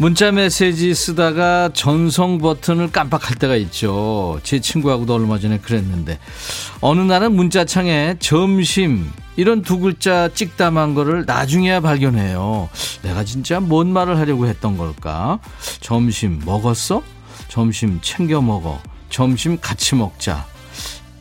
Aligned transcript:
문자 0.00 0.32
메시지 0.32 0.94
쓰다가 0.94 1.68
전송 1.74 2.38
버튼을 2.38 2.90
깜빡할 2.90 3.34
때가 3.36 3.54
있죠. 3.56 4.40
제 4.42 4.58
친구하고도 4.58 5.12
얼마 5.12 5.38
전에 5.38 5.58
그랬는데 5.58 6.18
어느 6.80 7.02
날은 7.02 7.34
문자창에 7.34 8.16
점심 8.18 9.10
이런 9.36 9.60
두 9.60 9.78
글자 9.78 10.30
찍담한 10.32 10.94
거를 10.94 11.26
나중에야 11.26 11.80
발견해요. 11.80 12.70
내가 13.02 13.24
진짜 13.24 13.60
뭔 13.60 13.92
말을 13.92 14.16
하려고 14.16 14.46
했던 14.46 14.78
걸까? 14.78 15.38
점심 15.82 16.40
먹었어? 16.46 17.02
점심 17.48 17.98
챙겨 18.00 18.40
먹어. 18.40 18.80
점심 19.10 19.60
같이 19.60 19.96
먹자. 19.96 20.46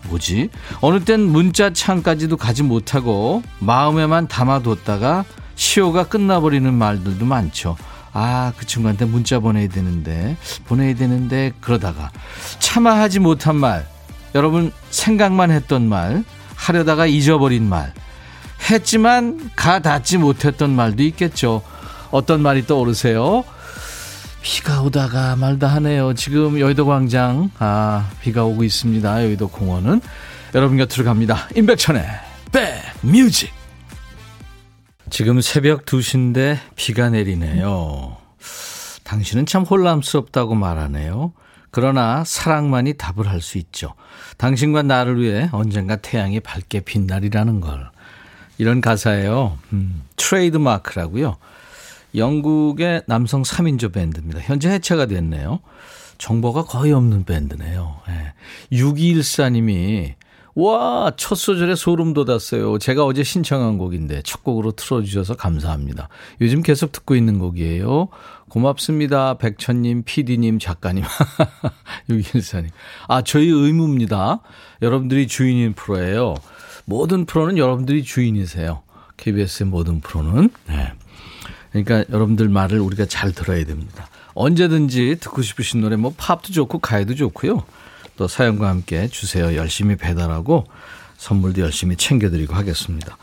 뭐지? 0.07 0.51
어느 0.79 1.03
땐 1.03 1.19
문자창까지도 1.19 2.37
가지 2.37 2.63
못하고 2.63 3.43
마음에만 3.59 4.29
담아뒀다가 4.29 5.25
시효가 5.55 6.07
끝나버리는 6.07 6.73
말들도 6.73 7.25
많죠. 7.25 7.75
아, 8.13 8.53
그 8.57 8.65
친구한테 8.65 9.05
문자 9.05 9.39
보내야 9.39 9.67
되는데, 9.67 10.37
보내야 10.65 10.95
되는데, 10.95 11.51
그러다가 11.61 12.11
차마 12.59 12.99
하지 12.99 13.19
못한 13.19 13.55
말, 13.55 13.87
여러분 14.35 14.71
생각만 14.89 15.51
했던 15.51 15.87
말, 15.87 16.23
하려다가 16.55 17.05
잊어버린 17.05 17.67
말, 17.67 17.93
했지만 18.69 19.51
가 19.55 19.79
닿지 19.79 20.17
못했던 20.17 20.69
말도 20.71 21.03
있겠죠. 21.03 21.61
어떤 22.11 22.41
말이 22.41 22.65
떠오르세요? 22.65 23.43
비가 24.41 24.81
오다가 24.81 25.35
말다 25.35 25.67
하네요. 25.67 26.13
지금 26.13 26.59
여의도 26.59 26.85
광장, 26.85 27.51
아, 27.59 28.09
비가 28.21 28.43
오고 28.45 28.63
있습니다. 28.63 29.23
여의도 29.23 29.49
공원은. 29.49 30.01
여러분 30.55 30.77
곁으로 30.77 31.05
갑니다. 31.05 31.47
임백천의 31.55 32.05
백 32.51 32.81
뮤직. 33.01 33.58
지금 35.09 35.41
새벽 35.41 35.85
2시인데 35.85 36.57
비가 36.75 37.09
내리네요. 37.09 38.17
당신은 39.03 39.45
참 39.45 39.63
혼란스럽다고 39.63 40.55
말하네요. 40.55 41.33
그러나 41.71 42.23
사랑만이 42.23 42.93
답을 42.93 43.27
할 43.27 43.41
수 43.41 43.57
있죠. 43.57 43.93
당신과 44.37 44.83
나를 44.83 45.21
위해 45.21 45.49
언젠가 45.51 45.95
태양이 45.95 46.39
밝게 46.39 46.81
빛나리라는 46.81 47.61
걸. 47.61 47.89
이런 48.57 48.81
가사예요. 48.81 49.57
음, 49.73 50.03
트레이드 50.15 50.57
마크라고요. 50.57 51.37
영국의 52.15 53.03
남성 53.07 53.43
3인조 53.43 53.93
밴드입니다. 53.93 54.41
현재 54.41 54.69
해체가 54.69 55.05
됐네요. 55.05 55.59
정보가 56.17 56.65
거의 56.65 56.91
없는 56.91 57.23
밴드네요. 57.23 58.01
네. 58.07 58.33
6214님이 58.77 60.15
와, 60.59 61.09
첫 61.15 61.35
소절에 61.35 61.75
소름 61.75 62.13
돋았어요. 62.13 62.79
제가 62.79 63.05
어제 63.05 63.23
신청한 63.23 63.77
곡인데 63.77 64.23
첫 64.23 64.43
곡으로 64.43 64.73
틀어주셔서 64.73 65.35
감사합니다. 65.35 66.09
요즘 66.41 66.63
계속 66.63 66.91
듣고 66.91 67.15
있는 67.15 67.39
곡이에요. 67.39 68.09
고맙습니다. 68.49 69.35
백천님, 69.35 70.03
PD님, 70.03 70.59
작가님. 70.59 71.05
유길사님. 72.09 72.71
아, 73.07 73.21
저희 73.21 73.47
의무입니다. 73.47 74.41
여러분들이 74.81 75.27
주인인 75.27 75.71
프로예요. 75.71 76.35
모든 76.83 77.25
프로는 77.25 77.57
여러분들이 77.57 78.03
주인이세요. 78.03 78.81
KBS의 79.15 79.69
모든 79.69 80.01
프로는. 80.01 80.49
네. 80.67 80.91
그러니까 81.71 82.03
여러분들 82.13 82.49
말을 82.49 82.81
우리가 82.81 83.05
잘 83.05 83.31
들어야 83.31 83.63
됩니다. 83.63 84.09
언제든지 84.33 85.19
듣고 85.21 85.41
싶으신 85.41 85.79
노래 85.79 85.95
뭐 85.95 86.13
팝도 86.17 86.51
좋고 86.51 86.79
가요도 86.79 87.15
좋고요. 87.15 87.63
또 88.19 88.27
사연과 88.27 88.67
함께 88.67 89.07
주세요. 89.07 89.55
열심히 89.55 89.95
배달하고 89.95 90.65
선물도 91.15 91.61
열심히 91.61 91.95
챙겨드리고 91.95 92.53
하겠습니다. 92.53 93.17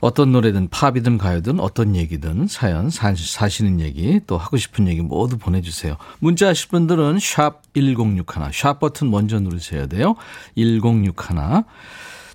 어떤 0.00 0.30
노래든 0.30 0.68
팝이든 0.68 1.18
가요든 1.18 1.58
어떤 1.58 1.96
얘기든 1.96 2.46
사연 2.46 2.88
사시는 2.88 3.80
얘기 3.80 4.20
또 4.28 4.38
하고 4.38 4.56
싶은 4.56 4.86
얘기 4.86 5.00
모두 5.00 5.38
보내주세요. 5.38 5.96
문자 6.20 6.46
하실 6.46 6.68
분들은 6.68 7.18
샵 7.18 7.62
1061, 7.74 8.52
샵 8.52 8.78
버튼 8.78 9.10
먼저 9.10 9.40
누르셔야 9.40 9.86
돼요. 9.86 10.14
1061. 10.54 11.64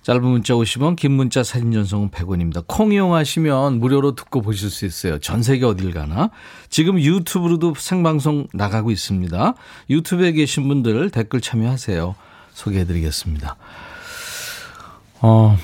짧은 0.08 0.24
문자 0.24 0.54
50원, 0.54 0.96
긴 0.96 1.12
문자 1.12 1.44
사진 1.44 1.74
전송은 1.74 2.12
100원입니다. 2.12 2.64
콩 2.66 2.94
이용하시면 2.94 3.82
무료로 3.82 4.16
듣고 4.16 4.42
보실 4.42 4.70
수 4.70 4.86
있어요. 4.86 5.20
전 5.20 5.44
세계 5.44 5.66
어딜 5.66 5.94
가나. 5.94 6.30
지금 6.70 6.98
유튜브로도 6.98 7.74
생방송 7.78 8.48
나가고 8.54 8.92
있습니다. 8.92 9.54
유튜브에 9.90 10.32
계신 10.32 10.70
분들 10.70 11.10
댓글 11.10 11.42
참여하세요. 11.42 12.16
소개해드리겠습니다. 12.54 13.58
어, 15.20 15.58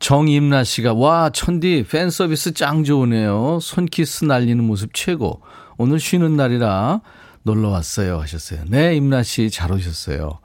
정임나 0.00 0.62
씨가, 0.62 0.92
와, 0.92 1.30
천디, 1.30 1.86
팬 1.90 2.10
서비스 2.10 2.52
짱 2.52 2.84
좋으네요. 2.84 3.60
손키스 3.62 4.26
날리는 4.26 4.62
모습 4.62 4.92
최고. 4.92 5.40
오늘 5.78 5.98
쉬는 5.98 6.36
날이라 6.36 7.00
놀러 7.42 7.70
왔어요. 7.70 8.20
하셨어요. 8.20 8.64
네, 8.68 8.96
임나 8.96 9.22
씨 9.22 9.48
잘 9.50 9.72
오셨어요. 9.72 10.40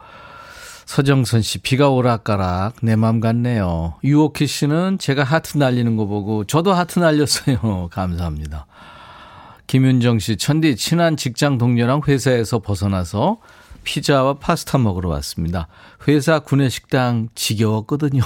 서정선 0.92 1.42
씨, 1.42 1.60
비가 1.60 1.88
오락가락 1.88 2.76
내 2.82 2.98
맘 2.98 3.22
같네요. 3.22 3.94
유오키 4.04 4.46
씨는 4.46 4.98
제가 5.00 5.24
하트 5.24 5.58
날리는 5.58 5.96
거 5.96 6.06
보고 6.06 6.44
저도 6.44 6.74
하트 6.74 7.00
날렸어요. 7.00 7.88
감사합니다. 7.96 8.66
김윤정 9.68 10.20
씨, 10.20 10.36
천디 10.36 10.76
친한 10.76 11.16
직장 11.16 11.58
동료랑 11.58 12.02
회사에서 12.10 12.60
벗어나서 12.60 13.38
피자와 13.86 14.34
파스타 14.40 14.80
먹으러 14.80 15.08
왔습니다. 15.12 15.70
회사 16.10 16.40
구내식당 16.40 17.30
지겨웠거든요. 17.36 18.22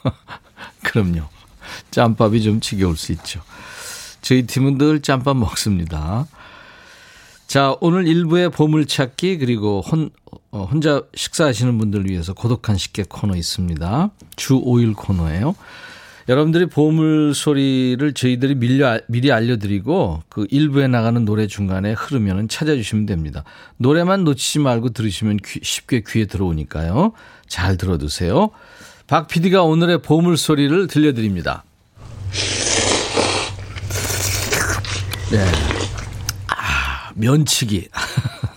그럼요. 0.84 1.20
짬밥이 1.90 2.42
좀 2.42 2.60
지겨울 2.60 2.96
수 2.96 3.12
있죠. 3.12 3.42
저희 4.22 4.46
팀은 4.46 4.78
늘 4.78 5.02
짬밥 5.02 5.36
먹습니다. 5.36 6.26
자, 7.46 7.76
오늘 7.82 8.06
일부의 8.08 8.48
보물찾기 8.48 9.36
그리고 9.36 9.82
혼, 9.82 10.08
어, 10.50 10.64
혼자 10.70 11.02
식사하시는 11.14 11.78
분들을 11.78 12.08
위해서 12.08 12.32
고독한 12.34 12.76
식객 12.76 13.08
코너 13.08 13.36
있습니다. 13.36 14.10
주 14.36 14.60
5일 14.60 14.94
코너예요. 14.96 15.54
여러분들이 16.28 16.66
보물 16.66 17.34
소리를 17.34 18.12
저희들이 18.14 18.54
밀려, 18.54 19.00
미리 19.08 19.32
알려드리고 19.32 20.22
그 20.28 20.46
일부에 20.50 20.86
나가는 20.86 21.24
노래 21.24 21.46
중간에 21.46 21.92
흐르면 21.94 22.48
찾아주시면 22.48 23.06
됩니다. 23.06 23.44
노래만 23.78 24.24
놓치지 24.24 24.60
말고 24.60 24.90
들으시면 24.90 25.38
귀, 25.44 25.60
쉽게 25.62 26.04
귀에 26.06 26.26
들어오니까요. 26.26 27.12
잘 27.48 27.76
들어두세요. 27.76 28.50
박 29.08 29.26
PD가 29.26 29.64
오늘의 29.64 30.02
보물 30.02 30.36
소리를 30.36 30.86
들려드립니다. 30.86 31.64
네. 35.30 35.44
면치기. 37.14 37.88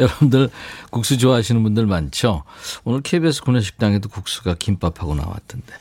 여러분들 0.00 0.50
국수 0.90 1.18
좋아하시는 1.18 1.62
분들 1.62 1.86
많죠? 1.86 2.42
오늘 2.84 3.02
KBS 3.02 3.42
구내식당에도 3.42 4.08
국수가 4.08 4.54
김밥하고 4.58 5.14
나왔던데. 5.14 5.74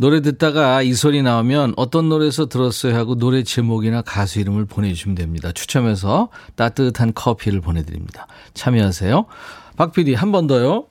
노래 0.00 0.22
듣다가 0.22 0.80
이 0.82 0.94
소리 0.94 1.22
나오면 1.22 1.74
어떤 1.76 2.08
노래에서 2.08 2.46
들었어요 2.46 2.94
하고 2.96 3.16
노래 3.16 3.42
제목이나 3.42 4.00
가수 4.02 4.38
이름을 4.38 4.64
보내주시면 4.64 5.16
됩니다. 5.16 5.50
추첨해서 5.52 6.28
따뜻한 6.54 7.14
커피를 7.14 7.60
보내드립니다. 7.60 8.28
참여하세요. 8.54 9.26
박 9.76 9.92
PD 9.92 10.14
한 10.14 10.30
번 10.30 10.46
더요. 10.46 10.86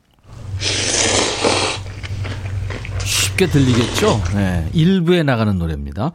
쉽게 3.06 3.48
들리겠죠? 3.48 4.22
네. 4.34 4.70
일부에 4.74 5.24
나가는 5.24 5.58
노래입니다. 5.58 6.12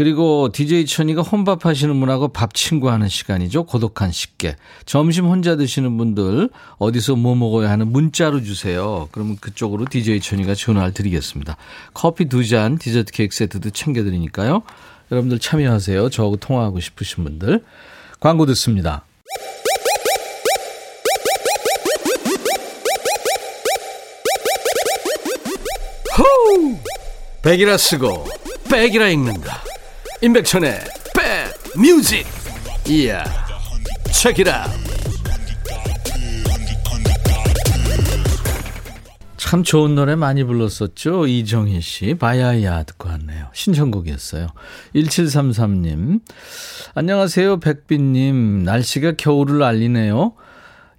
그리고 0.00 0.48
DJ 0.50 0.86
천이가 0.86 1.20
혼밥 1.20 1.66
하시는 1.66 2.00
분하고 2.00 2.28
밥 2.28 2.54
친구 2.54 2.88
하는 2.88 3.10
시간이죠. 3.10 3.64
고독한 3.64 4.12
식객. 4.12 4.56
점심 4.86 5.26
혼자 5.26 5.56
드시는 5.56 5.98
분들 5.98 6.48
어디서 6.78 7.16
뭐 7.16 7.34
먹어야 7.34 7.68
하는 7.68 7.88
문자로 7.88 8.42
주세요. 8.42 9.10
그러면 9.12 9.36
그쪽으로 9.38 9.84
DJ 9.84 10.20
천이가 10.22 10.54
전화를 10.54 10.94
드리겠습니다. 10.94 11.58
커피 11.92 12.30
두 12.30 12.48
잔, 12.48 12.78
디저트 12.78 13.12
케이크 13.12 13.36
세트도 13.36 13.68
챙겨드리니까요. 13.68 14.62
여러분들 15.12 15.38
참여하세요. 15.38 16.08
저하고 16.08 16.38
통화하고 16.38 16.80
싶으신 16.80 17.22
분들. 17.24 17.62
광고 18.20 18.46
듣습니다. 18.46 19.04
호우! 26.16 26.78
백이라 27.42 27.76
쓰고 27.76 28.26
백이라 28.70 29.10
읽는다. 29.10 29.60
임백천의 30.22 30.78
백뮤직 31.74 32.26
이야 32.86 33.24
책이라 34.12 34.66
참 39.38 39.62
좋은 39.64 39.96
노래 39.96 40.14
많이 40.14 40.44
불렀었죠. 40.44 41.26
이정희 41.26 41.80
씨. 41.80 42.14
바야야 42.14 42.84
듣고 42.84 43.08
왔네요. 43.08 43.48
신청곡이었어요. 43.52 44.46
1733님. 44.94 46.20
안녕하세요. 46.94 47.58
백빈님. 47.58 48.62
날씨가 48.62 49.14
겨울을 49.18 49.64
알리네요. 49.64 50.34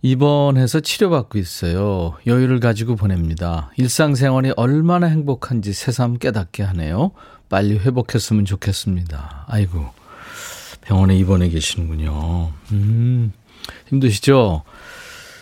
입원해서 0.02 0.82
치료받고 0.82 1.38
있어요. 1.38 2.18
여유를 2.28 2.60
가지고 2.60 2.98
보냅니다. 2.98 3.72
일상생활이 3.78 4.52
얼마나 4.58 5.08
행복한지 5.08 5.72
새삼 5.72 6.18
깨닫게 6.18 6.64
하네요. 6.64 7.12
빨리 7.52 7.78
회복했으면 7.78 8.46
좋겠습니다. 8.46 9.46
아이고. 9.48 9.90
병원에 10.82 11.16
입원해 11.18 11.50
계시는군요. 11.50 12.52
음, 12.72 13.34
힘드시죠? 13.90 14.64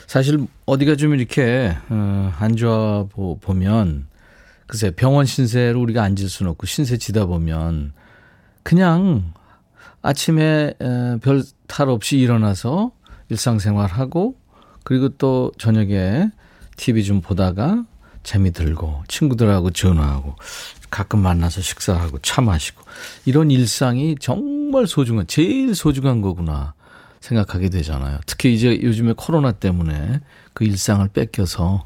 사실 0.08 0.46
어디가 0.66 0.96
좀 0.98 1.14
이렇게 1.14 1.78
어, 1.90 2.34
안 2.38 2.56
좋아 2.58 3.06
보면 3.06 4.08
글쎄 4.68 4.92
병원 4.92 5.26
신세로 5.26 5.80
우리가 5.80 6.04
앉을 6.04 6.28
수는 6.28 6.52
없고 6.52 6.66
신세 6.68 6.98
지다 6.98 7.26
보면 7.28 7.94
그냥 8.64 9.32
아침에 10.02 10.74
별 11.22 11.44
탈 11.70 11.88
없이 11.88 12.18
일어나서 12.18 12.92
일상생활하고 13.30 14.36
그리고 14.84 15.10
또 15.10 15.52
저녁에 15.58 16.30
TV 16.76 17.04
좀 17.06 17.22
보다가 17.22 17.86
재미 18.24 18.52
들고 18.52 19.04
친구들하고 19.08 19.70
전화하고 19.72 20.36
가끔 20.90 21.20
만나서 21.20 21.62
식사하고 21.62 22.20
차 22.20 22.42
마시고 22.42 22.84
이런 23.26 23.52
일상이 23.52 24.16
정말 24.20 24.88
소중한 24.88 25.28
제일 25.28 25.76
소중한 25.76 26.22
거구나 26.22 26.74
생각하게 27.20 27.70
되잖아요. 27.70 28.20
특히 28.26 28.54
이제 28.54 28.80
요즘에 28.82 29.14
코로나 29.18 29.52
때문에 29.52 30.22
그 30.54 30.64
일상을 30.64 31.08
뺏겨서 31.10 31.84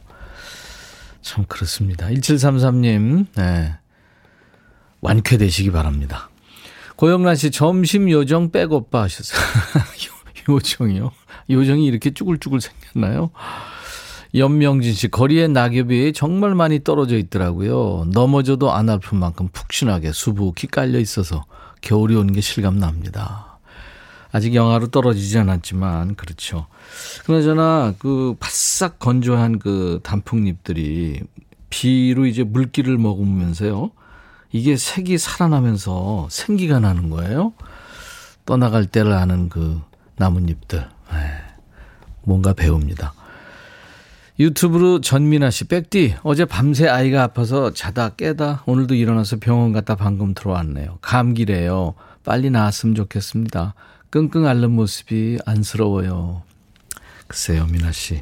참 1.22 1.46
그렇습니다. 1.48 2.08
1733님, 2.08 3.28
네. 3.36 3.76
완쾌되시기 5.02 5.72
바랍니다. 5.72 6.30
고영란 6.96 7.36
씨, 7.36 7.50
점심 7.52 8.10
요정 8.10 8.52
백오빠 8.52 9.04
하셨어요. 9.04 9.42
요정이요? 10.48 11.12
요정이 11.50 11.86
이렇게 11.86 12.14
쭈글쭈글 12.14 12.62
생겼나요? 12.62 13.32
연명진 14.36 14.94
씨, 14.94 15.10
거리에 15.10 15.48
낙엽이 15.48 16.14
정말 16.14 16.56
많이 16.56 16.84
떨어져 16.84 17.18
있더라고요. 17.18 18.08
넘어져도 18.12 18.72
안 18.72 18.90
아플 18.90 19.18
만큼 19.18 19.48
푹신하게 19.52 20.12
수북히 20.12 20.68
깔려 20.68 21.00
있어서 21.00 21.44
겨울이 21.82 22.16
오는 22.16 22.34
게 22.34 22.42
실감 22.42 22.80
납니다. 22.80 23.60
아직 24.32 24.56
영하로 24.56 24.88
떨어지지 24.88 25.38
않았지만 25.38 26.16
그렇죠. 26.16 26.66
그나저나 27.26 27.94
그 28.00 28.36
바싹 28.40 28.98
건조한 28.98 29.60
그 29.60 30.00
단풍잎들이 30.02 31.22
비로 31.70 32.26
이제 32.26 32.44
물기를 32.44 32.98
머금으면서요. 32.98 33.92
이게 34.52 34.76
색이 34.76 35.20
살아나면서 35.20 36.28
생기가 36.32 36.80
나는 36.80 37.12
거예요. 37.12 37.54
떠나갈 38.46 38.88
때를 38.88 39.14
아는 39.14 39.50
그 39.50 39.80
나뭇잎들. 40.16 40.80
에이, 40.80 41.18
네. 41.18 41.32
뭔가 42.24 42.54
배웁니다. 42.54 43.14
유튜브로 44.40 45.00
전민아 45.02 45.52
씨, 45.52 45.66
백디, 45.66 46.16
어제 46.24 46.46
밤새 46.46 46.88
아이가 46.88 47.22
아파서 47.22 47.72
자다 47.72 48.10
깨다 48.10 48.64
오늘도 48.66 48.96
일어나서 48.96 49.38
병원 49.40 49.74
갔다 49.74 49.96
방금 49.96 50.34
들어왔네요. 50.34 50.98
감기래요. 51.02 51.94
빨리 52.24 52.50
나았으면 52.50 52.96
좋겠습니다. 52.96 53.76
끙끙 54.10 54.48
앓는 54.48 54.72
모습이 54.72 55.38
안쓰러워요. 55.46 56.42
글쎄요, 57.28 57.68
미나 57.68 57.92
씨. 57.92 58.22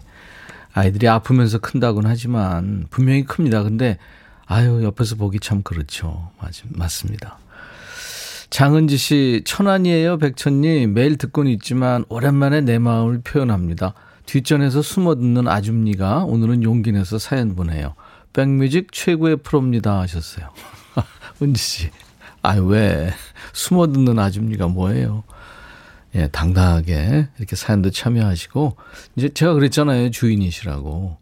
아이들이 0.74 1.08
아프면서 1.08 1.60
큰다고는 1.60 2.10
하지만 2.10 2.88
분명히 2.90 3.24
큽니다. 3.24 3.64
근데 3.64 3.98
아유, 4.46 4.84
옆에서 4.84 5.16
보기 5.16 5.40
참 5.40 5.64
그렇죠. 5.64 6.32
맞, 6.42 6.52
맞습니다. 6.70 7.38
장은지 8.50 8.98
씨, 8.98 9.44
천안이에요, 9.46 10.18
백천님. 10.18 10.94
매일 10.94 11.18
듣고는 11.18 11.50
있지만 11.54 12.04
오랜만에 12.10 12.60
내 12.60 12.80
마음을 12.80 13.22
표현합니다. 13.22 13.94
뒷전에서 14.26 14.82
숨어 14.82 15.16
듣는 15.16 15.48
아줌니가 15.48 16.24
오늘은 16.26 16.64
용기 16.64 16.92
내서 16.92 17.18
사연 17.18 17.56
보내요. 17.56 17.96
백뮤직 18.34 18.92
최고의 18.92 19.38
프로입니다 19.38 20.00
하셨어요. 20.00 20.50
은지 21.42 21.62
씨. 21.62 21.90
아, 22.42 22.56
왜? 22.56 23.12
숨어 23.54 23.92
듣는 23.92 24.18
아줌니가 24.18 24.68
뭐예요? 24.68 25.24
예, 26.16 26.28
당당하게 26.28 27.28
이렇게 27.38 27.56
사연도 27.56 27.90
참여하시고, 27.90 28.76
이제 29.16 29.30
제가 29.30 29.54
그랬잖아요. 29.54 30.12
주인이시라고. 30.12 31.18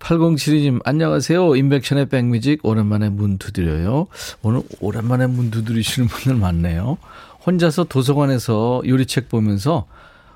8072님, 0.00 0.80
안녕하세요. 0.84 1.56
인백션의 1.56 2.08
백뮤직 2.08 2.64
오랜만에 2.64 3.10
문 3.10 3.38
두드려요. 3.38 4.08
오늘 4.42 4.62
오랜만에 4.80 5.26
문 5.26 5.50
두드리시는 5.50 6.08
분들 6.08 6.34
많네요. 6.40 6.98
혼자서 7.46 7.84
도서관에서 7.84 8.82
요리책 8.86 9.28
보면서 9.28 9.86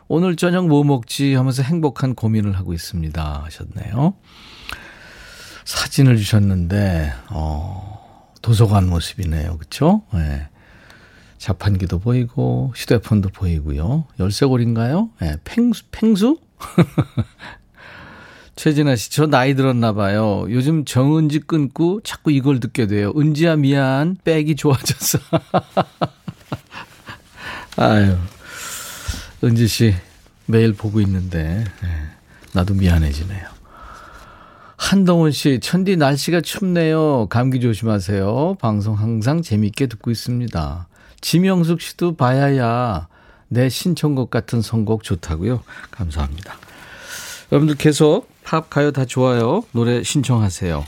오늘 0.09 0.37
저녁 0.37 0.69
뭐 0.69 0.85
먹지 0.85 1.35
하면서 1.35 1.63
행복한 1.63 2.15
고민을 2.15 2.57
하고 2.57 2.73
있습니다. 2.73 3.43
하셨네요. 3.45 4.15
사진을 5.65 6.17
주셨는데, 6.19 7.13
어, 7.31 8.31
도서관 8.43 8.89
모습이네요. 8.89 9.57
그쵸? 9.59 10.03
예. 10.15 10.19
네. 10.19 10.49
자판기도 11.39 11.99
보이고 11.99 12.73
휴대폰도 12.75 13.31
보이고요. 13.31 14.07
열쇠고리인가요? 14.19 15.11
네, 15.21 15.37
팽수? 15.45 15.85
팽수? 15.91 16.39
최진아 18.57 18.97
씨, 18.97 19.11
저 19.11 19.27
나이 19.27 19.55
들었나 19.55 19.93
봐요. 19.93 20.47
요즘 20.49 20.85
정은지 20.87 21.41
끊고 21.41 22.01
자꾸 22.03 22.31
이걸 22.31 22.61
듣게 22.61 22.87
돼요. 22.87 23.13
은지야 23.17 23.57
미안, 23.57 24.17
백이 24.25 24.57
좋아졌어. 24.57 25.19
아유, 27.77 28.17
은지 29.45 29.69
씨 29.69 29.95
매일 30.47 30.73
보고 30.73 31.01
있는데 31.01 31.65
네, 31.83 31.89
나도 32.53 32.75
미안해지네요. 32.75 33.55
한동훈 34.77 35.31
씨, 35.31 35.61
천디 35.61 35.97
날씨가 35.97 36.41
춥네요. 36.41 37.29
감기 37.29 37.61
조심하세요. 37.61 38.57
방송 38.61 38.95
항상 38.99 39.41
재밌게 39.41 39.87
듣고 39.87 40.11
있습니다. 40.11 40.89
지명숙 41.21 41.81
씨도 41.81 42.17
봐야야 42.17 43.09
내 43.49 43.69
신청곡 43.69 44.31
같은 44.31 44.61
선곡 44.61 45.03
좋다고요. 45.05 45.63
감사합니다. 45.91 46.57
여러분들 47.53 47.77
계속 47.77 48.29
팝 48.43 48.69
가요 48.69 48.91
다 48.91 49.05
좋아요. 49.05 49.63
노래 49.73 50.03
신청하세요. 50.03 50.85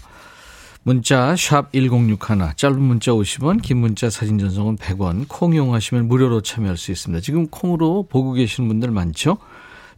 문자 0.87 1.35
샵 1.35 1.73
1061, 1.73 2.55
짧은 2.55 2.81
문자 2.81 3.11
50원, 3.11 3.61
긴 3.61 3.79
문자 3.79 4.09
사진 4.09 4.39
전송은 4.39 4.77
100원, 4.77 5.25
콩 5.27 5.53
이용하시면 5.53 6.07
무료로 6.07 6.43
참여할 6.43 6.77
수 6.77 6.93
있습니다. 6.93 7.23
지금 7.23 7.49
콩으로 7.49 8.07
보고 8.09 8.35
계시는 8.35 8.69
분들 8.69 8.93
많죠? 8.93 9.39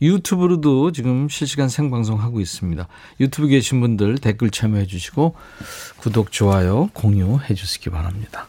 유튜브로도 0.00 0.92
지금 0.92 1.28
실시간 1.28 1.68
생방송 1.68 2.22
하고 2.22 2.40
있습니다. 2.40 2.88
유튜브 3.20 3.48
계신 3.48 3.82
분들 3.82 4.16
댓글 4.16 4.48
참여해 4.48 4.86
주시고 4.86 5.34
구독, 5.98 6.32
좋아요, 6.32 6.88
공유해 6.94 7.52
주시기 7.52 7.90
바랍니다. 7.90 8.48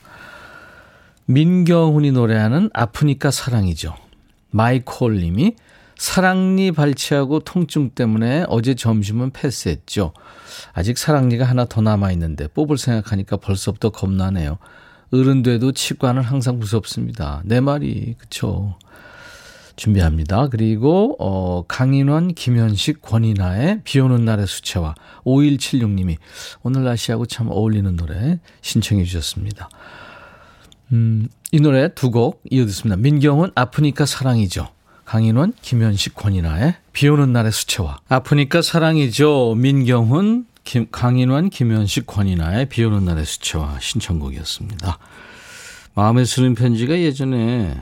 민경훈이 1.26 2.14
노래하는 2.14 2.70
아프니까 2.74 3.32
사랑이죠. 3.32 3.96
마이콜 4.52 5.20
님이 5.20 5.56
사랑니 6.00 6.72
발치하고 6.72 7.42
통증 7.42 7.90
때문에 7.90 8.46
어제 8.48 8.74
점심은 8.74 9.32
패스했죠. 9.32 10.14
아직 10.72 10.98
사랑니가 10.98 11.44
하나 11.44 11.66
더 11.66 11.82
남아있는데 11.82 12.48
뽑을 12.48 12.78
생각하니까 12.78 13.36
벌써부터 13.36 13.90
겁나네요. 13.90 14.60
어른 15.12 15.44
돼도 15.44 15.74
치과는 15.74 16.22
항상 16.22 16.58
무섭습니다. 16.58 17.42
내 17.44 17.60
말이, 17.60 18.16
그쵸. 18.18 18.78
준비합니다. 19.76 20.48
그리고, 20.48 21.18
어, 21.20 21.66
강인원, 21.68 22.34
김현식, 22.34 23.02
권인아의 23.02 23.82
비 23.84 24.00
오는 24.00 24.24
날의 24.24 24.48
수채화. 24.48 24.96
5176님이 25.26 26.16
오늘 26.64 26.86
날씨하고 26.86 27.26
참 27.26 27.50
어울리는 27.50 27.94
노래 27.98 28.40
신청해 28.62 29.04
주셨습니다. 29.04 29.70
음, 30.94 31.28
이 31.52 31.60
노래 31.60 31.94
두 31.94 32.12
곡 32.12 32.42
이어 32.52 32.66
듣습니다. 32.66 32.96
민경은 32.96 33.52
아프니까 33.56 34.06
사랑이죠. 34.06 34.70
강인원, 35.10 35.54
김현식, 35.64 36.14
권이나의 36.14 36.76
비 36.94 37.08
오는 37.08 37.34
날의 37.34 37.52
수채화. 37.52 37.98
아프니까 38.10 38.62
사랑이죠. 38.62 39.56
민경훈, 39.58 40.46
김, 40.64 40.86
강인원, 40.92 41.50
김현식, 41.50 42.06
권이나의 42.06 42.70
비 42.70 42.84
오는 42.84 43.06
날의 43.06 43.26
수채화 43.26 43.80
신청곡이었습니다. 43.82 45.00
마음에 45.96 46.26
쓰는 46.26 46.54
편지가 46.54 47.00
예전에 47.00 47.82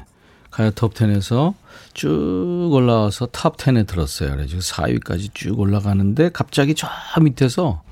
가요 0.51 0.71
톱10에서 0.71 1.53
쭉 1.93 2.69
올라와서 2.71 3.25
탑10에 3.25 3.85
들었어요. 3.85 4.31
그래서 4.31 4.59
4위까지 4.59 5.33
쭉 5.33 5.59
올라가는데 5.59 6.29
갑자기 6.29 6.75
저 6.75 6.87
밑에서 7.21 7.83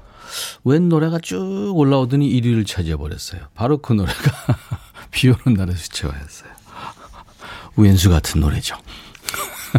웬 0.63 0.87
노래가 0.87 1.19
쭉 1.21 1.73
올라오더니 1.75 2.29
1위를 2.39 2.65
차지해버렸어요. 2.65 3.41
바로 3.53 3.79
그 3.79 3.91
노래가 3.91 4.31
비 5.11 5.27
오는 5.27 5.57
날의 5.57 5.75
수채화였어요. 5.75 6.51
웬수 7.75 8.09
같은 8.09 8.39
노래죠. 8.39 8.77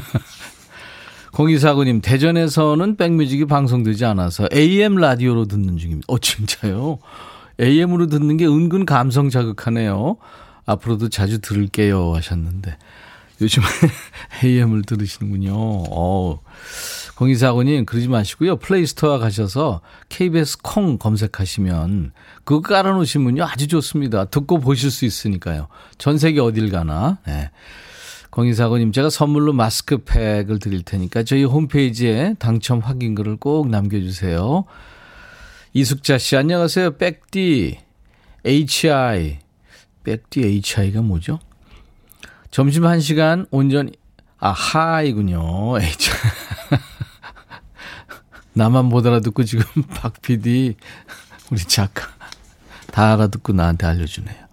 공이사구님, 1.33 2.01
대전에서는 2.01 2.97
백뮤직이 2.97 3.45
방송되지 3.45 4.05
않아서 4.07 4.49
AM 4.55 4.97
라디오로 4.97 5.47
듣는 5.47 5.77
중입니다. 5.77 6.07
어, 6.09 6.19
진짜요? 6.19 6.99
AM으로 7.61 8.07
듣는 8.07 8.37
게 8.37 8.47
은근 8.47 8.87
감성 8.87 9.31
자극하네요. 9.31 10.17
앞으로도 10.67 11.09
자주 11.09 11.41
들을게요 11.41 12.15
하셨는데. 12.15 12.77
요즘에 13.41 13.65
AM을 14.45 14.83
들으시는군요. 14.83 15.53
어. 15.55 16.41
공이사고님 17.17 17.87
그러지 17.87 18.09
마시고요. 18.09 18.57
플레이스토어 18.57 19.19
가셔서 19.19 19.81
KBS 20.09 20.59
콩 20.63 20.99
검색하시면 20.99 22.13
그거 22.45 22.61
깔아놓으시면요. 22.61 23.45
아주 23.45 23.69
좋습니다. 23.69 24.27
듣고 24.27 24.61
보실 24.61 24.91
수 24.91 25.05
있으니까요. 25.05 25.69
전 25.99 26.19
세계 26.19 26.41
어딜 26.41 26.71
가나. 26.71 27.19
네. 27.27 27.51
공이사고님 28.37 28.93
제가 28.93 29.09
선물로 29.09 29.55
마스크팩을 29.55 30.59
드릴 30.59 30.83
테니까 30.83 31.23
저희 31.23 31.45
홈페이지에 31.45 32.35
당첨 32.39 32.81
확인글을 32.81 33.37
꼭 33.39 33.71
남겨주세요. 33.71 34.67
이숙자 35.73 36.19
씨 36.19 36.37
안녕하세요. 36.37 36.99
백디 36.99 37.79
HI 38.45 39.39
백디 40.05 40.45
HI가 40.45 41.01
뭐죠? 41.01 41.39
점심 42.51 42.83
1시간 42.83 43.47
온전히 43.51 43.93
아 44.39 44.51
HI군요. 44.51 45.81
H 45.81 46.11
나만 48.53 48.85
못 48.85 49.07
알아듣고 49.07 49.45
지금 49.45 49.65
박 49.97 50.21
PD 50.21 50.77
우리 51.51 51.61
작가 51.61 52.03
다 52.93 53.15
알아듣고 53.15 53.55
나한테 53.55 53.87
알려주네요. 53.87 54.46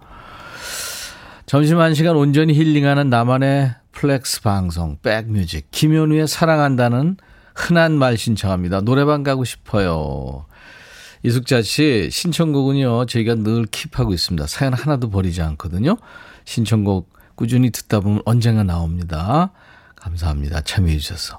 점심 1.46 1.78
1시간 1.78 2.18
온전히 2.18 2.54
힐링하는 2.54 3.10
나만의 3.10 3.76
flex 3.92 4.42
방송 4.42 4.98
백뮤직 5.02 5.68
김현우의 5.72 6.28
사랑한다는 6.28 7.18
흔한 7.54 7.94
말 7.94 8.18
신청합니다. 8.18 8.82
노래방 8.82 9.24
가고 9.24 9.44
싶어요. 9.44 10.46
이숙자 11.22 11.62
씨 11.62 12.10
신청곡은요 12.12 13.06
저희가 13.06 13.36
늘 13.36 13.66
킵하고 13.66 14.14
있습니다. 14.14 14.48
사연 14.48 14.74
하나도 14.74 15.10
버리지 15.10 15.42
않거든요. 15.42 15.98
신청곡 16.46 17.12
꾸준히 17.36 17.72
듣다 17.72 18.00
보면 18.00 18.22
언젠가 18.26 18.64
나옵니다. 18.64 19.52
감사합니다. 19.96 20.62
참여해 20.62 20.98
주셔서. 20.98 21.38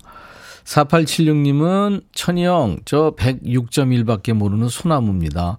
4876님은 0.65 2.05
천희형 2.13 2.81
저 2.85 3.15
106.1밖에 3.17 4.33
모르는 4.33 4.69
소나무입니다. 4.69 5.59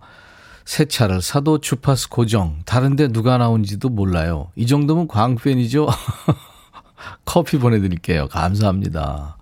새 0.66 0.86
차를 0.86 1.22
사도 1.22 1.60
주파수 1.60 2.10
고정. 2.10 2.60
다른데 2.66 3.10
누가 3.10 3.38
나온지도 3.38 3.90
몰라요. 3.90 4.52
이 4.56 4.66
정도면 4.66 5.08
광팬이죠? 5.08 5.88
커피 7.26 7.58
보내드릴게요. 7.60 8.28
감사합니다. 8.30 9.38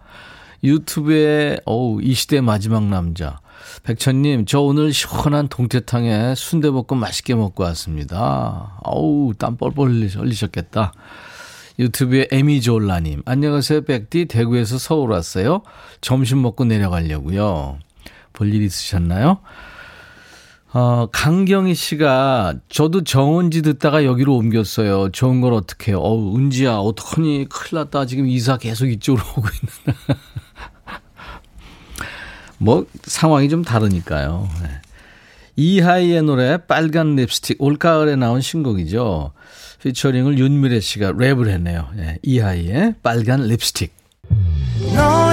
유튜브에 0.63 1.58
어우 1.65 2.01
이 2.01 2.13
시대 2.13 2.39
마지막 2.39 2.86
남자 2.86 3.39
백천님 3.84 4.46
저 4.46 4.62
오늘 4.62 4.94
시원한 4.94 5.50
동태탕에 5.50 6.36
순대볶음 6.36 7.00
맛있게 7.00 7.36
먹고 7.36 7.63
왔습니다. 7.63 8.77
어우 8.84 9.34
땀 9.38 9.58
뻘뻘 9.58 9.89
흘리셨겠다. 9.89 10.94
유튜브에 11.80 12.27
에미졸라님 12.32 13.24
안녕하세요 13.25 13.82
백디 13.82 14.25
대구에서 14.25 14.77
서울 14.77 15.12
왔어요. 15.12 15.63
점심 16.01 16.42
먹고 16.42 16.65
내려가려고요. 16.65 17.80
볼 18.34 18.53
일 18.53 18.62
있으셨나요? 18.63 19.39
어, 20.75 21.08
강경희 21.12 21.75
씨가 21.75 22.56
저도 22.68 23.03
정은지 23.03 23.62
듣다가 23.62 24.06
여기로 24.06 24.36
옮겼어요. 24.36 25.10
좋은 25.12 25.39
걸 25.39 25.53
어떻게 25.53 25.92
해요? 25.92 26.00
어우, 26.00 26.36
은지야, 26.36 26.77
어떡하니? 26.77 27.46
큰일 27.48 27.84
났다. 27.84 28.08
지금 28.08 28.27
이사 28.27 28.58
계속 28.58 28.88
이쪽으로 28.88 29.24
오고 29.38 29.48
있는. 29.48 30.00
뭐, 32.58 32.88
상황이 33.03 33.50
좀 33.50 33.63
다르니까요. 33.63 34.50
네. 34.63 34.70
이하이의 35.56 36.24
노래, 36.24 36.58
빨간 36.65 37.15
립스틱, 37.18 37.62
올가을에 37.62 38.15
나온 38.15 38.42
신곡이죠. 38.42 39.32
featuring을 39.83 40.39
윤미래 40.39 40.80
씨가 40.80 41.12
랩을 41.12 41.50
했네요. 41.50 41.89
네. 41.96 42.18
이하이의 42.24 42.96
빨간 43.03 43.44
립스틱. 43.44 43.94
너 44.96 45.32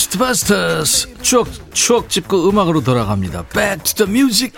고스트바스터스 0.00 1.18
추억 1.20 1.48
추억 1.74 2.08
짚고 2.08 2.48
음악으로 2.48 2.82
돌아갑니다. 2.82 3.44
Back 3.48 3.84
to 3.84 4.06
the 4.06 4.10
music. 4.10 4.56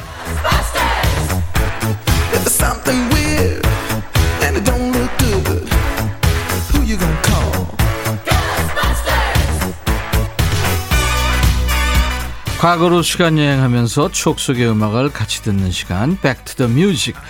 과거로 12.60 13.02
시간 13.02 13.36
여행하면서 13.36 14.12
추억 14.12 14.38
속의 14.38 14.68
음악을 14.68 15.10
같이 15.10 15.42
듣는 15.42 15.72
시간 15.72 16.16
Back 16.20 16.44
to 16.44 16.54
the 16.54 16.72
Music. 16.72 17.20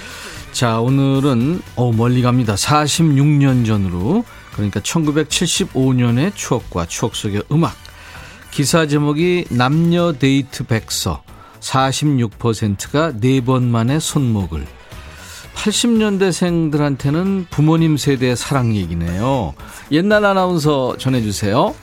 자 0.53 0.81
오늘은 0.81 1.63
어, 1.77 1.91
멀리 1.93 2.21
갑니다. 2.21 2.57
46년 2.57 3.65
전으로 3.65 4.27
그러니까 4.53 4.81
1975년의 4.81 6.35
추억과 6.35 6.85
추억 6.85 7.17
속의 7.17 7.45
음악. 7.51 7.82
기사 8.53 8.87
제목이 8.87 9.47
남녀 9.49 10.13
데이트 10.13 10.65
백서 10.65 11.23
46%가 11.61 13.13
4번 13.13 13.63
만에 13.63 13.99
손목을 13.99 14.67
80년대생들한테는 15.55 17.47
부모님 17.49 17.97
세대의 17.97 18.37
사랑 18.37 18.77
얘기네요. 18.77 19.55
옛날 19.91 20.27
아나운서 20.27 20.99
전해주세요. 20.99 21.75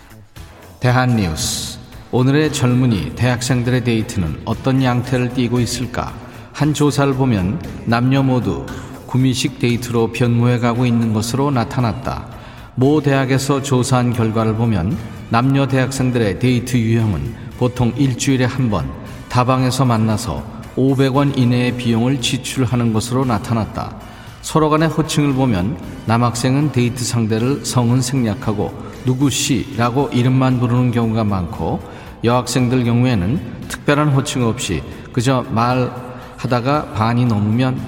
대한뉴스. 0.80 1.80
오늘의 2.12 2.54
젊은이 2.54 3.16
대학생들의 3.16 3.84
데이트는 3.84 4.42
어떤 4.46 4.84
양태를 4.84 5.34
띠고 5.34 5.60
있을까? 5.60 6.14
한 6.54 6.76
조사를 6.76 7.16
보면 7.16 7.64
남녀 7.86 8.22
모두 8.22 8.68
구미식 9.08 9.58
데이트로 9.58 10.12
변모해 10.12 10.60
가고 10.60 10.86
있는 10.86 11.14
것으로 11.14 11.50
나타났다. 11.50 12.28
모 12.76 13.02
대학에서 13.02 13.64
조사한 13.64 14.14
결과를 14.14 14.54
보면 14.56 15.19
남녀 15.30 15.68
대학생들의 15.68 16.40
데이트 16.40 16.78
유형은 16.78 17.36
보통 17.58 17.94
일주일에 17.96 18.46
한 18.46 18.70
번 18.70 18.90
다방에서 19.30 19.86
만나서 19.86 20.44
500원 20.76 21.38
이내의 21.38 21.78
비용을 21.78 22.20
지출하는 22.22 22.94
것으로 22.94 23.26
나타났다. 23.26 23.96
서로 24.42 24.70
간의 24.70 24.90
호칭을 24.90 25.34
보면 25.34 25.78
남학생은 26.06 26.72
데이트 26.72 27.04
상대를 27.04 27.64
성은 27.66 28.02
생략하고 28.02 28.74
누구 29.06 29.30
씨라고 29.30 30.10
이름만 30.12 30.60
부르는 30.60 30.92
경우가 30.92 31.24
많고 31.26 31.80
여학생들 32.24 32.84
경우에는 32.84 33.68
특별한 33.68 34.10
호칭 34.10 34.44
없이 34.46 34.82
그저 35.14 35.46
말하다가 35.50 36.94
반이 36.94 37.26
넘으면 37.26 37.80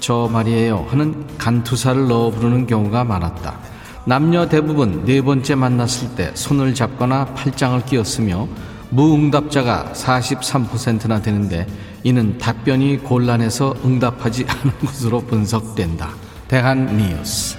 저 0.00 0.28
말이에요 0.32 0.86
하는 0.88 1.26
간투사를 1.38 2.08
넣어 2.08 2.30
부르는 2.30 2.66
경우가 2.66 3.04
많았다. 3.04 3.71
남녀 4.04 4.48
대부분 4.48 5.04
네 5.04 5.22
번째 5.22 5.54
만났을 5.54 6.16
때 6.16 6.32
손을 6.34 6.74
잡거나 6.74 7.26
팔짱을 7.26 7.84
끼었으며 7.86 8.48
무응답자가 8.90 9.92
43%나 9.94 11.22
되는데 11.22 11.66
이는 12.02 12.36
답변이 12.36 12.98
곤란해서 12.98 13.76
응답하지 13.84 14.44
않은 14.48 14.78
것으로 14.80 15.20
분석된다. 15.20 16.10
대한 16.48 16.96
뉴스. 16.96 17.56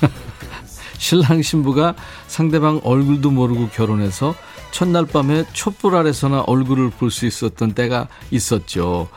신랑 0.98 1.42
신부가 1.42 1.94
상대방 2.26 2.80
얼굴도 2.82 3.30
모르고 3.30 3.68
결혼해서 3.68 4.34
첫날 4.72 5.06
밤에 5.06 5.44
촛불 5.52 5.94
아래서나 5.94 6.40
얼굴을 6.40 6.90
볼 6.90 7.10
수 7.10 7.26
있었던 7.26 7.72
때가 7.72 8.08
있었죠. 8.30 9.08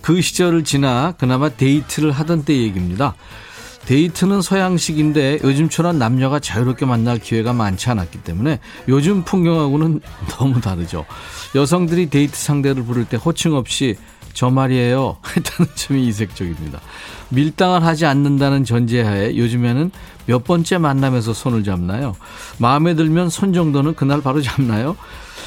그 0.00 0.20
시절을 0.20 0.64
지나 0.64 1.12
그나마 1.12 1.48
데이트를 1.48 2.10
하던 2.12 2.44
때 2.44 2.54
얘기입니다. 2.54 3.14
데이트는 3.88 4.42
서양식인데 4.42 5.38
요즘처럼 5.42 5.98
남녀가 5.98 6.38
자유롭게 6.38 6.84
만날 6.84 7.18
기회가 7.18 7.54
많지 7.54 7.88
않았기 7.88 8.18
때문에 8.18 8.60
요즘 8.86 9.24
풍경하고는 9.24 10.02
너무 10.28 10.60
다르죠. 10.60 11.06
여성들이 11.54 12.10
데이트 12.10 12.38
상대를 12.38 12.84
부를 12.84 13.06
때 13.06 13.16
호칭 13.16 13.54
없이 13.54 13.96
저 14.34 14.50
말이에요 14.50 15.16
했다는 15.34 15.72
점이 15.74 16.06
이색적입니다. 16.06 16.82
밀당을 17.30 17.82
하지 17.82 18.04
않는다는 18.04 18.64
전제하에 18.64 19.38
요즘에는 19.38 19.90
몇 20.26 20.44
번째 20.44 20.76
만남에서 20.76 21.32
손을 21.32 21.64
잡나요? 21.64 22.14
마음에 22.58 22.94
들면 22.94 23.30
손 23.30 23.54
정도는 23.54 23.94
그날 23.94 24.20
바로 24.20 24.42
잡나요? 24.42 24.98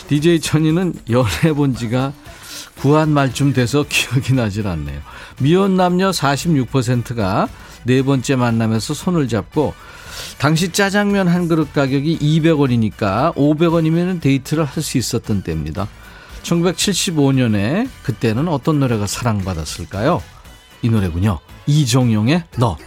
DJ 0.08 0.40
천이는 0.40 0.96
연애해 1.12 1.54
본 1.54 1.76
지가 1.76 2.12
구한 2.80 3.12
말쯤 3.12 3.54
돼서 3.54 3.86
기억이 3.88 4.34
나질 4.34 4.66
않네요. 4.68 5.00
미혼 5.40 5.78
남녀 5.78 6.10
46%가 6.10 7.48
네 7.84 8.02
번째 8.04 8.36
만남에서 8.36 8.94
손을 8.94 9.28
잡고 9.28 9.74
당시 10.38 10.72
짜장면 10.72 11.28
한 11.28 11.48
그릇 11.48 11.74
가격이 11.74 12.20
200원이니까 12.20 13.34
500원이면 13.36 14.22
데이트를 14.22 14.66
할 14.66 14.84
수 14.84 14.98
있었던 14.98 15.44
때입니다. 15.44 15.88
1975년에 16.44 17.88
그때는 18.04 18.48
어떤 18.48 18.80
노래가 18.80 19.06
사랑받았을까요? 19.08 20.22
이 20.82 20.90
노래군요. 20.90 21.40
이종용의 21.68 22.44
너. 22.58 22.78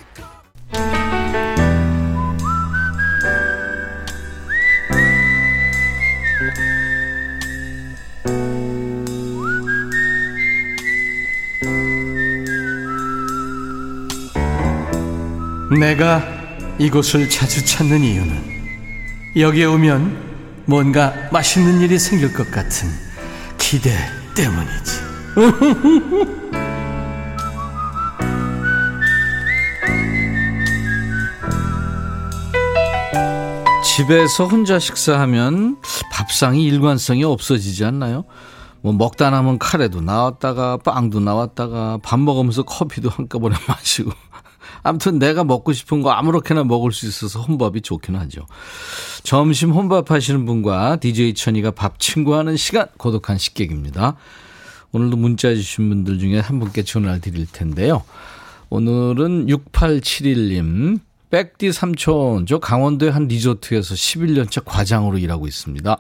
내가 15.75 16.23
이곳을 16.79 17.29
자주 17.29 17.65
찾는 17.65 18.01
이유는 18.03 18.55
여기에 19.37 19.65
오면 19.67 20.65
뭔가 20.67 21.13
맛있는 21.33 21.81
일이 21.81 21.99
생길 21.99 22.33
것 22.33 22.51
같은 22.51 22.89
기대 23.59 23.91
때문이지. 24.35 25.05
집에서 33.85 34.47
혼자 34.47 34.79
식사하면 34.81 35.77
밥상이 36.11 36.65
일관성이 36.65 37.23
없어지지 37.23 37.85
않나요? 37.85 38.25
뭐 38.81 38.93
먹다 38.93 39.31
남은 39.31 39.59
카레도 39.59 40.01
나왔다가 40.01 40.79
빵도 40.79 41.21
나왔다가 41.21 41.99
밥 42.03 42.19
먹으면서 42.19 42.65
커피도 42.65 43.09
한꺼번에 43.09 43.57
마시고 43.69 44.11
아무튼 44.85 45.19
내가 45.19 45.43
먹고 45.43 45.73
싶은 45.73 46.03
거 46.03 46.11
아무렇게나 46.11 46.63
먹을 46.63 46.93
수 46.93 47.07
있어서 47.07 47.41
혼밥이 47.41 47.81
좋긴 47.81 48.15
하죠. 48.17 48.47
점심 49.25 49.73
혼밥 49.73 50.11
하시는 50.11 50.45
분과 50.45 50.97
DJ 50.97 51.35
천이가 51.35 51.73
밥 51.73 51.99
친구하는 51.99 52.57
시간 52.57 52.87
고독한 52.99 53.39
식객입니다. 53.39 54.17
오늘도 54.93 55.17
문자 55.17 55.53
주신 55.55 55.89
분들 55.89 56.19
중에 56.19 56.39
한 56.39 56.61
분께 56.61 56.85
전화를 56.85 57.21
드릴 57.21 57.47
텐데요. 57.51 58.05
오늘은 58.69 59.47
6871님 59.47 61.01
백디 61.35 61.73
삼촌, 61.73 62.47
저 62.47 62.61
강원도의 62.61 63.11
한 63.11 63.27
리조트에서 63.27 63.97
11년째 63.97 64.63
과장으로 64.65 65.19
일하고 65.19 65.49
있습니다. 65.49 65.97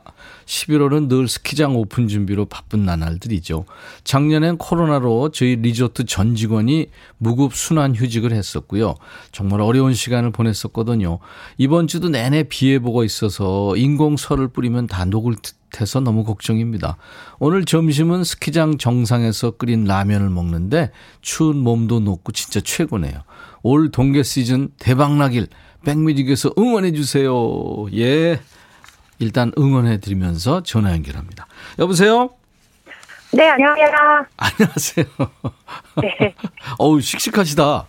11월은 0.46 1.08
늘 1.08 1.26
스키장 1.26 1.74
오픈 1.74 2.06
준비로 2.06 2.44
바쁜 2.44 2.84
나날들이죠. 2.84 3.64
작년엔 4.04 4.58
코로나로 4.58 5.32
저희 5.32 5.56
리조트 5.56 6.04
전 6.04 6.36
직원이 6.36 6.86
무급 7.18 7.56
순환 7.56 7.96
휴직을 7.96 8.30
했었고요. 8.30 8.94
정말 9.32 9.60
어려운 9.60 9.92
시간을 9.92 10.30
보냈었거든요. 10.30 11.18
이번 11.58 11.88
주도 11.88 12.08
내내 12.08 12.44
비 12.44 12.70
예보가 12.70 13.04
있어서 13.04 13.74
인공설을 13.74 14.46
뿌리면 14.46 14.86
다 14.86 15.04
녹을 15.04 15.34
듯해서 15.42 15.98
너무 15.98 16.22
걱정입니다. 16.22 16.96
오늘 17.40 17.64
점심은 17.64 18.22
스키장 18.22 18.78
정상에서 18.78 19.50
끓인 19.52 19.82
라면을 19.82 20.30
먹는데 20.30 20.92
추운 21.22 21.56
몸도 21.56 21.98
녹고 21.98 22.30
진짜 22.30 22.60
최고네요. 22.60 23.24
올 23.64 23.90
동계 23.90 24.22
시즌 24.22 24.68
대박나길 24.79 25.48
백뮤직에서 25.87 26.53
응원해주세요. 26.59 27.87
예. 27.96 28.38
일단 29.18 29.53
응원해드리면서 29.59 30.62
전화 30.62 30.92
연결합니다. 30.92 31.46
여보세요? 31.79 32.31
네, 33.33 33.48
안녕하세요. 33.48 34.27
안녕하세요. 34.37 35.07
네. 36.03 36.35
어우, 36.79 37.00
씩씩하시다. 37.00 37.87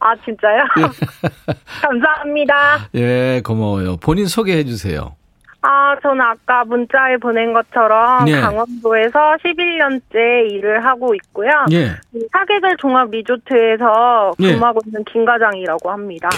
아, 0.00 0.16
진짜요? 0.24 0.64
예. 0.78 1.52
감사합니다. 1.82 2.88
예, 2.94 3.42
고마워요. 3.44 3.98
본인 3.98 4.26
소개해 4.26 4.64
주세요. 4.64 5.16
아, 5.66 5.96
저는 6.02 6.20
아까 6.20 6.62
문자에 6.64 7.16
보낸 7.16 7.54
것처럼 7.54 8.28
예. 8.28 8.38
강원도에서 8.38 9.36
11년째 9.42 10.50
일을 10.50 10.84
하고 10.84 11.14
있고요. 11.14 11.48
예. 11.72 11.92
사계절 12.32 12.76
종합 12.76 13.10
리조트에서 13.10 14.32
예. 14.40 14.52
근무하고 14.52 14.80
예. 14.84 14.88
있는 14.90 15.02
김 15.10 15.24
과장이라고 15.24 15.90
합니다. 15.90 16.28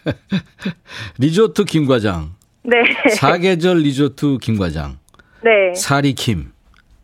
리조트 1.18 1.66
김 1.66 1.86
과장. 1.86 2.30
네. 2.62 2.78
사계절 3.10 3.80
리조트 3.80 4.38
김 4.40 4.58
과장. 4.58 4.96
네. 5.42 5.74
사리 5.74 6.14
김. 6.14 6.52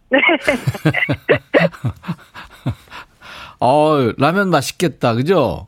네. 0.09 0.18
어, 3.61 4.12
라면 4.16 4.48
맛있겠다. 4.48 5.12
그죠? 5.14 5.66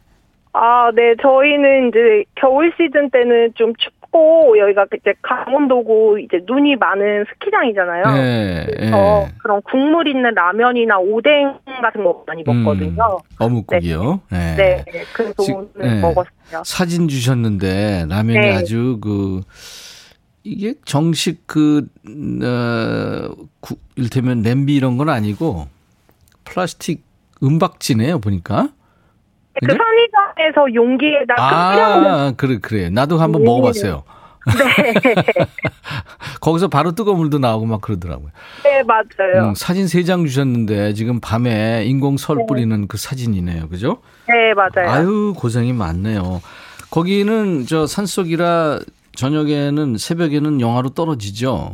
아, 0.55 0.91
네. 0.95 1.15
저희는 1.21 1.89
이제 1.89 2.25
겨울 2.35 2.73
시즌 2.79 3.11
때는 3.11 3.53
좀 3.57 3.75
춥, 3.77 3.93
춥고 4.15 4.57
여기가 4.59 4.87
이제 4.97 5.13
강원도고 5.23 6.19
이제 6.19 6.41
눈이 6.47 6.77
많은 6.77 7.25
스키장이잖아요. 7.33 8.05
네, 8.15 8.67
그래서 8.67 8.97
네. 9.27 9.35
그런 9.39 9.61
국물 9.63 10.07
있는 10.07 10.33
라면이나 10.33 10.99
오뎅 10.99 11.59
같은 11.83 12.05
거 12.05 12.25
많이 12.27 12.45
음, 12.47 12.63
먹거든요. 12.63 13.19
음, 13.19 13.37
어묵국이요. 13.39 14.21
네. 14.31 14.55
네. 14.57 14.85
네. 14.87 15.05
그래서 15.13 15.43
지, 15.43 15.53
오늘 15.53 15.69
네. 15.77 16.01
먹었어요. 16.01 16.63
사진 16.65 17.09
주셨는데 17.09 18.07
라면이 18.09 18.39
네. 18.39 18.55
아주 18.55 18.99
그 19.03 19.43
이게 20.45 20.75
정식 20.85 21.47
그 21.47 21.89
어, 22.07 23.35
구, 23.61 23.77
일테면 23.97 24.43
냄비 24.43 24.77
이런 24.77 24.97
건 24.97 25.09
아니고 25.09 25.67
플라스틱 26.45 27.03
은박지네요 27.43 28.21
보니까. 28.21 28.71
그 29.61 29.67
편의점에서 29.67 30.75
용기에다가 30.75 31.43
아, 31.43 32.33
그래 32.37 32.59
그래. 32.61 32.91
나도 32.91 33.19
한번 33.19 33.43
네. 33.43 33.47
먹어봤어요. 33.47 34.03
네. 34.47 35.15
거기서 36.41 36.69
바로 36.69 36.93
뜨거운 36.93 37.17
물도 37.19 37.39
나오고 37.39 37.65
막 37.67 37.81
그러더라고요. 37.81 38.29
네, 38.63 38.83
맞아요. 38.83 39.49
음, 39.51 39.55
사진 39.55 39.87
세 39.89 40.03
장 40.05 40.27
주셨는데 40.27 40.93
지금 40.95 41.21
밤에 41.21 41.85
인공 41.87 42.17
설 42.19 42.37
네. 42.39 42.47
뿌리는 42.47 42.87
그 42.89 42.99
사진이네요. 42.99 43.69
그죠? 43.69 43.99
네, 44.29 44.53
맞아요. 44.55 44.91
아유, 44.91 45.35
고생이 45.37 45.73
많네요. 45.73 46.43
거기는 46.91 47.65
저 47.67 47.87
산속이라 47.87 48.81
저녁에는 49.17 49.97
새벽에는 49.97 50.61
영하로 50.61 50.91
떨어지죠? 50.91 51.73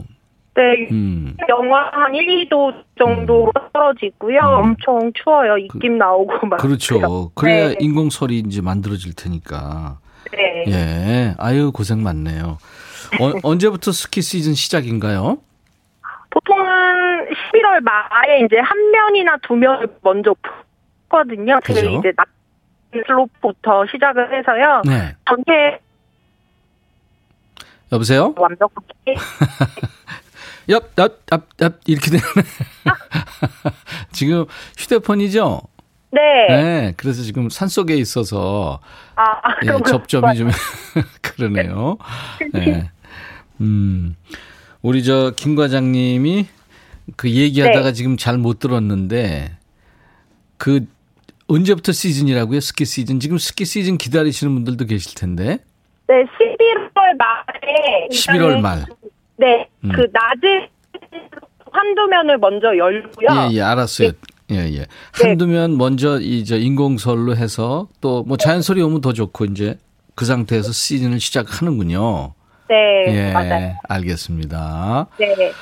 네, 0.55 0.89
음. 0.91 1.37
영하 1.49 1.91
한 1.93 2.15
1, 2.15 2.49
2도 2.49 2.85
정도 2.99 3.47
음. 3.47 3.53
떨어지고요. 3.73 4.39
음. 4.39 4.45
엄청 4.45 5.13
추워요. 5.15 5.57
입김 5.59 5.93
그, 5.93 5.97
나오고 5.99 6.47
막. 6.47 6.57
그렇죠. 6.59 7.31
그래야 7.35 7.69
네. 7.69 7.77
인공설이 7.79 8.41
이제 8.41 8.61
만들어질 8.61 9.15
테니까. 9.15 9.99
네. 10.33 10.65
예. 10.69 11.35
아유, 11.39 11.73
고생 11.73 12.03
많네요. 12.03 12.59
어, 13.21 13.33
언제부터 13.43 13.93
스키 13.93 14.23
시즌 14.23 14.55
시작인가요? 14.55 15.39
보통은 16.31 16.65
11월 16.65 17.81
말에 17.83 18.41
이제 18.45 18.59
한 18.59 18.91
면이나 18.91 19.37
두 19.43 19.55
면을 19.55 19.89
먼저 20.03 20.35
푸거든요. 21.09 21.59
그게 21.65 21.81
이제 21.81 22.13
낮 22.17 22.29
슬로프부터 22.93 23.87
시작을 23.87 24.37
해서요. 24.37 24.83
네. 24.85 25.15
전체 25.27 25.81
여보세요? 27.93 28.35
완벽하게 28.37 29.15
얍, 30.71 30.95
얍, 30.97 31.13
얍, 31.27 31.43
얍, 31.59 31.75
이렇게 31.87 32.11
되네. 32.11 32.23
지금 34.13 34.45
휴대폰이죠? 34.79 35.63
네. 36.13 36.21
네. 36.49 36.95
그래서 36.97 37.23
지금 37.23 37.51
산 37.51 37.69
속에 37.69 37.95
있어서 37.97 38.81
아, 39.17 39.25
예, 39.65 39.69
접점이 39.87 40.37
좀 40.37 40.51
그러네요. 41.23 41.99
네. 42.53 42.91
음. 43.61 44.17
우리 44.83 45.05
저 45.05 45.33
김 45.37 45.55
과장님이 45.57 46.47
그 47.17 47.31
얘기하다가 47.31 47.89
네. 47.89 47.93
지금 47.93 48.17
잘 48.17 48.39
못 48.39 48.59
들었는데 48.59 49.57
그 50.57 50.87
언제부터 51.49 51.93
시즌이라고요? 51.93 52.61
스키 52.61 52.85
시즌. 52.85 53.19
지금 53.21 53.37
스키 53.39 53.65
시즌 53.65 53.99
기다리시는 53.99 54.55
분들도 54.55 54.87
계실 54.87 55.15
텐데. 55.15 55.59
네, 56.09 56.15
11월 56.25 57.17
말에 57.19 58.09
11월 58.11 58.61
말. 58.61 58.85
네, 59.41 59.69
음. 59.85 59.93
그 59.95 60.07
낮에 60.13 60.69
한두 61.73 62.07
면을 62.09 62.39
먼저 62.39 62.77
열고요. 62.77 63.49
예, 63.51 63.55
예, 63.55 63.61
알았어요. 63.63 64.11
네. 64.49 64.57
예, 64.57 64.75
예. 64.79 64.87
한두 65.13 65.47
면 65.47 65.77
먼저 65.79 66.19
이제 66.21 66.59
인공설로 66.59 67.37
해서 67.37 67.89
또 68.01 68.25
뭐 68.27 68.37
자연설이 68.37 68.83
오면 68.83 69.01
더 69.01 69.13
좋고 69.13 69.45
이제 69.47 69.79
그 70.17 70.25
상태에서 70.25 70.73
시즌을 70.73 71.21
시작하는군요. 71.21 72.35
네, 72.69 73.05
예, 73.09 73.33
맞아요. 73.33 73.75
알겠습니다. 73.89 75.07
네. 75.19 75.53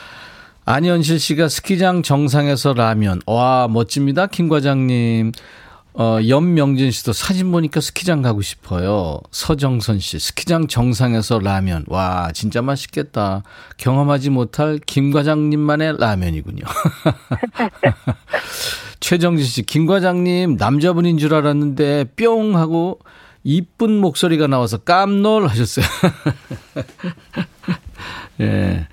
안현실 0.64 1.19
씨가 1.19 1.49
스키장 1.49 2.03
정상에서 2.03 2.75
라면. 2.75 3.21
와, 3.27 3.69
멋집니다. 3.71 4.27
김 4.27 4.49
과장님. 4.49 5.33
어, 6.01 6.21
염명진 6.29 6.93
씨도 6.93 7.13
사진 7.13 7.51
보니까 7.51 7.81
스키장 7.81 8.23
가고 8.23 8.41
싶어요. 8.41 9.21
서정선 9.33 9.99
씨, 9.99 10.21
스키장 10.21 10.69
정상에서 10.69 11.41
라면. 11.41 11.85
와, 11.89 12.31
진짜 12.33 12.63
맛있겠다. 12.63 13.43
경험하지 13.79 14.31
못할 14.31 14.79
김 14.87 15.11
과장님만의 15.11 15.97
라면이군요. 15.99 16.63
최정진 19.01 19.45
씨, 19.45 19.63
김 19.65 19.87
과장님, 19.87 20.55
남자분인 20.57 21.19
줄 21.19 21.35
알았는데, 21.35 22.05
뿅! 22.17 22.57
하고, 22.57 23.01
이쁜 23.43 24.01
목소리가 24.01 24.47
나와서 24.47 24.79
깜놀 24.79 25.49
하셨어요. 25.49 25.85
예. 28.41 28.87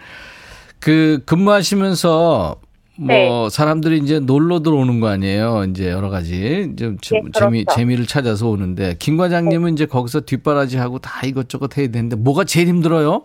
그 0.80 1.22
근무하시면서 1.28 2.56
뭐 2.98 3.08
네. 3.08 3.50
사람들이 3.50 3.98
이제 3.98 4.20
놀러 4.20 4.62
들어오는 4.62 5.00
거 5.00 5.08
아니에요. 5.08 5.66
이제 5.70 5.92
여러 5.92 6.10
가지 6.10 6.74
좀 6.78 6.98
네, 6.98 7.22
재미 7.32 7.64
그렇죠. 7.64 7.76
재미를 7.76 8.06
찾아서 8.06 8.48
오는데 8.48 8.96
김 9.00 9.18
과장님은 9.18 9.66
네. 9.66 9.72
이제 9.74 9.86
거기서 9.86 10.22
뒷바라지 10.22 10.78
하고 10.78 11.00
다 11.00 11.26
이것저것 11.26 11.78
해야 11.78 11.88
되는데 11.88 12.16
뭐가 12.16 12.46
제일 12.46 12.68
힘들어요? 12.68 13.24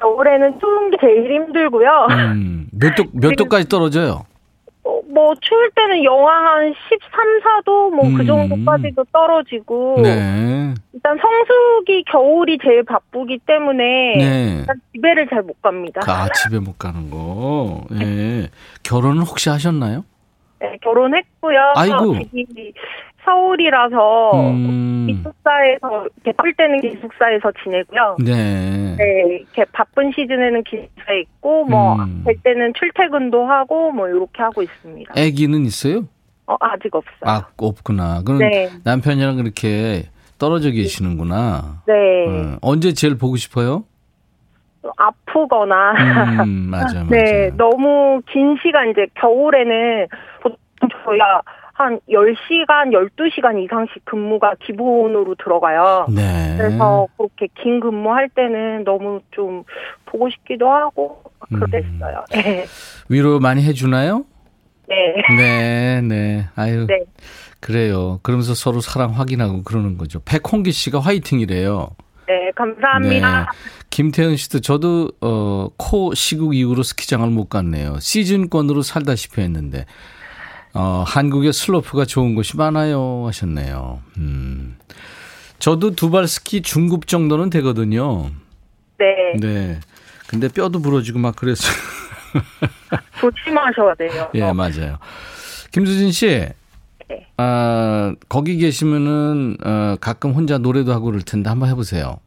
겨울에는 0.00 0.58
추운 0.60 0.90
게 0.90 0.96
제일 1.00 1.30
힘들고요. 1.30 1.88
음, 2.10 2.68
몇 2.72 2.94
도, 2.94 3.04
몇 3.12 3.36
도까지 3.36 3.68
떨어져요? 3.68 4.24
뭐 5.20 5.34
추울 5.40 5.70
때는 5.76 6.02
영하 6.02 6.32
한 6.32 6.72
13, 6.88 7.40
4도 7.62 7.90
뭐그 7.94 8.22
음. 8.22 8.26
정도까지도 8.26 9.04
떨어지고 9.12 10.00
네. 10.02 10.72
일단 10.94 11.18
성수기 11.18 12.04
겨울이 12.10 12.56
제일 12.62 12.82
바쁘기 12.84 13.38
때문에 13.46 13.84
네. 14.16 14.56
일단 14.60 14.76
집에를 14.94 15.28
잘 15.28 15.42
못 15.42 15.60
갑니다. 15.62 16.00
아 16.06 16.28
집에 16.32 16.58
못 16.58 16.78
가는 16.78 17.10
거. 17.10 17.82
예. 17.92 18.04
네. 18.04 18.48
결혼은 18.82 19.22
혹시 19.22 19.48
하셨나요? 19.50 20.04
네 20.58 20.76
결혼했고요. 20.82 21.58
아이고. 21.76 22.14
서울이라서 23.24 24.32
음. 24.50 25.06
기숙사에서 25.08 26.06
뜰 26.24 26.54
때는 26.54 26.80
기숙사에서 26.80 27.52
지내고요. 27.62 28.16
네. 28.24 28.96
네, 28.96 29.36
이렇게 29.36 29.64
바쁜 29.72 30.12
시즌에는 30.12 30.62
기숙사에 30.64 31.20
있고 31.20 31.64
뭐될 31.64 32.08
음. 32.08 32.40
때는 32.42 32.72
출퇴근도 32.74 33.46
하고 33.46 33.92
뭐 33.92 34.08
이렇게 34.08 34.42
하고 34.42 34.62
있습니다. 34.62 35.12
아기는 35.16 35.64
있어요? 35.66 36.04
어, 36.46 36.56
아직 36.60 36.94
없어요. 36.94 37.20
아, 37.22 37.46
없구나. 37.56 38.22
그럼 38.24 38.40
네. 38.40 38.68
남편이랑 38.84 39.36
그렇게 39.36 40.04
떨어져 40.38 40.70
계시는구나. 40.70 41.82
네. 41.86 41.94
어, 42.26 42.58
언제 42.62 42.92
제일 42.92 43.16
보고 43.18 43.36
싶어요? 43.36 43.84
아프거나. 44.96 45.92
음, 46.44 46.68
맞아, 46.70 47.04
맞아. 47.04 47.10
네, 47.10 47.50
너무 47.56 48.20
긴 48.26 48.56
시간 48.62 48.90
이제 48.90 49.06
겨울에는 49.14 50.06
보통 50.42 50.56
저희가 51.04 51.42
한 51.80 52.00
10시간, 52.08 52.92
12시간 52.92 53.62
이상씩 53.64 54.04
근무가 54.04 54.54
기본으로 54.64 55.34
들어가요. 55.36 56.06
네. 56.14 56.56
그래서 56.56 57.06
그렇게 57.16 57.48
긴 57.62 57.80
근무할 57.80 58.28
때는 58.28 58.84
너무 58.84 59.20
좀 59.30 59.64
보고 60.04 60.28
싶기도 60.28 60.70
하고 60.70 61.22
그랬어요. 61.48 62.24
음. 62.34 62.42
네. 62.42 62.64
위로 63.08 63.40
많이 63.40 63.62
해주나요? 63.62 64.24
네. 64.88 64.96
네, 65.36 66.00
네. 66.02 66.46
아유. 66.56 66.86
네. 66.86 67.00
그래요. 67.60 68.20
그러면서 68.22 68.54
서로 68.54 68.80
사랑 68.80 69.12
확인하고 69.12 69.62
그러는 69.62 69.96
거죠. 69.96 70.20
백홍기 70.24 70.72
씨가 70.72 71.00
화이팅이래요. 71.00 71.90
네, 72.26 72.50
감사합니다. 72.54 73.40
네. 73.40 73.46
김태현 73.90 74.36
씨도 74.36 74.60
저도 74.60 75.10
어, 75.20 75.68
코 75.76 76.14
시국 76.14 76.54
이후로 76.54 76.82
스키장을 76.82 77.28
못 77.28 77.48
갔네요. 77.48 77.98
시즌권으로 78.00 78.82
살다시피 78.82 79.40
했는데 79.40 79.84
어, 80.72 81.04
한국의 81.06 81.52
슬로프가 81.52 82.04
좋은 82.04 82.34
곳이 82.34 82.56
많아요 82.56 83.24
하셨네요. 83.26 84.00
음. 84.18 84.76
저도 85.58 85.94
두발 85.94 86.26
스키 86.26 86.62
중급 86.62 87.06
정도는 87.06 87.50
되거든요. 87.50 88.30
네. 88.98 89.36
네. 89.38 89.80
근데 90.26 90.48
뼈도 90.48 90.80
부러지고 90.80 91.18
막 91.18 91.36
그랬어요. 91.36 91.74
조심하셔야 93.20 93.94
돼요. 93.94 94.30
예, 94.34 94.52
맞아요. 94.52 94.98
김수진 95.72 96.12
씨. 96.12 96.26
네. 97.08 97.26
아, 97.36 98.14
거기 98.28 98.56
계시면은, 98.56 99.56
어, 99.64 99.96
가끔 100.00 100.32
혼자 100.32 100.58
노래도 100.58 100.92
하고 100.92 101.06
그럴 101.06 101.22
텐데 101.22 101.50
한번 101.50 101.68
해 101.68 101.74
보세요. 101.74 102.20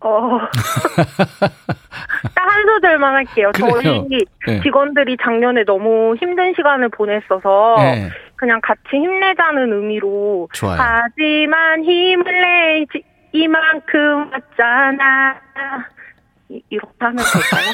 어. 0.00 0.40
딱 2.34 2.50
한 2.50 2.66
소절만 2.66 3.14
할게요. 3.14 3.50
그래요. 3.54 3.80
저희 3.82 4.24
네. 4.46 4.60
직원들이 4.62 5.16
작년에 5.22 5.64
너무 5.64 6.14
힘든 6.16 6.52
시간을 6.54 6.90
보냈어서 6.90 7.76
네. 7.78 8.10
그냥 8.36 8.60
같이 8.62 8.80
힘내자는 8.92 9.72
의미로 9.72 10.48
좋아요. 10.52 10.78
하지만 10.78 11.84
힘을 11.84 12.24
내지 12.24 13.04
이만큼 13.32 14.30
왔잖아. 14.32 15.36
이렇게 16.68 16.92
하면 16.98 17.16
될까요? 17.16 17.72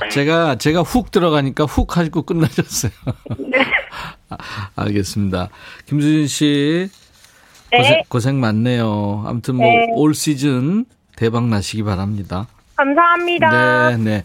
제가 0.10 0.56
제가 0.56 0.80
훅 0.80 1.10
들어가니까 1.10 1.64
훅 1.64 1.96
하시고 1.96 2.22
끝나셨어요. 2.22 2.92
네. 3.38 3.58
아, 4.30 4.36
알겠습니다. 4.76 5.48
김수진 5.86 6.26
씨 6.26 6.88
네. 7.70 7.78
고생, 7.78 8.02
고생 8.08 8.40
많네요. 8.40 9.24
아무튼 9.26 9.56
뭐올 9.56 10.12
네. 10.14 10.18
시즌 10.18 10.84
대박 11.16 11.48
나시기 11.48 11.82
바랍니다. 11.82 12.46
감사합니다. 12.76 13.90
네, 13.90 13.96
네. 13.96 14.24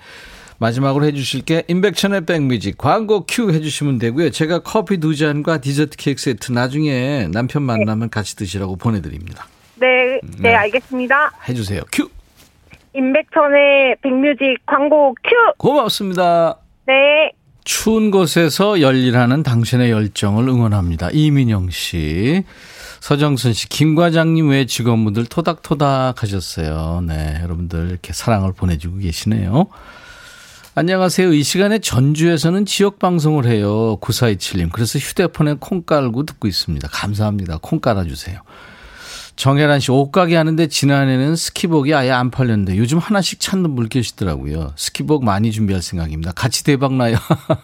마지막으로 0.60 1.06
해주실게 1.06 1.64
임백천의 1.68 2.26
백뮤직 2.26 2.78
광고 2.78 3.26
큐 3.28 3.52
해주시면 3.52 3.98
되고요. 3.98 4.30
제가 4.30 4.60
커피 4.60 4.98
두 4.98 5.16
잔과 5.16 5.58
디저트 5.58 5.98
케이크 5.98 6.22
세트 6.22 6.52
나중에 6.52 7.28
남편 7.32 7.64
만나면 7.64 8.08
네. 8.08 8.08
같이 8.10 8.36
드시라고 8.36 8.78
보내드립니다. 8.78 9.48
네, 9.76 10.20
네, 10.24 10.38
네, 10.40 10.56
알겠습니다. 10.56 11.32
해주세요. 11.50 11.82
큐. 11.92 12.10
임백천의 12.96 13.98
백뮤직 14.02 14.66
광고 14.66 15.16
큐. 15.24 15.32
고맙습니다. 15.58 16.58
네. 16.86 17.32
추운 17.66 18.12
곳에서 18.12 18.82
열일하는 18.82 19.42
당신의 19.44 19.90
열정을 19.90 20.48
응원합니다. 20.48 21.10
이민영 21.12 21.70
씨. 21.72 22.44
서정순 23.04 23.52
씨, 23.52 23.68
김 23.68 23.96
과장님 23.96 24.48
외 24.48 24.66
직원분들 24.66 25.26
토닥토닥 25.26 26.24
하셨어요. 26.24 27.04
네, 27.06 27.38
여러분들 27.44 27.90
이렇게 27.90 28.14
사랑을 28.14 28.54
보내주고 28.54 29.00
계시네요. 29.00 29.68
안녕하세요. 30.76 31.34
이 31.34 31.44
시간에 31.44 31.80
전주에서는 31.80 32.66
지역 32.66 33.00
방송을 33.00 33.46
해요. 33.46 33.98
9427님. 34.00 34.72
그래서 34.72 35.00
휴대폰에 35.00 35.58
콩 35.60 35.82
깔고 35.84 36.26
듣고 36.26 36.48
있습니다. 36.48 36.88
감사합니다. 36.88 37.60
콩 37.62 37.82
깔아주세요. 37.82 38.40
정혜란 39.36 39.82
씨, 39.82 39.92
옷가게 39.92 40.38
하는데 40.38 40.66
지난해는 40.66 41.36
스키복이 41.36 41.94
아예 41.94 42.10
안 42.10 42.32
팔렸는데 42.32 42.78
요즘 42.78 43.00
하나씩 43.00 43.42
찾는 43.42 43.72
물결이시더라고요. 43.72 44.76
스키복 44.78 45.26
많이 45.26 45.52
준비할 45.52 45.82
생각입니다. 45.82 46.32
같이 46.32 46.64
대박나요. 46.64 47.18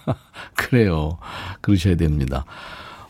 그래요. 0.58 1.18
그러셔야 1.62 1.96
됩니다. 1.96 2.44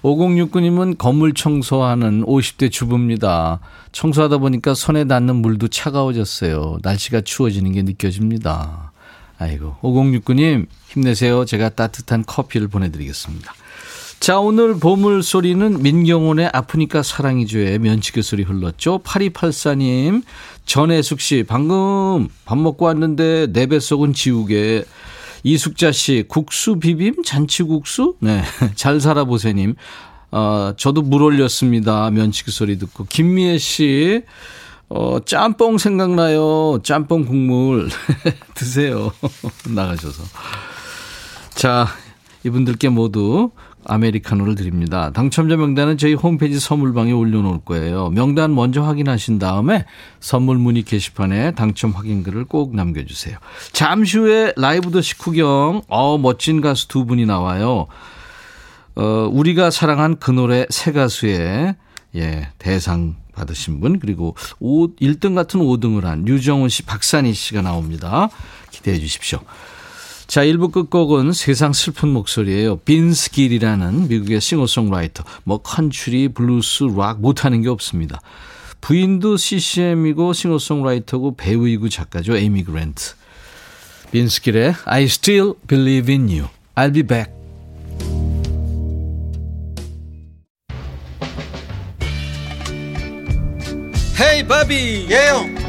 5069님은 0.03 0.97
건물 0.97 1.33
청소하는 1.33 2.25
50대 2.25 2.71
주부입니다. 2.71 3.59
청소하다 3.91 4.37
보니까 4.37 4.73
손에 4.73 5.05
닿는 5.05 5.35
물도 5.37 5.67
차가워졌어요. 5.67 6.77
날씨가 6.81 7.21
추워지는 7.21 7.73
게 7.73 7.81
느껴집니다. 7.81 8.91
아이고, 9.37 9.75
5069님, 9.81 10.67
힘내세요. 10.87 11.45
제가 11.45 11.69
따뜻한 11.69 12.25
커피를 12.25 12.67
보내드리겠습니다. 12.67 13.53
자, 14.19 14.39
오늘 14.39 14.77
보물 14.77 15.23
소리는 15.23 15.81
민경훈의 15.81 16.49
아프니까 16.51 17.03
사랑이죠의 17.03 17.79
면치기 17.79 18.21
소리 18.21 18.43
흘렀죠. 18.43 18.99
8284님, 18.99 20.23
전혜숙 20.65 21.21
씨, 21.21 21.45
방금 21.47 22.27
밥 22.43 22.57
먹고 22.57 22.85
왔는데 22.85 23.47
내 23.53 23.65
뱃속은 23.67 24.13
지우개. 24.13 24.83
이숙자 25.43 25.91
씨, 25.91 26.25
국수 26.27 26.79
비빔? 26.79 27.23
잔치국수? 27.23 28.15
네. 28.19 28.43
잘 28.75 28.99
살아보세님. 28.99 29.75
어, 30.31 30.73
저도 30.77 31.01
물 31.01 31.23
올렸습니다. 31.23 32.09
면치기 32.11 32.51
소리 32.51 32.77
듣고. 32.77 33.05
김미애 33.05 33.57
씨, 33.57 34.21
어, 34.89 35.19
짬뽕 35.25 35.77
생각나요. 35.77 36.79
짬뽕 36.83 37.25
국물. 37.25 37.89
드세요. 38.53 39.11
나가셔서. 39.69 40.23
자, 41.55 41.87
이분들께 42.43 42.89
모두 42.89 43.51
아메리카노를 43.85 44.55
드립니다. 44.55 45.11
당첨자 45.11 45.55
명단은 45.55 45.97
저희 45.97 46.13
홈페이지 46.13 46.59
선물방에 46.59 47.11
올려놓을 47.11 47.59
거예요. 47.65 48.09
명단 48.09 48.53
먼저 48.53 48.81
확인하신 48.81 49.39
다음에 49.39 49.85
선물 50.19 50.57
문의 50.57 50.83
게시판에 50.83 51.51
당첨 51.51 51.91
확인글을 51.91 52.45
꼭 52.45 52.75
남겨주세요. 52.75 53.37
잠시 53.71 54.17
후에 54.17 54.53
라이브 54.57 54.91
더시 54.91 55.17
구경, 55.17 55.81
어, 55.87 56.17
멋진 56.17 56.61
가수 56.61 56.87
두 56.87 57.05
분이 57.05 57.25
나와요. 57.25 57.87
어, 58.95 59.29
우리가 59.31 59.71
사랑한 59.71 60.17
그 60.19 60.31
노래 60.31 60.65
새 60.69 60.91
가수의 60.91 61.75
예, 62.15 62.49
대상 62.57 63.15
받으신 63.33 63.79
분, 63.79 63.99
그리고 63.99 64.35
5, 64.59 64.95
1등 64.95 65.35
같은 65.35 65.59
5등을 65.59 66.03
한 66.03 66.23
류정훈 66.25 66.69
씨, 66.69 66.83
박산희 66.83 67.33
씨가 67.33 67.61
나옵니다. 67.61 68.29
기대해 68.71 68.99
주십시오. 68.99 69.39
자, 70.29 70.45
1부 70.45 70.71
끝곡은 70.71 71.33
세상 71.33 71.73
슬픈 71.73 72.09
목소리예요. 72.09 72.75
빈스 72.77 73.31
길이라는 73.31 74.09
미국의 74.09 74.39
싱어송라이터. 74.39 75.23
뭐 75.43 75.57
country, 75.57 76.27
블루스, 76.27 76.83
락 76.95 77.19
못하는 77.19 77.63
게 77.63 77.69
없습니다. 77.69 78.21
부인도 78.79 79.37
CCM이고 79.37 80.33
싱어송라이터고 80.33 81.35
배우이고 81.35 81.89
작가죠. 81.89 82.37
에이미 82.37 82.63
그랜트. 82.63 83.15
빈스 84.11 84.43
길의 84.43 84.75
I 84.85 85.05
Still 85.05 85.53
Believe 85.67 86.13
in 86.13 86.29
You. 86.29 86.47
I'll 86.75 86.93
be 86.93 87.01
back. 87.01 87.33
헤이 94.21 94.47
바비 94.47 95.07
예영 95.09 95.68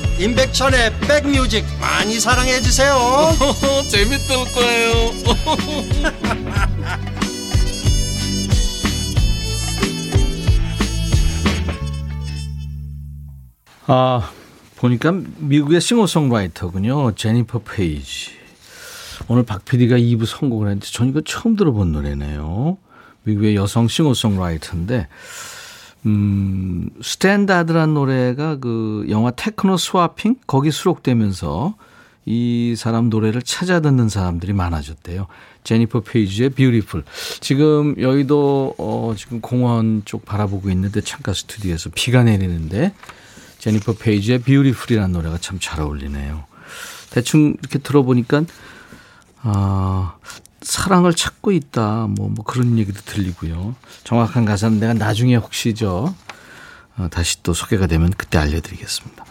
임백천의 0.21 0.99
백뮤직 0.99 1.65
많이 1.79 2.19
사랑해 2.19 2.61
주세요. 2.61 2.95
재밌을 3.89 4.35
거예요. 4.53 4.93
아 13.87 14.31
보니까 14.75 15.11
미국의 15.37 15.81
싱어송라이터군요. 15.81 17.15
제니퍼 17.15 17.63
페이지. 17.63 18.29
오늘 19.27 19.41
박 19.41 19.65
PD가 19.65 19.97
2부 19.97 20.27
선곡을 20.27 20.67
했는데 20.67 20.85
전 20.85 21.09
이거 21.09 21.21
처음 21.21 21.55
들어본 21.55 21.93
노래네요. 21.93 22.77
미국의 23.23 23.55
여성 23.55 23.87
싱어송라이터인데 23.87 25.07
음, 26.05 26.89
Stranded란 27.01 27.93
노래가 27.93 28.57
그 28.57 29.05
영화 29.09 29.31
테크노 29.31 29.77
스와핑 29.77 30.35
거기 30.47 30.71
수록되면서 30.71 31.75
이 32.25 32.75
사람 32.77 33.09
노래를 33.09 33.41
찾아 33.41 33.79
듣는 33.79 34.09
사람들이 34.09 34.53
많아졌대요. 34.53 35.27
제니퍼 35.63 36.01
페이지의 36.01 36.49
Beautiful. 36.51 37.03
지금 37.39 37.95
여의도 37.99 38.75
어 38.77 39.13
지금 39.17 39.41
공원 39.41 40.03
쪽 40.05 40.25
바라보고 40.25 40.69
있는데 40.69 41.01
창가 41.01 41.33
스튜디오에서 41.33 41.89
비가 41.93 42.23
내리는데 42.23 42.93
제니퍼 43.59 43.93
페이지의 43.93 44.39
Beautiful이라는 44.39 45.11
노래가 45.11 45.37
참 45.37 45.59
잘 45.59 45.81
어울리네요. 45.81 46.43
대충 47.11 47.55
이렇게 47.59 47.79
들어보니까 47.79 48.43
아 49.43 50.15
사랑을 50.61 51.13
찾고 51.13 51.51
있다. 51.51 52.07
뭐, 52.09 52.29
뭐 52.29 52.45
그런 52.45 52.77
얘기도 52.77 53.01
들리고요. 53.01 53.75
정확한 54.03 54.45
가사는 54.45 54.79
내가 54.79 54.93
나중에 54.93 55.35
혹시 55.35 55.73
저, 55.73 56.13
어, 56.97 57.07
다시 57.09 57.41
또 57.43 57.53
소개가 57.53 57.87
되면 57.87 58.11
그때 58.11 58.37
알려드리겠습니다. 58.37 59.25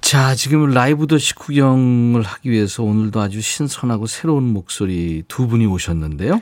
자, 0.00 0.34
지금 0.34 0.66
라이브 0.70 1.06
더시 1.06 1.34
구경을 1.34 2.22
하기 2.22 2.50
위해서 2.50 2.82
오늘도 2.82 3.20
아주 3.20 3.40
신선하고 3.40 4.06
새로운 4.06 4.44
목소리 4.52 5.22
두 5.28 5.46
분이 5.46 5.66
오셨는데요. 5.66 6.40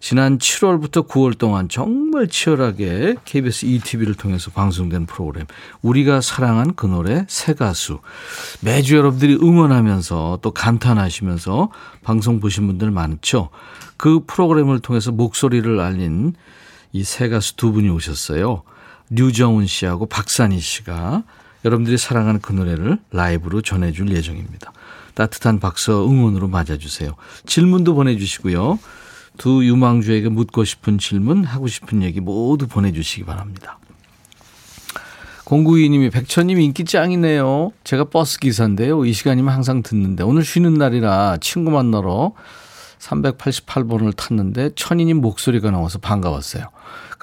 지난 0.00 0.38
7월부터 0.38 1.08
9월 1.08 1.36
동안 1.36 1.68
정말 1.68 2.28
치열하게 2.28 3.16
KBS 3.24 3.66
ETV를 3.66 4.14
통해서 4.14 4.50
방송된 4.50 5.06
프로그램 5.06 5.46
우리가 5.80 6.20
사랑한 6.20 6.74
그 6.74 6.86
노래 6.86 7.24
새 7.28 7.54
가수 7.54 8.00
매주 8.60 8.96
여러분들이 8.96 9.34
응원하면서 9.36 10.40
또 10.42 10.50
감탄하시면서 10.50 11.70
방송 12.02 12.38
보신 12.40 12.66
분들 12.66 12.90
많죠. 12.90 13.48
그 13.96 14.24
프로그램을 14.26 14.80
통해서 14.80 15.10
목소리를 15.10 15.80
알린 15.80 16.34
이 16.92 17.02
새 17.02 17.28
가수 17.28 17.56
두 17.56 17.72
분이 17.72 17.88
오셨어요. 17.88 18.62
류정훈 19.10 19.66
씨하고 19.66 20.06
박산희 20.06 20.60
씨가 20.60 21.24
여러분들이 21.64 21.96
사랑하는 21.96 22.40
그 22.40 22.52
노래를 22.52 22.98
라이브로 23.10 23.62
전해줄 23.62 24.10
예정입니다. 24.10 24.72
따뜻한 25.14 25.60
박수와 25.60 26.04
응원으로 26.04 26.48
맞아주세요. 26.48 27.14
질문도 27.46 27.94
보내주시고요. 27.94 28.78
두 29.36 29.64
유망주에게 29.64 30.28
묻고 30.28 30.64
싶은 30.64 30.98
질문, 30.98 31.44
하고 31.44 31.66
싶은 31.66 32.02
얘기 32.02 32.20
모두 32.20 32.66
보내주시기 32.66 33.24
바랍니다. 33.24 33.78
공구이님이 35.44 36.10
백천님 36.10 36.58
인기 36.60 36.84
짱이네요. 36.84 37.72
제가 37.84 38.04
버스 38.04 38.38
기사인데요. 38.38 39.04
이 39.04 39.12
시간이면 39.12 39.52
항상 39.52 39.82
듣는데 39.82 40.22
오늘 40.22 40.44
쉬는 40.44 40.74
날이라 40.74 41.38
친구 41.40 41.70
만나러 41.70 42.32
388번을 42.98 44.16
탔는데 44.16 44.70
천이님 44.74 45.20
목소리가 45.20 45.70
나와서 45.70 45.98
반가웠어요. 45.98 46.68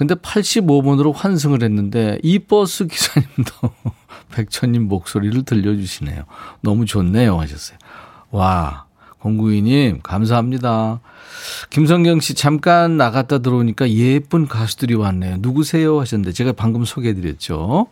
근데 0.02 0.16
85번으로 0.16 1.14
환승을 1.14 1.62
했는데 1.62 2.18
이 2.24 2.40
버스 2.40 2.88
기사님도 2.88 3.54
백천님 4.34 4.88
목소리를 4.88 5.44
들려주시네요. 5.44 6.24
너무 6.62 6.88
좋네요 6.88 7.40
하셨어요. 7.40 7.78
와 8.32 8.86
공구이님 9.20 10.00
감사합니다. 10.02 11.02
김성경 11.70 12.20
씨 12.20 12.34
잠깐 12.34 12.98
나갔다 12.98 13.38
들어오니까 13.38 13.92
예쁜 13.92 14.48
가수들이 14.48 14.96
왔네요. 14.96 15.36
누구세요 15.38 16.00
하셨는데 16.02 16.32
제가 16.32 16.54
방금 16.54 16.84
소개해드렸죠. 16.84 17.86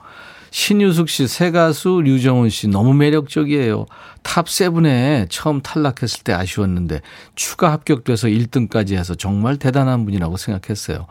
신유숙 0.49 1.09
씨, 1.09 1.27
새 1.27 1.51
가수 1.51 2.01
류정훈 2.03 2.49
씨 2.49 2.67
너무 2.67 2.95
매력적이에요. 2.95 3.85
top 4.23 4.49
seven에 4.49 5.27
처음 5.29 5.61
탈락했을 5.61 6.23
때 6.23 6.33
아쉬웠는데 6.33 7.01
추가 7.35 7.71
합격돼서 7.71 8.29
1등까지 8.29 8.95
해서 8.95 9.13
정말 9.13 9.57
대단한 9.57 10.05
분이라고 10.05 10.37
생각했어요. 10.37 11.05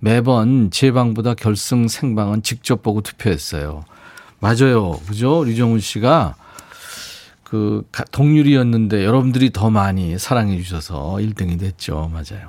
매번 0.00 0.70
재방보다 0.70 1.34
결승 1.34 1.86
생방은 1.86 2.42
직접 2.42 2.82
보고 2.82 3.00
투표했어요. 3.02 3.84
맞아요. 4.40 4.92
그죠? 5.06 5.44
류정훈 5.44 5.80
씨가 5.80 6.34
그 7.44 7.86
동률이었는데 8.10 9.04
여러분들이 9.04 9.50
더 9.50 9.70
많이 9.70 10.18
사랑해 10.18 10.56
주셔서 10.60 11.16
1등이 11.20 11.60
됐죠. 11.60 12.10
맞아요. 12.12 12.48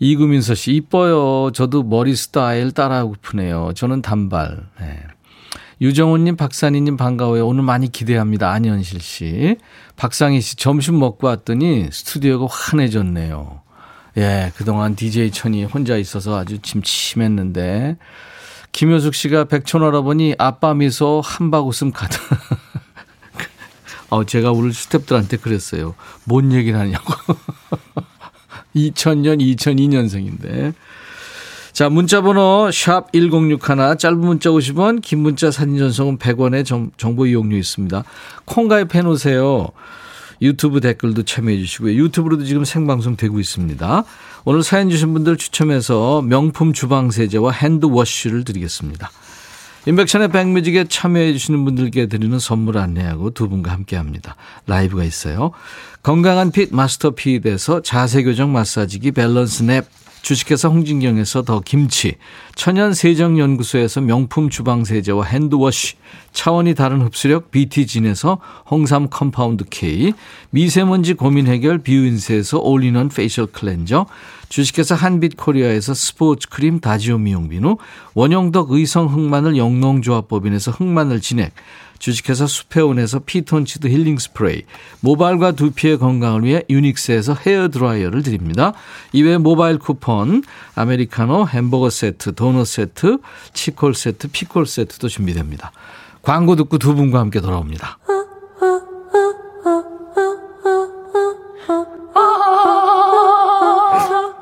이구민서 0.00 0.56
씨 0.56 0.72
이뻐요. 0.72 1.52
저도 1.52 1.84
머리 1.84 2.16
스타일 2.16 2.72
따라하고 2.72 3.14
싶네요. 3.24 3.72
저는 3.74 4.02
단발. 4.02 4.66
네. 4.80 5.00
유정훈님, 5.80 6.36
박산희님 6.36 6.96
반가워요. 6.96 7.46
오늘 7.46 7.62
많이 7.62 7.90
기대합니다. 7.90 8.50
안현실 8.50 9.00
씨. 9.00 9.56
박상희 9.96 10.40
씨 10.40 10.56
점심 10.56 10.98
먹고 10.98 11.26
왔더니 11.26 11.88
스튜디오가 11.92 12.46
환해졌네요. 12.48 13.61
예, 14.18 14.52
그동안 14.56 14.94
DJ 14.94 15.30
천이 15.30 15.64
혼자 15.64 15.96
있어서 15.96 16.38
아주 16.38 16.58
침침했는데. 16.58 17.96
김효숙 18.72 19.14
씨가 19.14 19.44
백촌 19.44 19.82
할아버니 19.82 20.34
아빠 20.38 20.74
미소 20.74 21.22
한박 21.24 21.66
웃음 21.66 21.92
가득. 21.92 22.20
어, 24.10 24.24
제가 24.24 24.52
오늘 24.52 24.70
스탭들한테 24.70 25.40
그랬어요. 25.40 25.94
뭔 26.24 26.52
얘기를 26.52 26.78
하냐고. 26.78 27.14
2000년, 28.76 29.40
2002년생인데. 29.40 30.74
자, 31.72 31.88
문자번호 31.88 32.70
샵 32.70 33.12
1061, 33.12 33.96
짧은 33.98 34.18
문자 34.18 34.50
50원, 34.50 35.00
긴 35.00 35.20
문자 35.20 35.50
사진 35.50 35.78
전송은 35.78 36.18
100원의 36.18 36.66
정, 36.66 36.90
정보 36.98 37.26
이용료 37.26 37.56
있습니다. 37.56 38.04
콩 38.44 38.68
가입해 38.68 39.00
놓으세요. 39.02 39.68
유튜브 40.42 40.80
댓글도 40.80 41.22
참여해 41.22 41.56
주시고요. 41.58 41.94
유튜브로도 41.94 42.44
지금 42.44 42.64
생방송 42.64 43.16
되고 43.16 43.40
있습니다. 43.40 44.04
오늘 44.44 44.62
사연 44.62 44.90
주신 44.90 45.14
분들 45.14 45.36
추첨해서 45.36 46.20
명품 46.20 46.72
주방세제와 46.72 47.52
hand 47.52 47.83
wash를 47.83 48.44
드리겠습니다. 48.44 49.10
임백천의 49.86 50.28
백뮤직에 50.28 50.84
참여해 50.88 51.32
주시는 51.32 51.64
분들께 51.64 52.06
드리는 52.06 52.38
선물 52.38 52.78
안내하고 52.78 53.30
두 53.30 53.48
분과 53.48 53.72
함께합니다. 53.72 54.36
라이브가 54.66 55.02
있어요. 55.04 55.52
건강한 56.02 56.52
fit 56.52 56.72
마스터 56.72 57.10
핏에서 57.10 57.82
자세교정 57.82 58.52
마사지기 58.52 59.12
밸런스 59.12 59.62
냅 59.64 59.86
주식회사 60.22 60.68
홍진경에서 60.68 61.42
더 61.42 61.60
김치, 61.60 62.14
천연 62.54 62.94
세정연구소에서 62.94 64.00
명품 64.00 64.48
주방세제와 64.50 65.24
hand 65.24 65.56
wash, 65.56 65.96
차원이 66.32 66.74
다른 66.74 67.02
흡수력 67.02 67.50
BT진에서 67.50 68.38
홍삼 68.70 69.08
compound 69.10 69.64
K, 69.68 70.12
미세먼지 70.50 71.14
고민 71.14 71.48
해결 71.48 71.78
비윈세에서 71.78 72.60
all-in-one 72.60 73.08
facial 73.08 73.46
cleanser, 73.46 74.06
주식회사 74.48 74.94
한빛코리아에서 74.94 75.92
스포츠 75.92 76.48
크림 76.48 76.78
다지오 76.78 77.18
미용 77.18 77.48
비누, 77.48 77.76
원형덕 78.14 78.70
의성 78.70 79.06
흑마늘 79.06 79.56
영농조합법인에서 79.56 80.70
흑마늘 80.70 81.20
진액, 81.20 81.52
주식회사 82.02 82.48
수페온에서 82.48 83.20
피톤치드 83.20 83.86
힐링 83.86 84.18
스프레이, 84.18 84.64
모발과 85.00 85.52
두피의 85.52 85.98
건강을 85.98 86.42
위해 86.42 86.64
유닉스에서 86.68 87.34
헤어 87.46 87.68
드라이어를 87.68 88.24
드립니다. 88.24 88.72
이외에 89.12 89.38
모바일 89.38 89.78
쿠폰, 89.78 90.42
아메리카노, 90.74 91.46
햄버거 91.46 91.90
세트, 91.90 92.34
도넛 92.34 92.66
세트, 92.66 93.18
치콜 93.52 93.94
세트, 93.94 94.28
피콜 94.32 94.66
세트도 94.66 95.06
준비됩니다. 95.06 95.70
광고 96.22 96.56
듣고 96.56 96.78
두 96.78 96.96
분과 96.96 97.20
함께 97.20 97.40
돌아옵니다. 97.40 97.98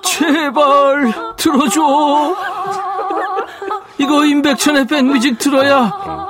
제발 0.02 1.12
들어줘. 1.36 2.36
이거 3.98 4.24
임백천의 4.24 4.86
백뮤직 4.86 5.38
들어야 5.38 6.29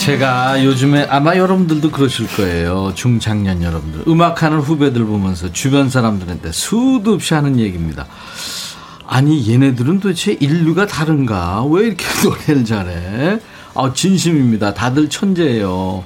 제가 0.00 0.64
요즘에 0.64 1.06
아마 1.10 1.36
여러분들도 1.36 1.90
그러실 1.90 2.26
거예요. 2.28 2.92
중장년 2.94 3.62
여러분들. 3.62 4.04
음악하는 4.08 4.60
후배들 4.60 5.04
보면서 5.04 5.52
주변 5.52 5.90
사람들한테 5.90 6.52
수도 6.52 7.12
없이 7.12 7.34
하는 7.34 7.58
얘기입니다. 7.58 8.06
아니, 9.06 9.46
얘네들은 9.52 10.00
도대체 10.00 10.32
인류가 10.32 10.86
다른가? 10.86 11.62
왜 11.64 11.88
이렇게 11.88 12.06
노래를 12.24 12.64
잘해? 12.64 13.40
아, 13.74 13.92
진심입니다. 13.92 14.72
다들 14.72 15.10
천재예요. 15.10 16.02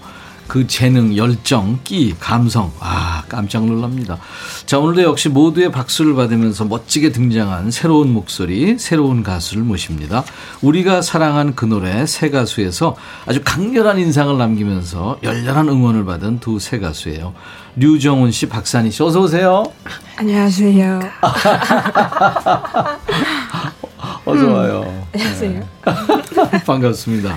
그 0.47 0.67
재능, 0.67 1.17
열정, 1.17 1.79
끼, 1.85 2.15
감성. 2.19 2.71
아, 2.81 3.23
깜짝 3.29 3.65
놀랍니다. 3.67 4.19
자, 4.67 4.79
오늘도 4.79 5.03
역시 5.03 5.29
모두의 5.29 5.73
박수를 5.73 6.15
받으면서 6.15 6.65
멋지게 6.67 7.13
등장한 7.13 7.71
새로운 7.71 8.13
목소리, 8.13 8.79
새로운 8.79 9.23
가수를 9.23 9.63
모십니다. 9.63 10.23
우리가 10.63 11.03
사랑한 11.03 11.55
그 11.55 11.65
노래 11.65 12.07
새 12.07 12.31
가수에서 12.31 12.97
아주 13.27 13.41
강렬한 13.45 13.99
인상을 13.99 14.37
남기면서 14.39 15.19
열렬한 15.23 15.69
응원을 15.69 16.05
받은 16.05 16.41
두 16.41 16.59
새 16.59 16.79
가수예요. 16.79 17.35
류정훈 17.77 18.31
씨, 18.31 18.47
박산희 18.49 18.91
씨, 18.91 19.03
어서 19.03 19.21
오세요. 19.21 19.65
안녕하세요. 20.17 21.01
어서 24.25 24.53
와요. 24.53 24.85
음, 24.87 25.03
안녕하세요. 25.15 25.53
네. 26.53 26.65
반갑습니다. 26.65 27.37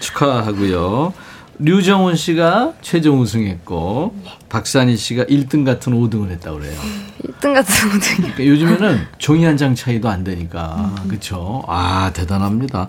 축하하고요. 0.00 1.12
류정훈 1.58 2.16
씨가 2.16 2.74
최종 2.82 3.20
우승했고 3.20 4.14
박산희 4.48 4.96
씨가 4.96 5.24
1등 5.24 5.64
같은 5.64 5.92
5등을 5.92 6.30
했다고 6.30 6.58
그래요. 6.58 6.78
1등 7.24 7.54
같은 7.54 7.90
5등. 7.90 8.16
그러니까 8.16 8.46
요즘에는 8.46 9.06
종이 9.18 9.44
한 9.44 9.56
장 9.56 9.74
차이도 9.74 10.08
안 10.08 10.24
되니까 10.24 10.94
그렇죠. 11.08 11.62
아 11.68 12.10
대단합니다. 12.14 12.88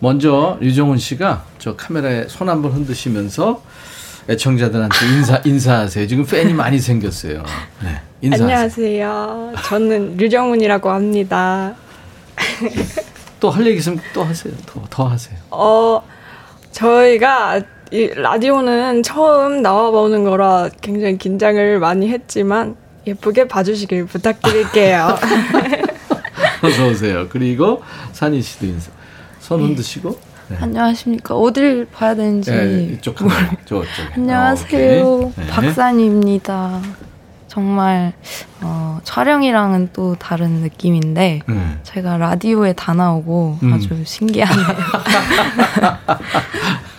먼저 0.00 0.58
류정훈 0.60 0.98
씨가 0.98 1.44
저 1.58 1.76
카메라에 1.76 2.26
손 2.28 2.48
한번 2.48 2.72
흔드시면서 2.72 3.62
애청자들한테 4.28 4.96
인사 5.06 5.40
인사하세요. 5.44 6.06
지금 6.06 6.26
팬이 6.26 6.52
많이 6.52 6.78
생겼어요. 6.78 7.42
네, 7.82 8.00
인사하세요. 8.20 8.46
안녕하세요. 8.48 9.52
저는 9.64 10.16
류정훈이라고 10.16 10.90
합니다. 10.90 11.74
또 13.40 13.50
할 13.50 13.66
얘기 13.66 13.78
있으면 13.78 14.00
또 14.12 14.22
하세요. 14.24 14.52
더, 14.66 14.82
더 14.90 15.06
하세요. 15.08 15.36
어 15.50 16.02
저희가 16.72 17.60
이 17.92 18.06
라디오는 18.14 19.02
처음 19.02 19.62
나와보는 19.62 20.22
거라 20.24 20.68
굉장히 20.80 21.18
긴장을 21.18 21.78
많이 21.80 22.08
했지만 22.08 22.76
예쁘게 23.06 23.48
봐주시길 23.48 24.06
부탁드릴게요. 24.06 25.18
어서 26.62 26.86
오세요. 26.86 27.26
그리고 27.28 27.82
산희 28.12 28.42
씨도 28.42 28.66
인사. 28.66 28.90
손 29.40 29.62
흔드시고. 29.62 30.16
네. 30.48 30.56
안녕하십니까. 30.60 31.34
어딜 31.34 31.86
봐야 31.92 32.14
되는지. 32.14 32.50
네, 32.52 32.82
이쪽 32.92 33.16
카메라. 33.16 33.50
저쪽. 33.64 33.86
안녕하세요. 34.14 35.32
아, 35.36 35.40
네. 35.40 35.46
박산입니다. 35.48 36.80
정말 37.48 38.12
어, 38.60 39.00
촬영이랑은 39.02 39.90
또 39.92 40.14
다른 40.14 40.60
느낌인데 40.60 41.40
네. 41.44 41.78
제가 41.82 42.18
라디오에 42.18 42.74
다 42.74 42.94
나오고 42.94 43.58
음. 43.64 43.72
아주 43.72 43.88
신기하네요. 44.04 44.66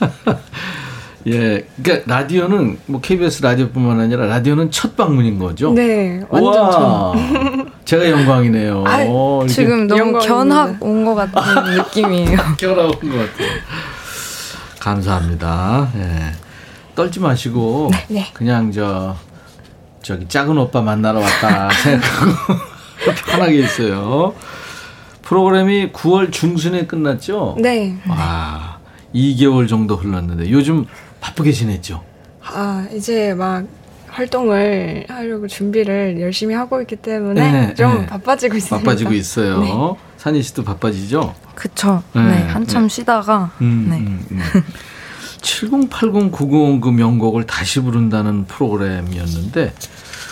예, 1.28 1.66
그러니까 1.82 2.14
라디오는 2.16 2.80
뭐 2.88 3.00
KBS 3.02 3.44
라디오뿐만 3.44 4.00
아니라 4.00 4.26
라디오는 4.26 4.72
첫 4.72 4.96
방문인 4.96 5.38
거죠. 5.38 5.72
네, 5.74 6.22
완전 6.30 6.72
전. 6.72 7.72
제가 7.86 8.10
영광이네요. 8.10 8.84
아, 8.88 9.46
지금 9.48 9.88
너무 9.88 10.18
견학 10.20 10.82
온 10.82 11.06
것 11.06 11.14
같은 11.16 11.76
느낌이에요. 11.78 12.38
견학 12.58 12.80
온 13.04 13.12
것 13.12 13.18
같아요. 13.18 13.50
감사합니다. 14.80 15.92
예. 15.96 16.32
떨지 16.96 17.20
마시고 17.20 17.90
네, 17.92 18.06
네. 18.10 18.28
그냥 18.34 18.72
저 18.72 19.16
저기 20.02 20.28
작은 20.28 20.58
오빠 20.58 20.82
만나러 20.82 21.20
왔다 21.20 21.70
생각하고 21.72 22.54
편하게 23.28 23.60
있어요. 23.60 24.34
프로그램이 25.22 25.92
9월 25.94 26.32
중순에 26.32 26.88
끝났죠? 26.88 27.56
네. 27.60 27.96
와, 28.10 28.80
2개월 29.16 29.70
정도 29.70 29.96
흘렀는데 29.96 30.50
요즘 30.52 30.86
바쁘게 31.22 31.52
지냈죠? 31.54 32.04
아, 32.44 32.86
이제 32.94 33.34
막 33.34 33.66
활동을 34.08 35.06
하려고 35.08 35.48
준비를 35.48 36.20
열심히 36.20 36.54
하고 36.54 36.82
있기 36.82 36.98
때문에 36.98 37.52
네, 37.68 37.74
좀 37.76 38.02
네. 38.02 38.06
바빠지고 38.08 38.58
있습니다. 38.58 38.84
바빠지고 38.84 39.14
있어요. 39.14 39.62
네. 39.62 39.72
산희 40.18 40.42
씨도 40.42 40.64
바빠지죠? 40.66 41.34
그쵸. 41.56 42.04
네, 42.14 42.22
네 42.22 42.42
한참 42.44 42.84
네. 42.84 42.90
쉬다가. 42.90 43.52
음, 43.62 43.88
네. 43.90 43.98
음, 43.98 44.26
음. 44.32 44.64
7080, 45.42 46.32
905그 46.32 46.94
명곡을 46.94 47.46
다시 47.46 47.80
부른다는 47.80 48.46
프로그램이었는데 48.46 49.74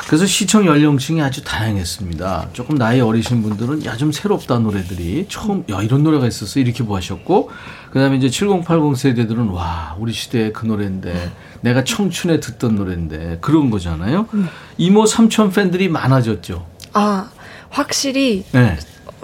그래서 0.07 0.25
시청 0.25 0.65
연령층이 0.65 1.21
아주 1.21 1.43
다양했습니다. 1.43 2.49
조금 2.53 2.77
나이 2.77 2.99
어리신 2.99 3.41
분들은 3.43 3.85
야 3.85 3.95
좀 3.95 4.11
새롭다 4.11 4.59
노래들이 4.59 5.27
처음 5.29 5.63
야 5.69 5.81
이런 5.81 6.03
노래가 6.03 6.25
있었어 6.27 6.59
이렇게 6.59 6.83
보하셨고 6.83 7.49
그다음에 7.91 8.17
이제 8.17 8.29
7080 8.29 8.97
세대들은 8.97 9.49
와 9.49 9.95
우리 9.99 10.13
시대의 10.13 10.53
그 10.53 10.65
노래인데 10.65 11.31
내가 11.61 11.83
청춘에 11.83 12.39
듣던 12.39 12.75
노래인데 12.75 13.39
그런 13.41 13.69
거잖아요. 13.69 14.27
네. 14.31 14.43
이모 14.77 15.05
삼촌 15.05 15.51
팬들이 15.51 15.89
많아졌죠. 15.89 16.65
아 16.93 17.29
확실히 17.69 18.45
네. 18.51 18.77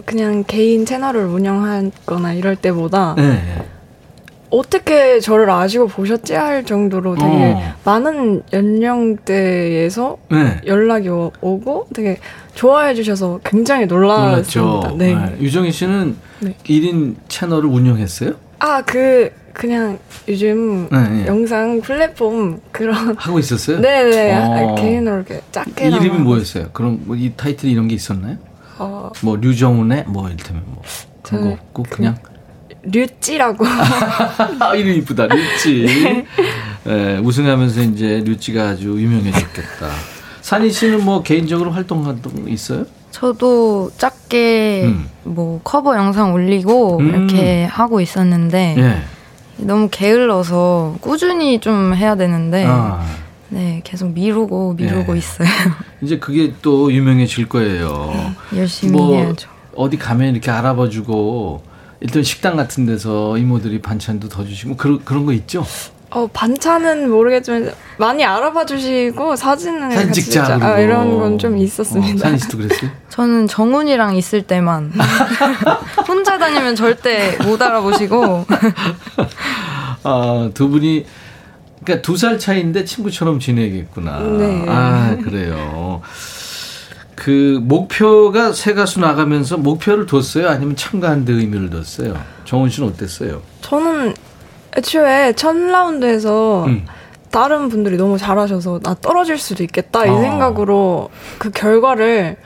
그냥 0.05 0.43
개인 0.45 0.85
채널을 0.85 1.25
운영하거나 1.25 2.33
이럴 2.33 2.55
때보다 2.55 3.15
네. 3.15 3.65
어떻게 4.49 5.19
저를 5.19 5.49
아시고 5.49 5.87
보셨지 5.87 6.33
할 6.33 6.63
정도로 6.63 7.15
되게 7.15 7.27
어. 7.27 7.73
많은 7.83 8.43
연령대에서 8.53 10.17
네. 10.29 10.61
연락이 10.65 11.09
오, 11.09 11.31
고 11.41 11.87
되게 11.93 12.19
좋아해 12.53 12.93
주셔서 12.93 13.39
굉장히 13.43 13.85
놀랐습니다. 13.85 14.93
네. 14.97 15.13
네. 15.13 15.37
유정희 15.39 15.71
씨는 15.71 16.15
네. 16.39 16.55
1인 16.63 17.15
채널을 17.27 17.65
운영했어요? 17.65 18.33
아, 18.65 18.81
그 18.81 19.31
그냥 19.53 19.99
요즘 20.27 20.89
네, 20.89 21.09
네. 21.09 21.27
영상 21.27 21.79
플랫폼 21.81 22.59
그런 22.71 23.15
하고 23.17 23.37
있었어요? 23.39 23.79
네네 23.79 24.09
네. 24.09 24.35
어. 24.63 24.75
개인으로 24.75 25.17
이렇게 25.17 25.41
작게 25.51 25.87
이름이 25.87 26.09
뭐였어요? 26.19 26.69
그럼 26.73 26.99
뭐 27.05 27.15
이 27.15 27.31
타이틀 27.37 27.69
이런 27.69 27.87
게 27.87 27.95
있었나요? 27.95 28.37
어. 28.79 29.11
뭐 29.21 29.35
류정훈의 29.37 30.05
뭐 30.07 30.27
이를테면 30.27 30.63
뭐 30.65 30.81
그런 31.21 31.43
거 31.43 31.49
없고 31.51 31.83
그, 31.83 31.97
그냥 31.97 32.17
류찌라고. 32.83 33.65
아, 34.59 34.75
이름 34.75 34.93
이쁘다. 34.95 35.27
류찌. 35.27 35.85
네. 36.03 36.25
네, 36.83 37.17
우승하면서 37.19 37.81
이제 37.81 38.21
류찌가 38.25 38.69
아주 38.69 38.89
유명해졌겠다. 38.99 39.89
산희 40.41 40.69
씨는 40.71 41.03
뭐 41.03 41.23
개인적으로 41.23 41.71
활동한 41.71 42.21
거 42.21 42.31
있어요? 42.47 42.85
저도 43.15 43.91
작게 43.97 44.83
음. 44.87 45.09
뭐 45.23 45.61
커버 45.63 45.95
영상 45.95 46.33
올리고 46.33 46.99
음. 46.99 47.07
이렇게 47.07 47.63
하고 47.63 48.01
있었는데 48.01 48.75
예. 48.77 49.01
너무 49.55 49.87
게을러서 49.89 50.97
꾸준히 50.99 51.61
좀 51.61 51.95
해야 51.95 52.17
되는데 52.17 52.65
아. 52.67 53.05
네 53.47 53.79
계속 53.85 54.11
미루고 54.11 54.73
미루고 54.73 55.13
예. 55.13 55.17
있어요. 55.17 55.47
이제 56.03 56.19
그게 56.19 56.51
또 56.61 56.91
유명해질 56.91 57.47
거예요. 57.47 58.35
네, 58.51 58.59
열심히 58.59 58.91
뭐 58.91 59.15
해야죠. 59.15 59.49
어디 59.77 59.97
가면 59.97 60.33
이렇게 60.33 60.51
알아봐주고 60.51 61.63
일단 62.01 62.21
식당 62.21 62.57
같은 62.57 62.85
데서 62.85 63.37
이모들이 63.37 63.81
반찬도 63.81 64.27
더 64.27 64.43
주시고 64.43 64.75
그런 64.75 65.05
그런 65.05 65.25
거 65.25 65.31
있죠? 65.31 65.65
어 66.15 66.29
반찬은 66.31 67.09
모르겠지만 67.11 67.73
많이 67.97 68.23
알아봐 68.23 68.65
주시고 68.65 69.35
사진은 69.35 69.91
사진 69.91 70.13
찍자 70.13 70.59
아, 70.61 70.79
이런 70.79 71.17
건 71.19 71.37
좀 71.37 71.57
있었습니다. 71.57 72.13
어, 72.15 72.17
사진 72.17 72.37
씨도 72.37 72.57
그랬어요? 72.57 72.89
저는 73.09 73.47
정훈이랑 73.47 74.15
있을 74.15 74.41
때만 74.43 74.93
혼자 76.07 76.37
다니면 76.37 76.77
절대 76.77 77.37
못 77.43 77.61
알아보시고 77.61 78.45
아두 80.03 80.69
분이 80.69 81.05
그러니까 81.83 82.01
두 82.01 82.15
살 82.17 82.39
차이인데 82.39 82.85
친구처럼 82.85 83.39
지내겠구나. 83.41 84.19
네. 84.19 84.65
아 84.69 85.17
그래요. 85.21 86.01
그 87.15 87.59
목표가 87.61 88.53
새 88.53 88.73
가수 88.73 89.01
나가면서 89.01 89.57
목표를 89.57 90.05
뒀어요? 90.05 90.47
아니면 90.49 90.75
참가한 90.77 91.25
데 91.25 91.33
의미를 91.33 91.69
뒀어요? 91.69 92.17
정훈 92.45 92.69
씨는 92.69 92.89
어땠어요? 92.89 93.41
저는 93.61 94.13
애초에 94.77 95.33
첫 95.33 95.55
라운드에서 95.55 96.65
음. 96.65 96.85
다른 97.31 97.69
분들이 97.69 97.97
너무 97.97 98.17
잘하셔서 98.17 98.79
나 98.79 98.95
떨어질 98.95 99.37
수도 99.37 99.63
있겠다 99.63 100.05
이 100.05 100.09
어. 100.09 100.21
생각으로 100.21 101.09
그 101.37 101.51
결과를 101.51 102.37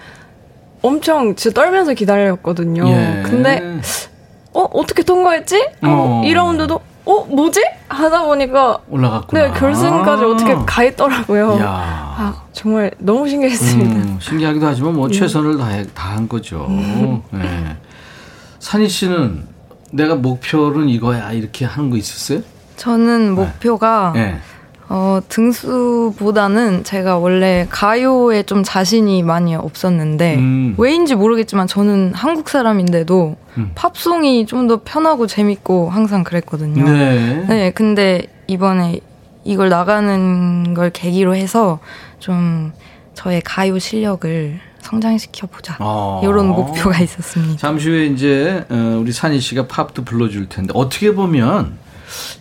엄청 0.82 1.36
진짜 1.36 1.62
떨면서 1.62 1.94
기다렸거든요. 1.94 2.88
예. 2.88 3.24
근데 3.24 3.80
어 4.54 4.62
어떻게 4.74 5.04
통과했지? 5.04 5.70
어. 5.84 6.22
2라운드도 6.26 6.80
어 7.06 7.26
뭐지? 7.26 7.62
하다 7.90 8.24
보니까 8.24 8.80
올라갔구나. 8.90 9.48
네 9.48 9.60
결승까지 9.60 10.24
아. 10.24 10.28
어떻게 10.28 10.56
가 10.56 10.84
있더라고요. 10.84 11.60
아 11.62 12.44
정말 12.54 12.92
너무 12.98 13.28
신기했습니다. 13.28 13.96
음, 13.96 14.18
신기하기도 14.22 14.66
하지만 14.66 14.96
뭐 14.96 15.08
네. 15.08 15.18
최선을 15.18 15.58
다해 15.58 15.86
다한 15.94 16.28
거죠. 16.30 16.66
음. 16.70 17.22
네. 17.32 17.78
산희 18.60 18.88
씨는 18.88 19.49
내가 19.92 20.16
목표는 20.16 20.90
이거야 20.90 21.32
이렇게 21.32 21.66
하는 21.66 21.90
거 21.90 21.98
있었어요? 21.98 22.42
저는 22.76 23.34
목표가 23.36 24.12
네. 24.16 24.26
네. 24.32 24.38
어, 24.92 25.20
등수보다는 25.30 26.84
제가 26.84 27.18
원래 27.20 27.68
가요에 27.70 28.42
좀 28.44 28.64
자신이 28.64 29.22
많이 29.22 29.54
없었는데 29.56 30.36
음. 30.38 30.76
왜인지 30.80 31.14
모르겠지만 31.16 31.68
저는 31.68 32.14
한국 32.16 32.50
사람인데도 32.50 33.36
음. 33.58 33.72
팝송이 33.76 34.46
좀 34.48 34.68
더 34.68 34.82
편하고 34.84 35.26
재밌고 35.28 35.90
항상 35.90 36.24
그랬거든요. 36.24 36.84
네. 36.84 37.46
네, 37.48 37.72
근데 37.72 38.28
이번에 38.48 39.00
이걸 39.44 39.70
나가는 39.70 40.74
걸 40.74 40.90
계기로 40.92 41.36
해서 41.36 41.80
좀 42.20 42.72
저의 43.14 43.42
가요 43.44 43.80
실력을 43.80 44.60
성장시켜 44.90 45.48
보자 45.48 45.76
아. 45.80 46.20
이런 46.24 46.48
목표가 46.48 47.00
있었습니다. 47.00 47.58
잠시 47.58 47.90
후에 47.90 48.08
이제 48.08 48.66
어, 48.70 48.98
우리 49.00 49.12
산희 49.12 49.40
씨가 49.40 49.68
팝도 49.68 50.04
불러줄 50.04 50.50
텐데 50.50 50.74
어떻게 50.76 51.14
보면 51.14 51.78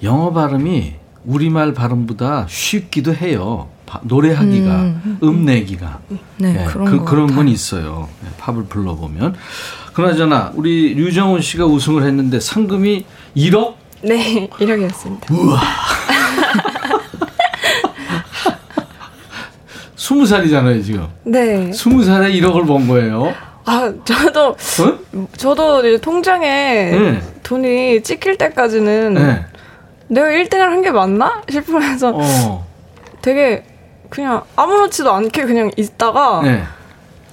영어 0.03 0.33
발음이 0.33 0.95
우리말 1.25 1.75
발음보다 1.75 2.47
쉽기도 2.49 3.15
해요. 3.15 3.69
노래하기가 4.03 4.71
음, 4.83 5.19
음 5.23 5.45
내기가 5.47 6.01
네, 6.09 6.53
네 6.53 6.65
그런, 6.67 6.85
그, 6.87 7.05
그런 7.05 7.35
건 7.35 7.49
있어요. 7.49 8.09
네, 8.23 8.29
팝을 8.39 8.65
불러보면 8.65 9.35
그나저나 9.95 10.53
우리 10.55 10.95
류정훈 10.95 11.41
씨가 11.41 11.67
우승을 11.67 12.05
했는데 12.05 12.39
상금이 12.39 13.05
1억? 13.37 13.75
네, 14.03 14.49
1억이었습니다. 14.61 15.31
우와. 15.31 15.61
20살이잖아요, 20.13 20.83
지금. 20.85 21.07
네. 21.25 21.71
20살에 21.71 22.33
1억을 22.41 22.67
번 22.67 22.89
거예요. 22.89 23.35
아, 23.67 23.93
저도, 24.05 24.49
어? 24.49 25.27
저도 25.37 25.99
통장에 26.01 26.47
네. 26.91 27.21
돈이 27.43 28.03
찍힐 28.03 28.39
때까지는 28.39 29.15
네. 29.15 29.45
내가 30.09 30.29
1등을 30.29 30.59
한 30.61 30.83
게 30.83 30.91
맞나? 30.91 31.43
싶으면서 31.51 32.13
어. 32.15 32.67
되게 33.21 33.63
그냥 34.09 34.43
아무렇지도 34.57 35.13
않게 35.13 35.45
그냥 35.45 35.71
있다가 35.77 36.41
네. 36.43 36.63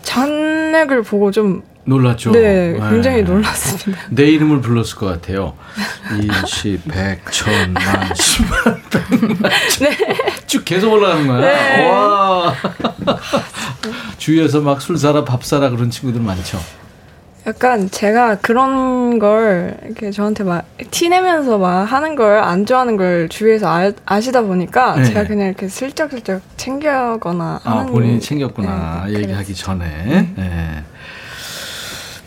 잔액을 0.04 1.04
보고 1.04 1.32
좀 1.32 1.64
놀랐죠. 1.86 2.32
네, 2.32 2.74
네, 2.74 2.90
굉장히 2.90 3.22
놀랐습니다. 3.24 4.02
내 4.10 4.24
이름을 4.26 4.62
불렀을 4.62 4.96
것 4.98 5.06
같아요. 5.06 5.54
일시, 6.20 6.80
백, 6.90 7.22
천, 7.32 7.74
만, 7.74 7.84
십만, 8.16 8.82
백만. 8.90 9.52
네. 9.80 9.98
쭉 10.48 10.66
계속 10.66 10.92
올라가는 10.94 11.28
거야. 11.28 11.40
네. 11.42 11.88
와. 11.90 12.54
주위에서 14.18 14.62
막 14.62 14.82
술 14.82 14.98
사라, 14.98 15.24
밥 15.24 15.44
사라 15.44 15.70
그런 15.70 15.90
친구들 15.92 16.22
많죠. 16.22 16.60
약간 17.48 17.92
제가 17.92 18.40
그런 18.40 19.20
걸 19.20 19.78
이렇게 19.86 20.10
저한테 20.10 20.44
막 20.44 20.66
티내면서 20.90 21.60
막 21.60 21.84
하는 21.84 22.16
걸 22.16 22.40
안 22.44 22.66
좋아하는 22.66 22.98
걸 22.98 23.30
주위에서 23.30 23.68
아, 23.70 23.92
아시다 24.08 24.42
보니까 24.42 24.96
네. 24.96 25.06
제가 25.06 25.26
그냥 25.26 25.48
이렇게 25.50 25.68
슬쩍슬쩍 25.68 26.42
챙겨거나 26.58 27.62
아, 27.64 27.72
하는 27.82 27.92
본인이 27.92 28.20
챙겼구나 28.20 29.04
네, 29.06 29.14
얘기하기 29.20 29.44
그랬죠. 29.46 29.64
전에 29.66 30.34
네. 30.36 30.84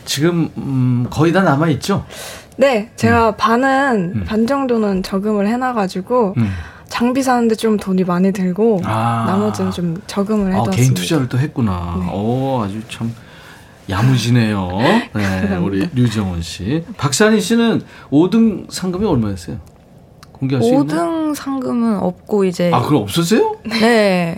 네. 0.09 0.15
지금 0.15 0.51
음, 0.57 1.07
거의 1.11 1.33
다 1.33 1.43
남아 1.43 1.69
있죠? 1.69 2.05
네, 2.57 2.91
제가 2.97 3.31
음. 3.31 3.35
반은 3.37 4.13
음. 4.17 4.25
반 4.27 4.47
정도는 4.47 5.03
저금을 5.03 5.47
해놔가지고 5.47 6.35
음. 6.39 6.51
장비 6.89 7.23
사는데 7.23 7.55
좀 7.55 7.77
돈이 7.77 8.05
많이 8.05 8.33
들고 8.33 8.81
아. 8.85 9.25
나머지는 9.29 9.71
좀 9.71 10.01
저금을 10.07 10.53
해뒀습니다. 10.55 10.73
아, 10.73 10.77
개인 10.77 10.95
투자를 10.95 11.29
또 11.29 11.39
했구나. 11.39 11.99
네. 12.01 12.11
오, 12.13 12.63
아주 12.63 12.81
참. 12.89 13.15
야무지네요. 13.91 14.69
네, 15.15 15.57
우리 15.63 15.89
류정원 15.95 16.43
씨. 16.43 16.85
박산희 16.99 17.41
씨는 17.41 17.81
5등 18.11 18.71
상금이 18.71 19.07
얼마였어요? 19.07 19.59
공개할 20.33 20.63
수 20.63 20.71
5등 20.71 20.91
있나요? 20.91 21.35
상금은 21.35 21.97
없고 21.99 22.45
이제 22.45 22.71
아, 22.73 22.83
그럼 22.83 23.03
없었어요? 23.03 23.57
네. 23.65 24.37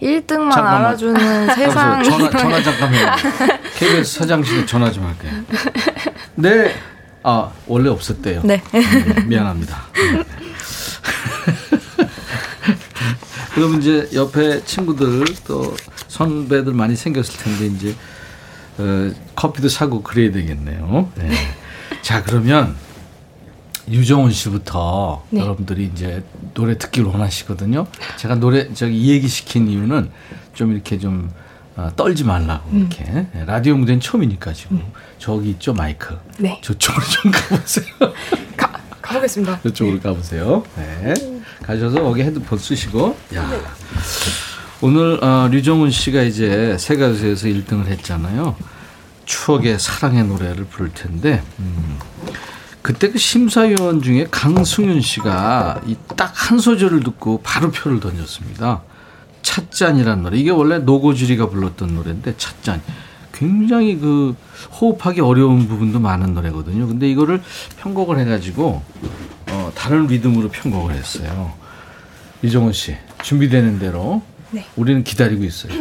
1등만 0.00 0.50
잠깐만. 0.52 0.74
알아주는 0.76 1.46
세상 1.54 2.02
전화, 2.02 2.30
전화 2.30 2.62
잠깐만요. 2.62 3.12
KBS 3.76 4.18
사장실에 4.18 4.66
전화 4.66 4.90
좀 4.90 5.04
할게요. 5.06 5.32
네. 6.36 6.74
아, 7.22 7.50
원래 7.66 7.88
없었대요. 7.90 8.42
네. 8.44 8.62
음, 8.74 9.28
미안합니다. 9.28 9.82
그럼 13.54 13.80
이제 13.80 14.08
옆에 14.14 14.62
친구들 14.64 15.24
또 15.46 15.74
선배들 16.08 16.72
많이 16.72 16.94
생겼을 16.94 17.38
텐데 17.38 17.66
이제 17.66 17.94
어, 18.78 19.10
커피도 19.34 19.68
사고 19.68 20.02
그래야 20.02 20.30
되겠네요. 20.30 21.10
네. 21.16 21.30
자, 22.02 22.22
그러면 22.22 22.76
유정훈 23.88 24.32
씨부터 24.32 25.24
네. 25.30 25.40
여러분들이 25.40 25.90
이제 25.92 26.24
노래 26.54 26.76
듣기를 26.76 27.08
원하시거든요. 27.08 27.86
제가 28.16 28.36
노래 28.36 28.72
저기 28.74 28.96
이 28.98 29.10
얘기 29.10 29.28
시킨 29.28 29.68
이유는 29.68 30.10
좀 30.54 30.72
이렇게 30.72 30.98
좀 30.98 31.30
어, 31.76 31.90
떨지 31.94 32.24
말라고 32.24 32.70
음. 32.70 32.88
이렇게 32.90 33.04
네, 33.04 33.44
라디오 33.46 33.76
무대는 33.76 34.00
처음이니까 34.00 34.52
지금 34.52 34.78
음. 34.78 34.92
저기 35.18 35.50
있죠 35.50 35.74
마이크. 35.74 36.18
네. 36.38 36.60
저쪽으로 36.62 37.04
좀 37.04 37.30
가보세요. 37.30 37.86
가 38.56 38.80
가보겠습니다. 39.02 39.60
저쪽으로 39.62 40.00
가보세요. 40.00 40.64
네. 40.76 41.14
가셔서 41.62 42.02
거기 42.02 42.22
헤드폰 42.22 42.58
쓰시고. 42.58 43.16
야. 43.34 43.48
네. 43.48 43.60
오늘 44.80 45.22
어, 45.22 45.48
류정훈 45.50 45.90
씨가 45.90 46.22
이제 46.22 46.76
세 46.78 46.96
가수에서 46.96 47.46
1등을 47.46 47.86
했잖아요. 47.86 48.56
추억의 49.24 49.78
사랑의 49.78 50.24
노래를 50.24 50.64
부를 50.66 50.92
텐데 50.92 51.42
음, 51.58 51.98
그때 52.86 53.10
그 53.10 53.18
심사위원 53.18 54.00
중에 54.00 54.28
강승윤 54.30 55.00
씨가 55.00 55.80
이 55.86 55.96
딱 56.16 56.32
한 56.36 56.60
소절을 56.60 57.00
듣고 57.00 57.40
바로 57.42 57.72
표를 57.72 57.98
던졌습니다. 57.98 58.82
찻잔이라는 59.42 60.22
노래 60.22 60.38
이게 60.38 60.50
원래 60.50 60.78
노고주리가 60.78 61.48
불렀던 61.48 61.96
노래인데 61.96 62.36
찻잔 62.36 62.80
굉장히 63.32 63.98
그 63.98 64.36
호흡하기 64.80 65.20
어려운 65.20 65.66
부분도 65.66 65.98
많은 65.98 66.34
노래거든요. 66.34 66.86
근데 66.86 67.10
이거를 67.10 67.42
편곡을 67.80 68.20
해가지고 68.20 68.80
어, 69.50 69.72
다른 69.74 70.06
리듬으로 70.06 70.50
편곡을 70.50 70.94
했어요. 70.94 71.54
이정훈 72.42 72.72
씨 72.72 72.96
준비되는 73.24 73.80
대로 73.80 74.22
네. 74.52 74.64
우리는 74.76 75.02
기다리고 75.02 75.42
있어요. 75.42 75.72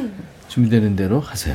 준비되는 0.47 0.95
대로 0.95 1.19
하세요. 1.19 1.53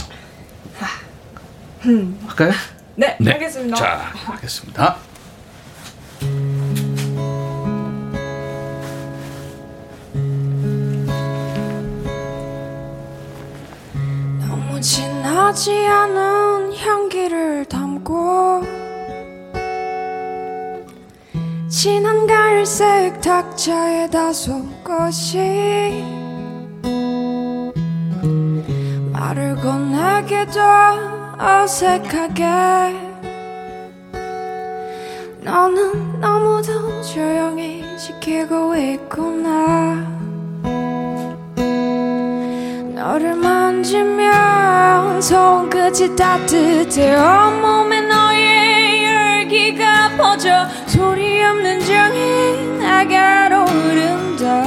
음. 1.86 2.20
할까요? 2.28 2.52
네, 2.94 3.16
네. 3.18 3.32
하겠습니다. 3.32 3.74
자, 3.76 4.12
하겠습니다. 4.14 4.96
너무 14.38 14.80
진하지 14.80 15.86
않은 15.86 16.76
향기를 16.76 17.64
담고 17.66 18.62
진한 21.68 22.26
갈색 22.26 23.20
탁자에 23.22 24.10
다섯 24.10 24.84
것이 24.84 26.04
말을 29.12 29.56
건네기도 29.56 30.60
어색하게 31.38 33.09
너는 35.42 36.20
너무도 36.20 37.02
조용히 37.02 37.82
지키고 37.96 38.76
있구나. 38.76 40.06
너를 42.94 43.34
만지면 43.36 45.22
손끝이 45.22 46.14
따뜻해. 46.14 47.16
온몸에 47.16 48.02
너의 48.02 49.04
열기가 49.04 50.10
퍼져 50.18 50.66
소리 50.86 51.42
없는 51.42 51.80
정이 51.80 52.78
내게로 52.78 53.64
흐른다. 53.64 54.62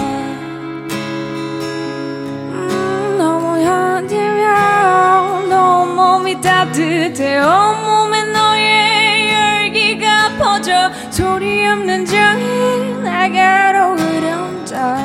음, 2.49 3.15
너무 3.19 3.61
현디면 3.61 5.49
너 5.49 5.85
몸이 5.85 6.41
따뜻해. 6.41 7.39
온몸 7.39 7.92
소리 11.13 11.63
없는 11.67 12.05
정이 12.07 13.03
내게로 13.03 13.95
흐른다 13.95 14.97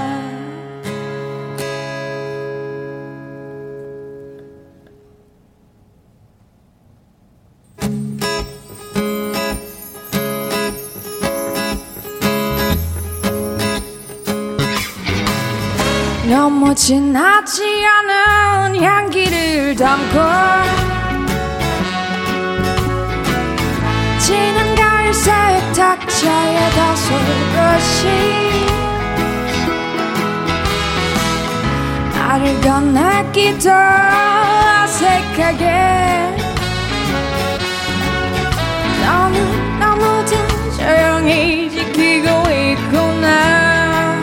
너무 16.27 16.75
진하지 16.75 17.85
않은 17.85 18.83
향기를 18.83 19.77
담고 19.77 20.88
갈색 25.09 25.73
탁자에 25.73 26.71
다소 26.71 27.15
것이 27.55 28.07
나를 32.15 32.61
건네기도 32.61 33.71
어색하게. 34.85 35.65
너는 39.03 39.79
너무도 39.81 40.33
조용히 40.77 41.71
지키고 41.71 42.29
있구나. 42.51 44.21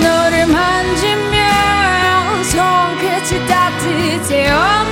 너를 0.00 0.46
만지면 0.46 2.44
손끝이 2.44 3.48
따뜻해 3.48 4.52
온 4.52 4.91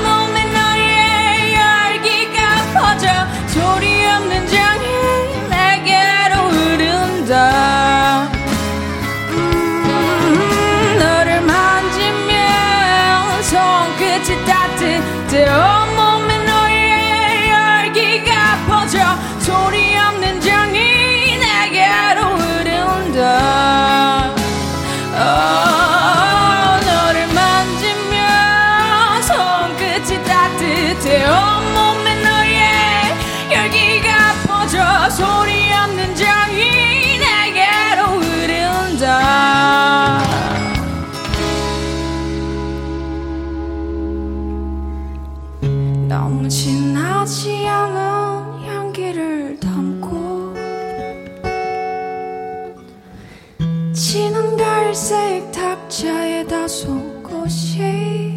진한 54.01 54.57
갈색 54.57 55.53
탁자에 55.53 56.47
다소 56.47 56.89
곳이 57.23 58.33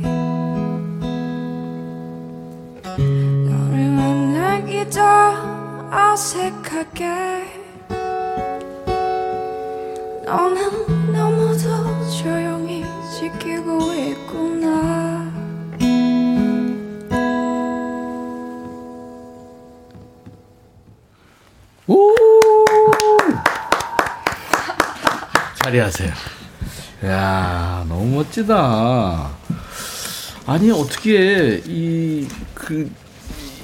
자리하세요. 25.73 26.11
야 27.05 27.85
너무 27.89 28.17
멋지다. 28.17 29.29
아니, 30.45 30.71
어떻게, 30.71 31.61
이, 31.65 32.27
그, 32.53 32.89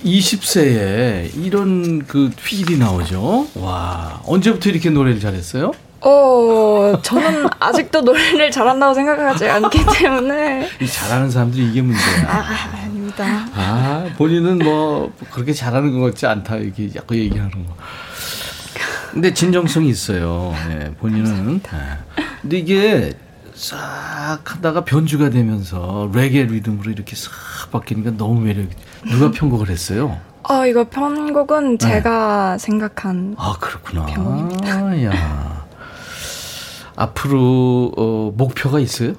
20세에 0.03 1.29
이런 1.35 2.05
그 2.07 2.29
휠이 2.39 2.77
나오죠? 2.79 3.47
와, 3.55 4.21
언제부터 4.25 4.69
이렇게 4.69 4.89
노래를 4.89 5.19
잘했어요? 5.19 5.71
어, 6.01 6.97
저는 7.01 7.47
아직도 7.59 8.01
노래를 8.01 8.49
잘한다고 8.49 8.93
생각하지 8.93 9.49
않기 9.49 9.79
때문에. 9.99 10.69
이 10.81 10.87
잘하는 10.87 11.29
사람들이 11.29 11.69
이게 11.69 11.81
문제야. 11.81 12.25
아, 12.27 12.77
아닙니다. 12.77 13.45
아, 13.53 14.05
본인은 14.17 14.59
뭐, 14.59 15.11
그렇게 15.31 15.51
잘하는 15.53 15.99
것 15.99 16.05
같지 16.07 16.25
않다, 16.25 16.55
이렇게 16.55 16.89
자꾸 16.89 17.17
얘기하는 17.17 17.51
거. 17.51 17.75
근데 19.11 19.33
진정성이 19.33 19.89
있어요. 19.89 20.53
네, 20.67 20.91
본인은. 20.99 21.61
네. 21.61 21.79
근데 22.41 22.57
이게 22.57 23.13
싹 23.53 24.39
하다가 24.45 24.85
변주가 24.85 25.29
되면서 25.29 26.09
레게 26.13 26.43
리듬으로 26.43 26.91
이렇게 26.91 27.15
싹 27.15 27.31
바뀌니까 27.71 28.11
너무 28.17 28.39
매력. 28.41 28.67
누가 29.09 29.31
편곡을 29.31 29.69
했어요? 29.69 30.19
어, 30.43 30.65
이거 30.65 30.85
편곡은 30.89 31.77
네. 31.77 31.87
제가 31.87 32.57
생각한. 32.57 33.35
아, 33.37 33.55
그렇구나. 33.59 34.05
편곡입니다. 34.05 35.03
야. 35.05 35.65
앞으로 36.95 37.91
어, 37.97 38.33
목표가 38.35 38.79
있어요? 38.79 39.13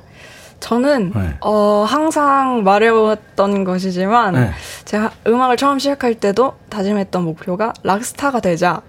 저는 0.60 1.12
네. 1.14 1.36
어, 1.40 1.84
항상 1.88 2.62
말해왔던 2.64 3.64
것이지만 3.64 4.34
네. 4.34 4.50
제가 4.84 5.10
음악을 5.26 5.56
처음 5.56 5.78
시작할 5.78 6.14
때도 6.14 6.54
다짐했던 6.68 7.24
목표가 7.24 7.72
락스타가 7.82 8.40
되자. 8.40 8.82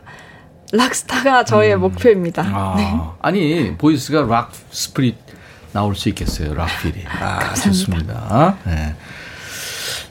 rock 0.72 1.01
star가 1.01 1.44
저의 1.44 1.76
음. 1.76 1.82
목표입니다. 1.82 2.44
아, 2.44 2.74
네. 2.78 2.94
아니 3.22 3.76
voice가 3.78 4.22
rock 4.24 4.52
spirit 4.72 5.16
나올 5.74 5.96
수 5.96 6.10
있겠어요. 6.10 6.54
rock 6.54 6.74
feel이. 6.74 7.04
아, 7.20 7.54
좋습니다. 7.54 8.58
네. 8.66 8.96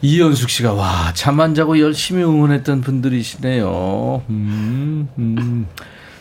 이현숙 0.03 0.49
씨가 0.49 0.73
와, 0.73 1.13
잠 1.15 1.41
안 1.41 1.55
자고 1.55 1.79
열심히 1.79 2.23
응원했던 2.23 2.81
분들이시네요. 2.81 4.23
음, 4.31 5.09
음. 5.19 5.67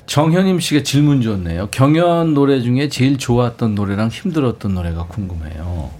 정현임 0.06 0.60
씨가 0.60 0.84
질문 0.84 1.22
줬네요. 1.22 1.68
경연 1.72 2.34
노래 2.34 2.62
중에 2.62 2.90
제일 2.90 3.18
좋았던 3.18 3.76
노래랑 3.76 4.10
힘들었던 4.10 4.74
노래가 4.74 5.06
궁금해요. 5.06 5.92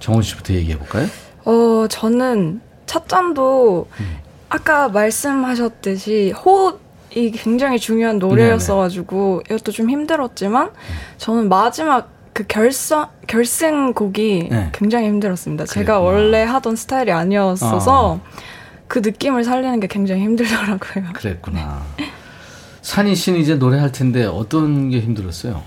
정원 0.00 0.22
씨부터 0.22 0.54
얘기해 0.54 0.78
볼까요? 0.78 1.06
어, 1.44 1.86
저는 1.88 2.60
첫 2.86 3.08
잔도 3.08 3.88
음. 4.00 4.16
아까 4.48 4.88
말씀하셨듯이 4.88 6.32
호흡 6.32 6.80
이 7.18 7.30
굉장히 7.30 7.78
중요한 7.78 8.18
노래였어가지고 8.18 9.42
이것도 9.46 9.72
좀 9.72 9.90
힘들었지만 9.90 10.70
저는 11.16 11.48
마지막 11.48 12.10
그 12.32 12.44
결선 12.46 13.08
결승 13.26 13.92
곡이 13.92 14.48
네. 14.50 14.70
굉장히 14.72 15.06
힘들었습니다. 15.08 15.64
그랬구나. 15.64 15.84
제가 15.84 16.00
원래 16.00 16.44
하던 16.44 16.76
스타일이 16.76 17.10
아니었어서 17.10 18.12
어. 18.12 18.20
그 18.86 19.00
느낌을 19.00 19.42
살리는 19.44 19.80
게 19.80 19.88
굉장히 19.88 20.22
힘들더라고요. 20.22 21.04
그랬구나. 21.14 21.82
산이 22.82 23.14
씨는 23.16 23.40
이제 23.40 23.56
노래할 23.56 23.92
텐데 23.92 24.24
어떤 24.24 24.88
게 24.88 25.00
힘들었어요? 25.00 25.62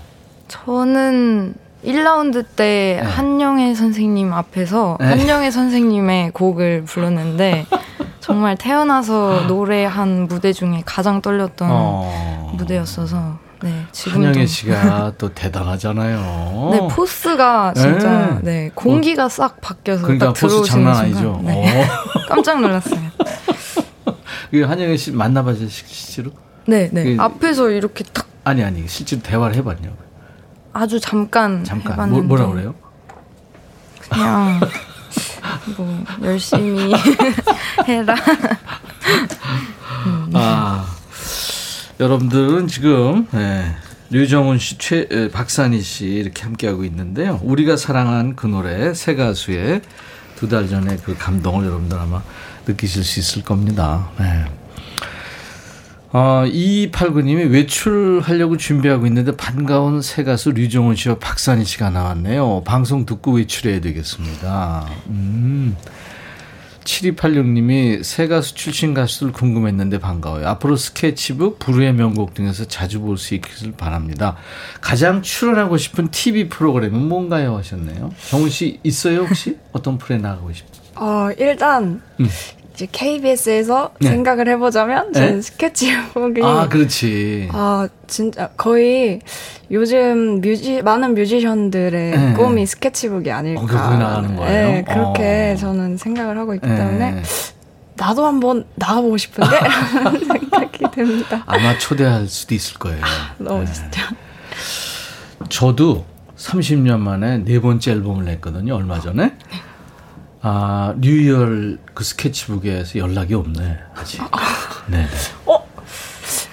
저는 0.48 1.54
1라운드 1.84 2.44
때 2.56 3.00
네. 3.02 3.08
한영애 3.08 3.74
선생님 3.74 4.32
앞에서 4.32 4.96
네. 5.00 5.06
한영애 5.06 5.50
선생님의 5.50 6.30
곡을 6.32 6.84
불렀는데 6.84 7.66
정말 8.22 8.56
태어나서 8.56 9.46
노래한 9.48 10.28
무대 10.28 10.52
중에 10.52 10.84
가장 10.86 11.20
떨렸던 11.20 11.68
어... 11.70 12.52
무대였어서 12.56 13.38
네, 13.62 13.84
지금도 13.90 14.28
한영애 14.28 14.46
씨가 14.46 15.14
또 15.18 15.34
대단하잖아요. 15.34 16.70
네, 16.70 16.88
포스가 16.94 17.74
진짜 17.74 18.40
네, 18.42 18.66
네 18.66 18.70
공기가 18.74 19.24
어, 19.24 19.28
싹 19.28 19.60
바뀌어서 19.60 20.02
그러니까 20.02 20.32
포스 20.32 20.62
장난 20.62 20.96
아니죠. 20.96 21.40
네. 21.42 21.84
깜짝 22.28 22.60
놀랐어요. 22.60 23.00
그 24.52 24.62
한영애 24.62 24.96
씨 24.96 25.10
만나봤어요 25.10 25.68
실제로? 25.68 26.30
네, 26.66 26.90
네. 26.92 27.16
그, 27.16 27.22
앞에서 27.22 27.70
이렇게 27.70 28.04
탁 28.04 28.28
아니 28.44 28.62
아니 28.62 28.86
실제로 28.86 29.20
대화를 29.22 29.56
해봤냐고. 29.56 29.96
아주 30.72 31.00
잠깐 31.00 31.64
잠깐 31.64 31.94
해봤는데. 31.94 32.26
뭐, 32.26 32.36
라 32.36 32.46
그래요? 32.46 32.74
그냥 33.98 34.60
뭐 35.76 36.04
열심히 36.22 36.92
해라. 37.86 38.14
음. 40.06 40.30
아 40.34 40.86
여러분들은 42.00 42.68
지금 42.68 43.26
네, 43.32 43.74
류정훈 44.10 44.58
씨, 44.58 44.78
최, 44.78 45.28
박산희 45.32 45.80
씨 45.82 46.06
이렇게 46.06 46.42
함께 46.42 46.66
하고 46.66 46.84
있는데요. 46.84 47.40
우리가 47.42 47.76
사랑한 47.76 48.34
그 48.36 48.46
노래 48.46 48.94
새 48.94 49.14
가수의 49.14 49.82
두 50.36 50.48
달 50.48 50.68
전에 50.68 50.96
그 51.04 51.16
감동을 51.16 51.64
여러분들 51.66 51.96
아마 51.96 52.20
느끼실 52.66 53.04
수 53.04 53.20
있을 53.20 53.42
겁니다. 53.42 54.10
네. 54.18 54.44
어, 56.14 56.44
2289님이 56.46 57.50
외출하려고 57.50 58.58
준비하고 58.58 59.06
있는데 59.06 59.34
반가운 59.34 60.02
새 60.02 60.24
가수 60.24 60.50
류정훈 60.50 60.94
씨와 60.94 61.16
박산희 61.18 61.64
씨가 61.64 61.88
나왔네요. 61.90 62.62
방송 62.64 63.06
듣고 63.06 63.32
외출해야 63.36 63.80
되겠습니다. 63.80 64.86
음. 65.08 65.74
7286님이 66.84 68.02
새 68.02 68.26
가수 68.26 68.54
출신 68.54 68.92
가수들 68.92 69.32
궁금했는데 69.32 70.00
반가워요. 70.00 70.46
앞으로 70.48 70.76
스케치북, 70.76 71.58
부르의 71.60 71.94
명곡 71.94 72.34
등에서 72.34 72.64
자주 72.66 73.00
볼 73.00 73.16
수 73.16 73.34
있기를 73.34 73.72
바랍니다. 73.72 74.36
가장 74.80 75.22
출연하고 75.22 75.76
싶은 75.78 76.08
TV 76.10 76.48
프로그램은 76.48 77.08
뭔가요? 77.08 77.56
하셨네요. 77.56 78.12
정훈 78.28 78.50
씨 78.50 78.80
있어요 78.82 79.20
혹시? 79.20 79.56
어떤 79.72 79.96
프로에 79.96 80.18
나가고 80.18 80.52
싶어요? 80.52 80.82
어, 80.96 81.30
일단 81.38 82.02
음. 82.20 82.28
이제 82.74 82.88
KBS에서 82.90 83.92
네. 84.00 84.08
생각을 84.08 84.48
해보자면 84.48 85.12
저는 85.12 85.36
네? 85.36 85.42
스케치북이 85.42 86.42
아 86.42 86.68
그렇지 86.68 87.48
아 87.52 87.86
진짜 88.06 88.48
거의 88.56 89.20
요즘 89.70 90.40
뮤지 90.40 90.82
많은 90.82 91.14
뮤지션들의 91.14 92.10
네. 92.10 92.32
꿈이 92.34 92.64
스케치북이 92.66 93.30
아닐까 93.30 93.62
어, 93.62 93.96
나가는 93.96 94.36
거예요? 94.36 94.68
네 94.68 94.84
그렇게 94.84 95.52
어. 95.52 95.56
저는 95.56 95.98
생각을 95.98 96.38
하고 96.38 96.54
있기 96.54 96.66
네. 96.66 96.76
때문에 96.76 97.22
나도 97.96 98.24
한번 98.26 98.64
나가보고 98.76 99.18
싶은데 99.18 99.50
생각이 100.26 100.84
듭니다 100.92 101.42
아마 101.46 101.76
초대할 101.78 102.26
수도 102.26 102.54
있을 102.54 102.78
거예요 102.78 103.02
아, 103.04 103.34
너무 103.36 103.64
네. 103.64 103.72
진짜 103.72 104.00
저도 105.50 106.06
30년 106.38 106.98
만에 106.98 107.44
네 107.44 107.60
번째 107.60 107.92
앨범을 107.92 108.24
냈거든요 108.24 108.74
얼마 108.74 108.98
전에 108.98 109.24
네. 109.24 109.71
아, 110.44 110.92
뉴이얼 110.98 111.78
그 111.94 112.02
스케치북에서 112.02 112.98
연락이 112.98 113.34
없네, 113.34 113.78
아직. 113.94 114.20
네. 114.88 115.06
어? 115.46 115.64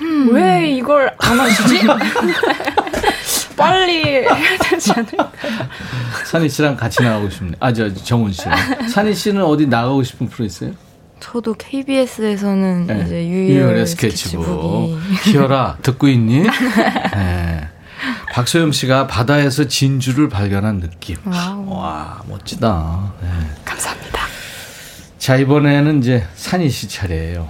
음. 0.02 0.34
왜 0.34 0.70
이걸 0.70 1.12
안 1.18 1.40
하시지? 1.40 1.88
빨리 3.58 4.04
해야 4.06 4.58
되지 4.70 4.92
않을까요? 4.92 5.30
산희 6.26 6.48
씨랑 6.50 6.78
같이 6.78 7.02
나가고 7.04 7.30
싶네. 7.30 7.54
아, 7.60 7.74
저, 7.74 7.92
정훈 7.94 8.32
씨랑. 8.32 8.88
산희 8.90 9.14
씨는 9.16 9.44
어디 9.44 9.66
나가고 9.66 10.04
싶은 10.04 10.30
프로 10.30 10.46
있어요? 10.46 10.72
저도 11.20 11.54
KBS에서는 11.56 12.88
네. 12.88 13.04
이제 13.06 13.28
유희열 13.28 13.86
스케치북. 13.88 14.46
스케치북이. 14.46 15.32
키어라, 15.32 15.78
듣고 15.82 16.08
있니? 16.08 16.44
네. 17.14 17.68
박소영 18.40 18.72
씨가 18.72 19.08
바다에서 19.08 19.68
진주를 19.68 20.30
발견한 20.30 20.80
느낌. 20.80 21.18
와우. 21.26 21.70
와, 21.72 22.24
멋지다. 22.26 23.14
네. 23.22 23.28
감사합니다. 23.66 24.22
자, 25.18 25.36
이번에는 25.36 26.00
이제 26.00 26.26
산희 26.36 26.70
씨 26.70 26.88
차례예요. 26.88 27.50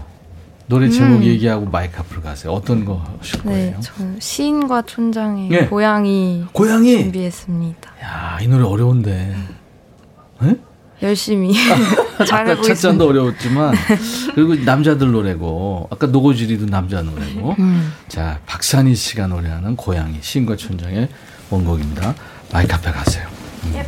노래 0.65 0.89
제목 0.89 1.17
음. 1.17 1.23
얘기하고 1.25 1.67
마이크 1.67 1.99
앞으로 1.99 2.23
가세요. 2.23 2.53
어떤 2.53 2.85
거 2.85 3.05
하실 3.19 3.39
네, 3.43 3.51
거예요? 3.51 3.79
저 3.81 3.93
시인과 4.17 4.81
촌장의 4.83 5.49
네. 5.49 5.67
고양이, 5.67 6.45
고양이 6.53 6.97
준비했습니다. 7.03 7.91
야, 8.01 8.39
이 8.41 8.47
노래 8.47 8.63
어려운데. 8.63 9.35
네? 10.41 10.55
열심히 11.01 11.53
첫 12.27 12.75
잔도 12.75 13.07
어려웠지만 13.07 13.73
그리고 14.35 14.55
남자들 14.55 15.11
노래고 15.11 15.87
아까 15.91 16.07
노고지리도 16.07 16.65
남자 16.65 17.01
노래고 17.01 17.55
음. 17.59 17.93
자 18.07 18.39
박산희 18.45 18.95
씨가 18.95 19.27
노래하는 19.27 19.75
고양이 19.75 20.17
신과 20.21 20.55
촌장의 20.57 21.07
원곡입니다. 21.49 22.15
마이크 22.51 22.73
앞에 22.75 22.91
가세요. 22.91 23.27
음. 23.65 23.83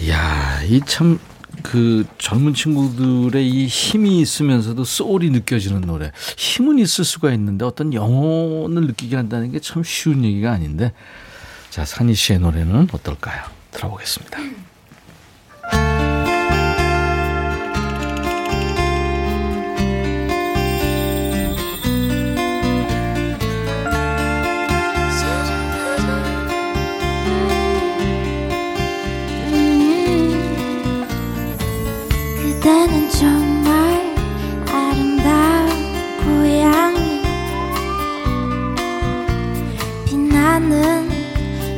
이야 0.00 0.60
이 0.64 0.80
참 0.86 1.18
그 1.62 2.04
젊은 2.18 2.52
친구들의 2.52 3.48
이 3.48 3.66
힘이 3.66 4.20
있으면서도 4.20 4.84
소울이 4.84 5.30
느껴지는 5.30 5.82
노래 5.82 6.10
힘은 6.36 6.78
있을 6.80 7.04
수가 7.04 7.32
있는데 7.32 7.64
어떤 7.64 7.94
영혼을 7.94 8.86
느끼게 8.88 9.14
한다는 9.16 9.50
게 9.52 9.60
참 9.60 9.82
쉬운 9.84 10.24
얘기가 10.24 10.50
아닌데 10.52 10.92
자 11.70 11.84
산희 11.84 12.14
씨의 12.14 12.40
노래는 12.40 12.88
어떨까요? 12.92 13.44
들어보겠습니다. 13.70 14.38
그대는 32.64 33.10
정말 33.10 34.16
아름다운 34.72 35.68
고양이. 36.24 37.20
빛나는 40.06 41.10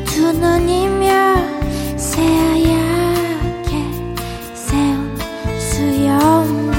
두 0.04 0.30
눈이며 0.30 1.08
새하얗게 1.96 3.84
세운 4.54 5.18
수염도. 5.58 6.78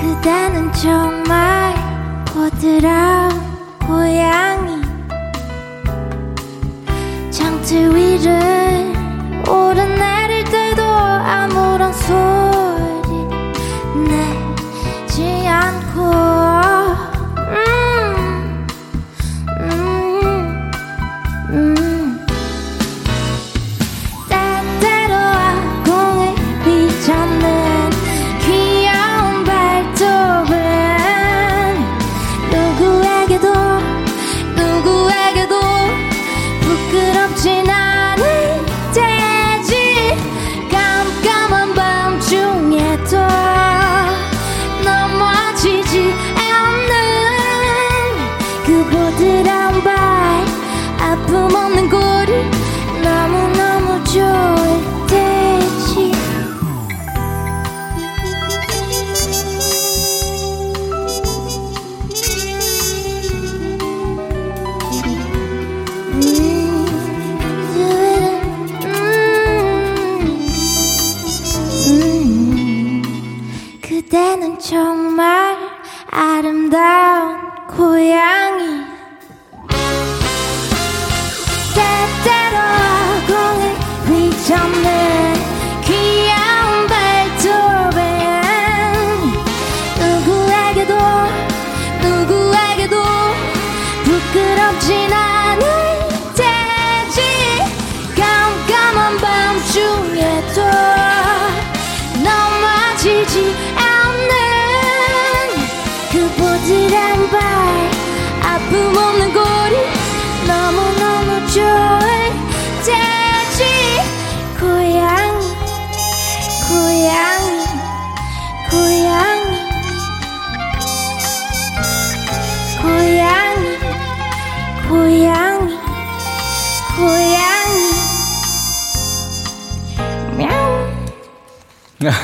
그대는 0.00 0.72
정말 0.72 1.76
보드라운 2.24 3.30
고양이 3.86 4.81
창틀 7.62 7.94
위를 7.94 8.92
오르내릴 9.48 10.44
때도 10.44 10.82
아무런 10.82 11.92
소리 11.92 12.51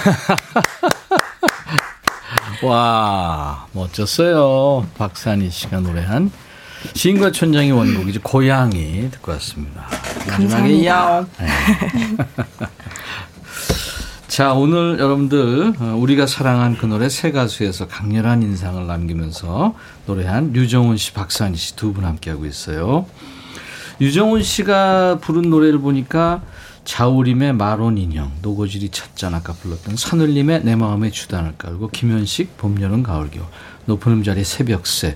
와, 2.62 3.66
멋졌어요. 3.72 4.86
박산희 4.96 5.50
씨가 5.50 5.80
노래한 5.80 6.30
시인과 6.94 7.32
천장의 7.32 7.72
원곡이죠. 7.72 8.20
고양이 8.22 9.10
듣고 9.10 9.32
왔습니다. 9.32 9.86
마지막에 10.28 10.86
야옹. 10.86 11.26
네. 11.38 11.48
자, 14.28 14.52
오늘 14.52 14.98
여러분들 15.00 15.74
어, 15.80 15.96
우리가 15.98 16.26
사랑한 16.26 16.76
그 16.76 16.86
노래 16.86 17.08
세 17.08 17.32
가수에서 17.32 17.88
강렬한 17.88 18.42
인상을 18.42 18.86
남기면서 18.86 19.74
노래한 20.06 20.52
류정훈 20.52 20.96
씨, 20.96 21.12
박산희 21.12 21.56
씨 21.56 21.74
두 21.76 21.92
분 21.92 22.04
함께하고 22.04 22.46
있어요. 22.46 23.06
유정훈 24.00 24.42
씨가 24.44 25.18
부른 25.20 25.50
노래를 25.50 25.80
보니까 25.80 26.40
자우림의 26.88 27.52
마론 27.52 27.98
인형, 27.98 28.32
노고지리 28.40 28.88
찻잔 28.88 29.34
아까 29.34 29.52
불렀던 29.52 29.96
산울림의 29.96 30.64
내 30.64 30.74
마음에 30.74 31.10
주단을 31.10 31.52
깔고 31.58 31.90
김현식 31.90 32.56
봄, 32.56 32.80
여름, 32.80 33.02
가을, 33.02 33.30
겨울 33.30 33.44
높은 33.84 34.12
음자리 34.12 34.42
새벽새 34.42 35.14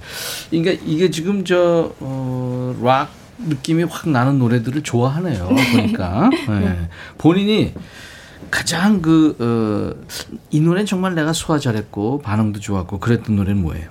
그러니까 0.50 0.84
이게 0.84 1.10
지금 1.10 1.46
저 1.46 1.94
어, 1.98 2.76
rock 2.82 3.08
느낌이 3.38 3.84
확 3.84 4.10
나는 4.10 4.38
노래들을 4.38 4.82
좋아하네요. 4.82 5.48
보니까 5.48 6.28
네. 6.60 6.88
본인이 7.16 7.72
가장 8.50 9.00
그, 9.00 9.34
어, 9.40 10.36
이 10.50 10.60
노래는 10.60 10.84
정말 10.84 11.14
내가 11.14 11.32
소화 11.32 11.58
잘했고, 11.58 12.20
반응도 12.20 12.60
좋았고, 12.60 12.98
그랬던 12.98 13.34
노래는 13.34 13.62
뭐예요? 13.62 13.88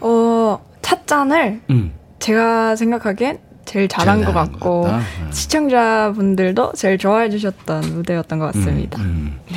어, 0.00 0.62
찻잔을, 0.82 1.62
음. 1.70 1.92
제가 2.18 2.76
생각하기엔 2.76 3.51
제일 3.72 3.88
잘한 3.88 4.22
것 4.22 4.34
같고, 4.34 4.82
것 4.82 4.90
음. 4.92 5.30
시청자분들도 5.32 6.72
제일 6.76 6.98
좋아해 6.98 7.30
주셨던 7.30 7.94
무대였던 7.94 8.38
것 8.38 8.52
같습니다. 8.52 9.00
음, 9.00 9.38
음. 9.50 9.56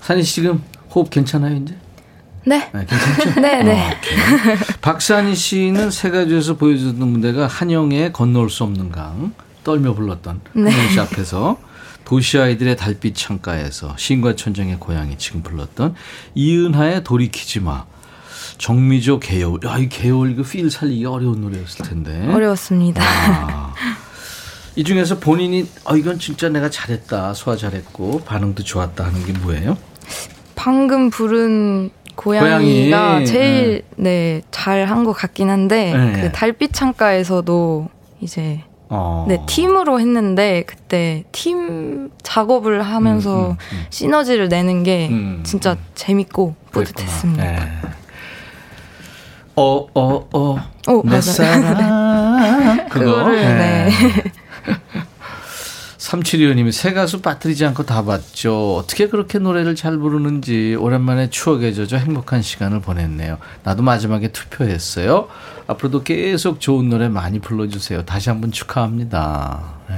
산이 0.00 0.24
씨 0.24 0.34
지금 0.36 0.60
호흡 0.92 1.10
괜찮아요, 1.10 1.54
이제? 1.54 1.76
네. 2.44 2.68
네 2.72 2.86
괜찮죠? 2.86 3.38
네, 3.40 3.62
네. 3.62 3.80
아, 3.80 3.94
박산희 4.80 5.36
씨는 5.36 5.92
세 5.92 6.10
가지에서 6.10 6.56
보여줬던 6.56 7.06
무대가 7.06 7.46
한영의 7.46 8.12
건널 8.12 8.50
수 8.50 8.64
없는 8.64 8.90
강, 8.90 9.32
떨며 9.62 9.94
불렀던 9.94 10.40
네. 10.54 10.68
한영 10.68 10.88
씨 10.88 10.98
앞에서 10.98 11.56
도시 12.04 12.40
아이들의 12.40 12.76
달빛 12.76 13.14
창가에서 13.14 13.94
신과 13.96 14.34
천정의 14.34 14.80
고향이 14.80 15.18
지금 15.18 15.44
불렀던 15.44 15.94
이은하의 16.34 17.04
돌이키지 17.04 17.60
마. 17.60 17.84
정미조 18.62 19.18
개요울. 19.18 19.58
야, 19.66 19.76
이 19.76 19.88
개요울 19.88 20.30
이거 20.30 20.44
필 20.44 20.70
살리기 20.70 21.04
어려운 21.04 21.40
노래였을 21.40 21.84
텐데. 21.84 22.28
어려웠습니다. 22.32 23.02
아, 23.04 23.74
이 24.76 24.84
중에서 24.84 25.18
본인이 25.18 25.68
어 25.84 25.96
이건 25.96 26.20
진짜 26.20 26.48
내가 26.48 26.70
잘했다. 26.70 27.34
소화 27.34 27.56
잘했고 27.56 28.20
반응도 28.20 28.62
좋았다 28.62 29.04
하는 29.04 29.26
게 29.26 29.32
뭐예요? 29.32 29.76
방금 30.54 31.10
부른 31.10 31.90
고양이가 32.14 33.08
고양이. 33.08 33.26
제일 33.26 33.82
네, 33.96 34.10
네 34.36 34.42
잘한 34.52 35.02
것 35.02 35.12
같긴 35.12 35.50
한데 35.50 35.92
네. 35.92 36.22
그 36.22 36.30
달빛 36.30 36.72
창가에서도 36.72 37.88
이제 38.20 38.62
어. 38.88 39.26
네, 39.28 39.40
팀으로 39.48 39.98
했는데 39.98 40.62
그때 40.68 41.24
팀 41.32 42.10
작업을 42.22 42.82
하면서 42.82 43.46
음, 43.46 43.50
음, 43.50 43.56
음. 43.72 43.86
시너지를 43.90 44.48
내는 44.48 44.84
게 44.84 45.08
음, 45.10 45.40
진짜 45.44 45.76
재밌고 45.96 46.54
뿌듯했습니다. 46.70 47.42
네. 47.42 47.72
어, 49.56 49.86
어, 49.94 50.28
어. 50.32 50.70
오, 50.88 51.02
내 51.04 51.20
사랑. 51.20 52.88
그거? 52.90 53.28
네. 53.28 53.54
네. 53.54 53.90
3725님이 55.98 56.72
새 56.72 56.92
가수 56.92 57.22
빠뜨리지 57.22 57.64
않고 57.66 57.84
다 57.84 58.04
봤죠. 58.04 58.76
어떻게 58.76 59.08
그렇게 59.08 59.38
노래를 59.38 59.74
잘 59.76 59.96
부르는지 59.96 60.76
오랜만에 60.78 61.30
추억에 61.30 61.72
젖어 61.72 61.96
행복한 61.96 62.42
시간을 62.42 62.80
보냈네요. 62.80 63.38
나도 63.62 63.82
마지막에 63.82 64.28
투표했어요. 64.28 65.28
앞으로도 65.68 66.02
계속 66.02 66.60
좋은 66.60 66.88
노래 66.88 67.08
많이 67.08 67.38
불러주세요. 67.38 68.04
다시 68.04 68.30
한번 68.30 68.50
축하합니다. 68.52 69.62
네. 69.88 69.96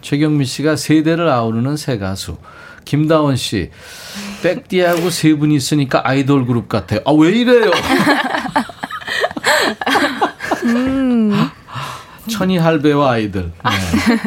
최경미 0.00 0.44
씨가 0.44 0.76
세대를 0.76 1.28
아우르는 1.28 1.76
새 1.76 1.98
가수. 1.98 2.36
김다원 2.84 3.36
씨, 3.36 3.70
백디하고 4.42 5.10
세 5.10 5.34
분이 5.34 5.54
있으니까 5.54 6.02
아이돌 6.04 6.46
그룹 6.46 6.68
같아요. 6.68 7.00
아, 7.04 7.12
왜 7.12 7.30
이래요? 7.30 7.70
천이 12.32 12.58
할배와 12.58 13.12
아이들. 13.12 13.52
네. 13.64 14.18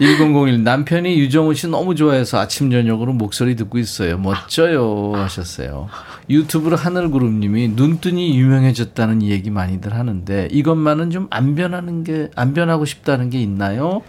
1001 0.00 0.64
남편이 0.64 1.18
유정우 1.20 1.54
씨 1.54 1.68
너무 1.68 1.94
좋아해서 1.94 2.38
아침 2.40 2.70
저녁으로 2.70 3.12
목소리 3.12 3.54
듣고 3.54 3.78
있어요. 3.78 4.18
멋져요 4.18 5.12
하셨어요. 5.14 5.88
유튜브로 6.28 6.76
하늘그룹님이 6.76 7.68
눈뜬이 7.68 8.36
유명해졌다는 8.38 9.22
얘기 9.22 9.50
많이들 9.50 9.94
하는데 9.94 10.48
이것만은 10.50 11.10
좀 11.10 11.28
안 11.30 11.54
변하는 11.54 12.02
게 12.04 12.28
안 12.34 12.54
변하고 12.54 12.84
싶다는 12.84 13.30
게 13.30 13.40
있나요? 13.40 14.02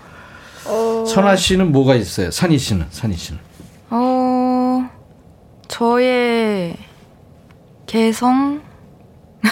어... 0.65 1.05
선아 1.07 1.35
씨는 1.35 1.71
뭐가 1.71 1.93
있어요? 1.95 2.31
산희 2.31 2.57
씨는 2.57 2.87
산희 2.89 3.15
씨는? 3.15 3.39
어 3.91 4.89
저의 5.67 6.75
개성 7.85 8.61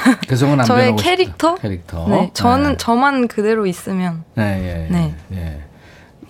개성은 0.27 0.59
안 0.59 0.65
저의 0.65 0.95
캐릭터? 0.95 1.51
싶다. 1.55 1.61
캐릭터. 1.61 2.07
네, 2.09 2.31
저는 2.33 2.71
네. 2.71 2.77
저만 2.77 3.27
그대로 3.27 3.65
있으면. 3.65 4.23
네, 4.35 4.87
예, 4.89 4.93
네. 4.93 5.15
예. 5.33 5.63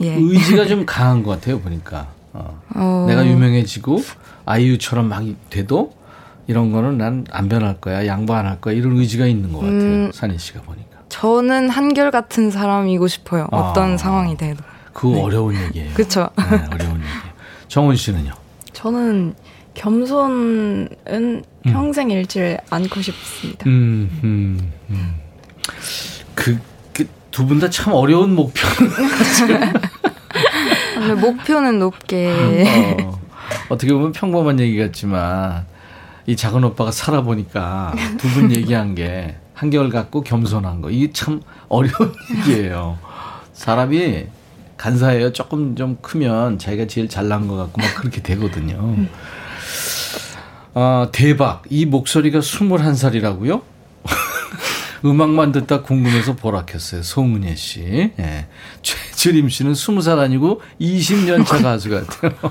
예. 0.01 0.15
의지가 0.15 0.65
좀 0.65 0.85
강한 0.85 1.23
것 1.23 1.31
같아요 1.31 1.59
보니까. 1.59 2.07
어. 2.33 2.59
어. 2.75 3.05
내가 3.07 3.25
유명해지고 3.25 4.01
아이유처럼 4.45 5.07
막 5.07 5.23
돼도 5.49 5.93
이런 6.47 6.71
거는 6.71 6.97
난 6.97 7.25
안 7.31 7.47
변할 7.47 7.79
거야, 7.79 8.05
양보 8.07 8.33
안 8.33 8.45
할 8.45 8.59
거야 8.59 8.73
이런 8.73 8.97
의지가 8.97 9.27
있는 9.27 9.53
것 9.53 9.59
같아요. 9.59 9.73
음, 9.79 10.11
산희 10.13 10.37
씨가 10.39 10.61
보니까. 10.61 10.97
저는 11.09 11.69
한결 11.69 12.09
같은 12.11 12.49
사람이고 12.51 13.07
싶어요. 13.07 13.47
아. 13.51 13.57
어떤 13.57 13.97
상황이 13.97 14.35
돼도. 14.35 14.63
그거 14.93 15.15
네. 15.15 15.21
어려운 15.21 15.55
얘기예요. 15.55 15.93
그렇죠. 15.95 16.29
네, 16.37 16.43
어려운 16.71 16.95
얘기예요. 16.95 17.33
정훈 17.67 17.95
씨는요? 17.95 18.31
저는 18.73 19.35
겸손은 19.75 20.89
음. 21.07 21.43
평생 21.63 22.09
잃지 22.11 22.57
않고 22.69 23.01
싶습니다. 23.01 23.63
음, 23.67 24.09
음, 24.23 24.71
음. 24.89 25.15
그 26.35 26.57
두 27.31 27.47
분 27.47 27.59
다 27.59 27.69
참 27.69 27.93
어려운 27.93 28.35
목표. 28.35 28.61
목표는 31.19 31.79
높게. 31.79 32.97
어, 33.03 33.19
어떻게 33.69 33.93
보면 33.93 34.11
평범한 34.11 34.59
얘기 34.59 34.77
같지만 34.77 35.65
이 36.27 36.35
작은 36.35 36.63
오빠가 36.63 36.91
살아보니까 36.91 37.93
두 38.17 38.27
분 38.29 38.51
얘기한 38.55 38.95
게 38.95 39.35
한결 39.53 39.89
같고 39.89 40.21
겸손한 40.21 40.81
거 40.81 40.89
이게 40.89 41.11
참 41.11 41.41
어려운 41.69 42.13
얘기예요. 42.37 42.97
사람이 43.53 44.25
간사해요. 44.77 45.33
조금 45.33 45.75
좀 45.75 45.97
크면 46.01 46.59
자기가 46.59 46.87
제일 46.87 47.07
잘난 47.09 47.47
것 47.47 47.55
같고 47.55 47.81
막 47.81 47.95
그렇게 47.95 48.21
되거든요. 48.21 48.95
아, 50.73 51.09
대박. 51.11 51.63
이 51.69 51.85
목소리가 51.85 52.39
21살이라고요? 52.39 53.61
음악만 55.05 55.51
듣다 55.51 55.81
궁금해서 55.83 56.35
보라 56.35 56.65
켰어요. 56.65 57.03
송은혜 57.03 57.55
씨. 57.55 58.11
예. 58.17 58.47
최주림 58.81 59.49
씨는 59.49 59.73
20살 59.73 60.17
아니고 60.19 60.61
20년 60.79 61.45
차 61.45 61.61
가수 61.61 61.89
같아요. 61.89 62.31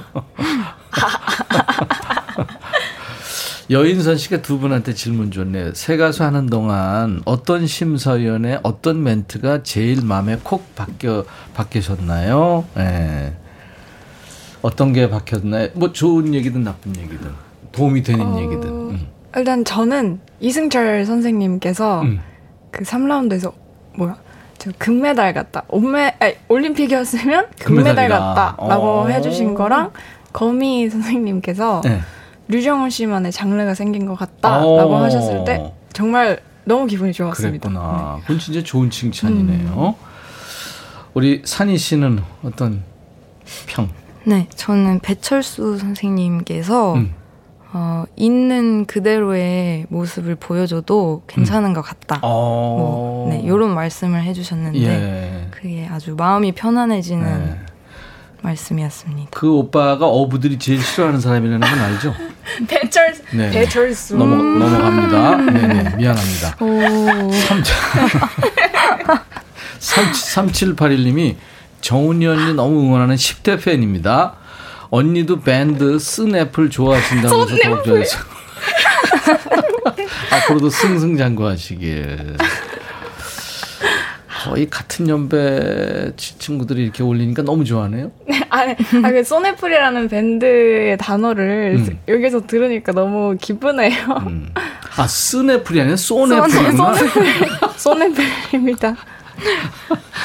여인선 3.71 4.19
씨가 4.19 4.43
두 4.43 4.59
분한테 4.59 4.93
질문 4.93 5.31
줬네요. 5.31 5.73
새 5.75 5.97
가수 5.97 6.25
하는 6.25 6.47
동안 6.47 7.23
어떤 7.25 7.67
심사위원회 7.67 8.61
어떤 8.63 9.03
멘트가 9.03 9.63
제일 9.63 10.05
마음에 10.05 10.37
콕 10.43 10.75
박혀 10.75 11.25
박히셨나요? 11.55 12.67
예. 12.77 12.83
네. 12.83 13.37
어떤 14.61 14.93
게 14.93 15.09
박혔나요? 15.09 15.71
뭐 15.75 15.93
좋은 15.93 16.35
얘기든 16.35 16.63
나쁜 16.63 16.95
얘기든 16.97 17.33
도움이 17.73 18.03
되는 18.03 18.27
어... 18.27 18.41
얘기든. 18.41 18.65
음. 18.69 19.07
일단 19.35 19.65
저는 19.65 20.21
이승철 20.41 21.07
선생님께서 21.07 22.03
음. 22.03 22.21
그 22.71 22.85
3라운드에서 22.85 23.53
뭐야? 23.97 24.17
저 24.59 24.71
금메달 24.79 25.33
같다. 25.35 25.65
올메 25.69 26.17
아니, 26.21 26.35
올림픽이었으면 26.49 27.49
금메달 27.59 28.09
같다라고 28.09 29.11
해주신 29.11 29.55
거랑 29.55 29.91
거미 30.33 30.89
선생님께서 30.89 31.81
네. 31.85 32.01
류정훈 32.49 32.91
씨만의 32.91 33.33
장르가 33.33 33.75
생긴 33.75 34.07
것 34.07 34.15
같다라고 34.15 34.97
하셨을 34.97 35.45
때 35.45 35.73
정말 35.93 36.41
너무 36.65 36.87
기분이 36.87 37.13
좋았습니다. 37.13 37.69
그랬구나. 37.69 38.15
네. 38.17 38.23
그건 38.23 38.39
진짜 38.39 38.63
좋은 38.63 38.91
칭찬이네요. 38.91 39.97
음. 39.99 40.13
우리 41.15 41.43
산희 41.45 41.77
씨는 41.77 42.23
어떤 42.43 42.83
평? 43.67 43.89
네, 44.25 44.47
저는 44.55 45.01
배철수 45.01 45.77
선생님께서 45.79 46.95
음. 46.95 47.15
어, 47.75 48.05
있는 48.17 48.85
그대로의 48.85 49.87
모습을 49.89 50.35
보여줘도 50.35 51.23
괜찮은 51.27 51.71
음. 51.71 51.75
것 51.75 51.81
같다. 51.81 52.19
어. 52.23 52.77
뭐, 52.79 53.29
네, 53.31 53.41
이런 53.41 53.75
말씀을 53.75 54.23
해주셨는데 54.25 54.79
예. 54.79 55.47
그게 55.51 55.89
아주 55.91 56.15
마음이 56.15 56.53
편안해지는 56.53 57.59
예. 57.59 57.73
말씀이었습니다. 58.43 59.31
그 59.33 59.51
오빠가 59.55 60.07
어부들이 60.07 60.59
제일 60.59 60.83
싫어하는 60.83 61.21
사람이라는 61.21 61.61
건 61.61 61.79
알죠? 61.79 62.15
배철수. 62.69 63.23
네. 63.33 63.51
배철수. 63.51 64.17
넘어, 64.17 64.37
넘어갑니다. 64.37 65.37
네네, 65.37 65.83
네, 65.83 65.97
미안합니다. 65.97 66.57
3781님이 69.79 71.37
정훈이 71.81 72.27
언니 72.27 72.53
너무 72.55 72.81
응원하는 72.81 73.15
10대 73.15 73.63
팬입니다. 73.63 74.42
언니도 74.97 75.41
밴드 75.41 75.99
쓴 75.99 76.37
애플 76.37 76.69
좋아하신다면서 76.69 77.57
더욱좋아서 77.65 78.19
앞으로도 80.31 80.69
승승장구하시길. 80.69 82.37
거의 84.45 84.69
같은 84.69 85.09
연배 85.09 86.13
친구들이 86.17 86.83
이렇게 86.83 87.03
올리니까 87.03 87.41
너무 87.43 87.65
좋아하네요. 87.65 88.13
아니, 88.51 88.73
아, 89.03 89.11
그 89.11 89.25
소네플이라는 89.25 90.09
밴드의 90.09 90.99
단어를 90.99 91.77
음. 91.79 91.99
여기서 92.07 92.47
들으니까 92.47 92.93
너무 92.93 93.39
기쁘네요. 93.41 94.07
음. 94.27 94.53
아, 94.99 95.07
스네플이 95.07 95.81
아니라 95.81 95.97
소네플이구나. 95.97 96.95
소네플입니다. 97.79 98.97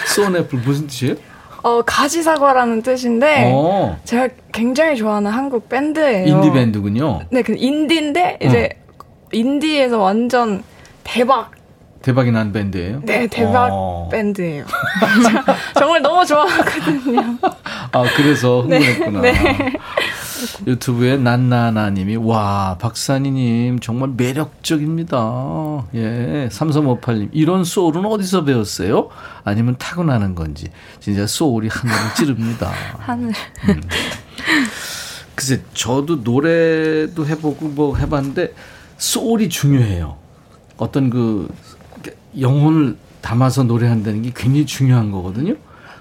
소네플 0.07 0.59
무슨 0.59 0.87
뜻이에요? 0.87 1.15
어, 1.67 1.81
가지 1.85 2.23
사과라는 2.23 2.81
뜻인데 2.81 3.51
어. 3.53 3.99
제가 4.05 4.29
굉장히 4.53 4.95
좋아하는 4.95 5.29
한국 5.29 5.67
밴드예요. 5.67 6.25
인디 6.25 6.49
밴드군요. 6.53 7.19
네, 7.29 7.41
그 7.41 7.55
인디인데 7.57 8.37
이제 8.41 8.69
어. 8.97 9.03
인디에서 9.33 9.99
완전 9.99 10.63
대박 11.03 11.51
대박이 12.03 12.31
난 12.31 12.53
밴드예요? 12.53 13.01
네, 13.03 13.27
대박 13.27 13.67
어. 13.73 14.07
밴드예요. 14.09 14.63
정말 15.77 16.01
너무 16.01 16.25
좋아하거든요. 16.25 17.37
아, 17.91 18.03
그래서 18.15 18.61
흥분했구나. 18.61 19.21
네, 19.21 19.31
네. 19.33 19.73
유튜브에 20.65 21.17
난나나님이 21.17 22.15
와 22.17 22.77
박산희님 22.79 23.79
정말 23.79 24.09
매력적입니다. 24.15 25.85
예, 25.95 26.49
3358님 26.51 27.29
이런 27.31 27.63
소울은 27.63 28.05
어디서 28.05 28.43
배웠어요? 28.43 29.09
아니면 29.43 29.75
타고나는 29.77 30.35
건지 30.35 30.67
진짜 30.99 31.27
소울이 31.27 31.67
하늘을 31.69 32.15
찌릅니다. 32.15 32.71
하늘. 32.99 33.33
음. 33.69 33.81
글쎄 35.35 35.61
저도 35.73 36.17
노래도 36.23 37.25
해보고 37.25 37.67
뭐 37.69 37.95
해봤는데 37.97 38.53
소울이 38.97 39.49
중요해요. 39.49 40.17
어떤 40.77 41.09
그 41.09 41.47
영혼을 42.39 42.97
담아서 43.21 43.63
노래한다는 43.63 44.21
게 44.23 44.31
굉장히 44.35 44.65
중요한 44.65 45.11
거거든요. 45.11 45.55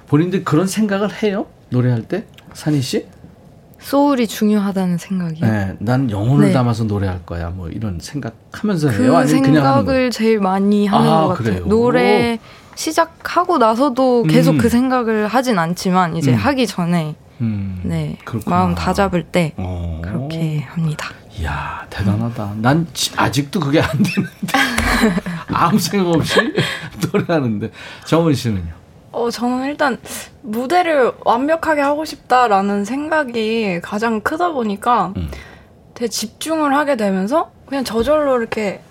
본인들 0.08 0.44
그런 0.44 0.66
생각을 0.66 1.22
해요? 1.22 1.46
노래할 1.70 2.02
때? 2.02 2.24
산희 2.54 2.80
씨? 2.80 3.06
소울이 3.86 4.26
중요하다는 4.26 4.98
생각이요. 4.98 5.46
네, 5.46 5.76
난 5.78 6.10
영혼을 6.10 6.48
네. 6.48 6.52
담아서 6.52 6.82
노래할 6.82 7.24
거야. 7.24 7.50
뭐 7.50 7.68
이런 7.68 8.00
생각하면서 8.02 8.88
그 8.88 9.02
해요. 9.04 9.16
아니면 9.16 9.44
생각을 9.44 10.10
제일 10.10 10.40
많이 10.40 10.88
하는 10.88 11.08
아, 11.08 11.20
것 11.20 11.28
같아요. 11.28 11.44
그래요? 11.44 11.66
노래 11.66 12.38
시작하고 12.74 13.58
나서도 13.58 14.24
계속 14.24 14.54
음. 14.54 14.58
그 14.58 14.68
생각을 14.68 15.28
하진 15.28 15.56
않지만 15.60 16.16
이제 16.16 16.32
음. 16.32 16.36
하기 16.36 16.66
전에 16.66 17.14
음. 17.40 17.80
네 17.84 18.18
그렇구나. 18.24 18.56
마음 18.56 18.74
다 18.74 18.92
잡을 18.92 19.22
때 19.22 19.52
오. 19.56 20.02
그렇게 20.02 20.62
합니다. 20.62 21.10
이야 21.38 21.86
대단하다. 21.88 22.54
난 22.56 22.88
아직도 23.16 23.60
그게 23.60 23.80
안 23.80 23.88
되는데 23.88 25.22
아무 25.46 25.78
생각 25.78 26.08
없이 26.08 26.40
노래하는데 27.12 27.70
정은 28.04 28.34
씨는요? 28.34 28.85
어, 29.16 29.30
저는 29.30 29.64
일단 29.64 29.96
무대를 30.42 31.12
완벽하게 31.24 31.80
하고 31.80 32.04
싶다라는 32.04 32.84
생각이 32.84 33.80
가장 33.82 34.20
크다 34.20 34.52
보니까 34.52 35.14
음. 35.16 35.30
되게 35.94 36.06
집중을 36.06 36.74
하게 36.74 36.96
되면서 36.96 37.50
그냥 37.64 37.82
저절로 37.82 38.38
이렇게 38.38 38.82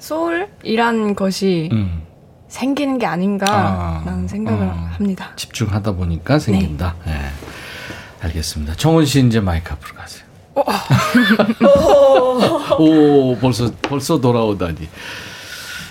소울이란 0.00 1.14
것이 1.14 1.68
음. 1.70 2.02
생기는 2.48 2.98
게 2.98 3.06
아닌가라는 3.06 4.24
아, 4.24 4.26
생각을 4.26 4.66
어, 4.66 4.88
합니다. 4.90 5.30
집중하다 5.36 5.92
보니까 5.92 6.40
생긴다. 6.40 6.96
네. 7.06 7.12
네. 7.12 7.18
알겠습니다. 8.22 8.74
정원 8.74 9.06
씨 9.06 9.24
이제 9.24 9.38
마이크 9.38 9.72
앞으로 9.72 9.94
가세요. 9.94 10.24
어. 10.56 10.64
오, 12.82 13.36
벌써 13.36 13.70
벌써 13.80 14.20
돌아오다니. 14.20 14.88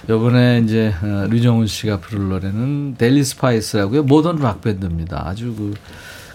요번에 0.10 0.62
이제 0.64 0.94
어, 1.02 1.28
류정훈 1.30 1.68
씨가 1.68 2.00
부를 2.00 2.30
노래는 2.30 2.96
델리 2.98 3.24
스파이스라고요. 3.24 4.04
modern 4.04 4.38
rock 4.40 4.62
밴드입니다. 4.62 5.28
아주 5.28 5.54
그, 5.56 5.74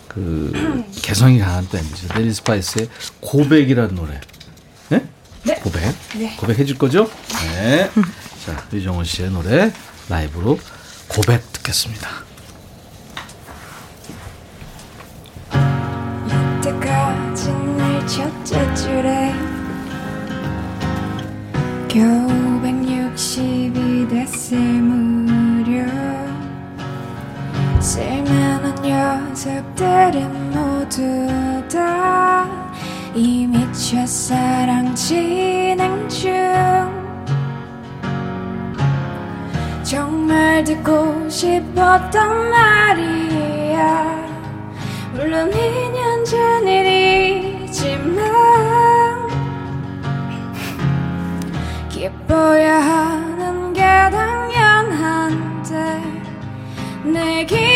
그 0.08 0.84
개성이 1.02 1.38
강한 1.38 1.66
밴드죠. 1.68 2.08
델리 2.08 2.32
스파이스의 2.34 2.88
고백이라는 3.20 3.94
노래. 3.94 4.20
네? 4.90 5.04
네. 5.44 5.54
고백. 5.56 5.94
네. 6.18 6.36
고백 6.36 6.58
해 6.58 6.64
줄 6.66 6.76
거죠? 6.76 7.10
네. 7.54 7.90
자, 8.44 8.62
류정훈 8.70 9.04
씨의 9.04 9.30
노래 9.30 9.72
라이브로 10.08 10.58
고백 11.08 11.50
듣겠습니다. 11.54 12.08
이때까지 16.60 17.50
날 17.52 18.06
첫째 18.06 18.74
줄에 18.74 19.32
겨우 21.88 22.60
160이 23.14 24.08
됐을 24.08 24.56
무렵 24.58 25.86
쓸만한 27.80 28.74
녀석들은 28.82 30.50
모두 30.50 31.28
다 31.70 32.48
이미 33.14 33.70
첫사랑 33.72 34.94
진행 34.94 36.08
중. 36.08 36.32
정말 39.82 40.64
듣고 40.64 41.28
싶었던 41.28 42.50
말이야. 42.50 44.22
물론 45.12 45.50
2년 45.50 46.24
전 46.24 46.66
일이지만 46.66 48.22
예뻐야 52.33 52.80
하는 52.80 53.74
게 53.74 53.83
당연한데 54.11 55.74
내기 57.05 57.71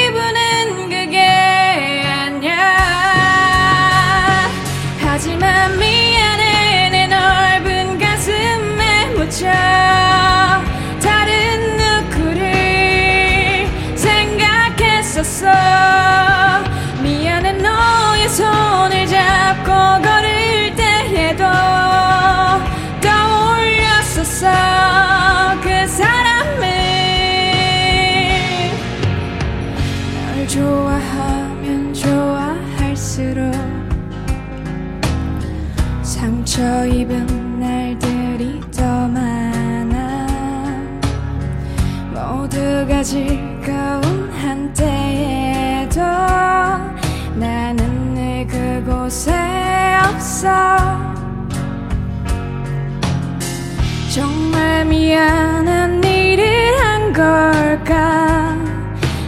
입은 36.86 37.58
날들이 37.60 38.60
더 38.70 39.08
많아. 39.08 40.26
모두가 42.12 43.02
즐거운 43.02 44.30
한때에도 44.32 46.00
나는 47.34 48.14
늘 48.14 48.46
그곳에 48.46 49.32
없어. 50.04 50.48
정말 54.14 54.84
미안한 54.86 56.02
일을 56.02 56.44
한 56.80 57.12
걸까? 57.12 58.56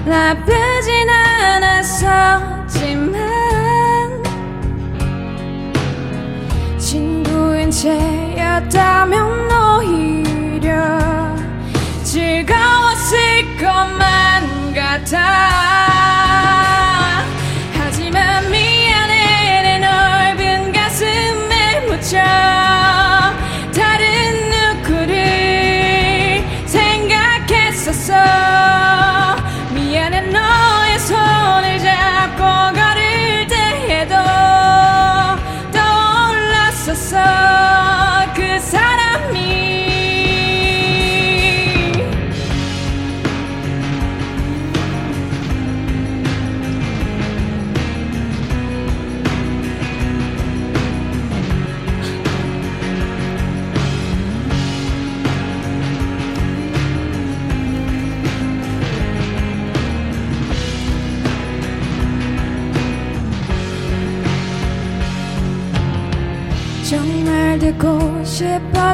나쁘진 0.06 1.10
않았어 1.10 2.57
채였다면 7.78 9.48
오히려 9.52 10.98
즐거웠을 12.02 13.56
것만 13.56 14.74
같아 14.74 16.27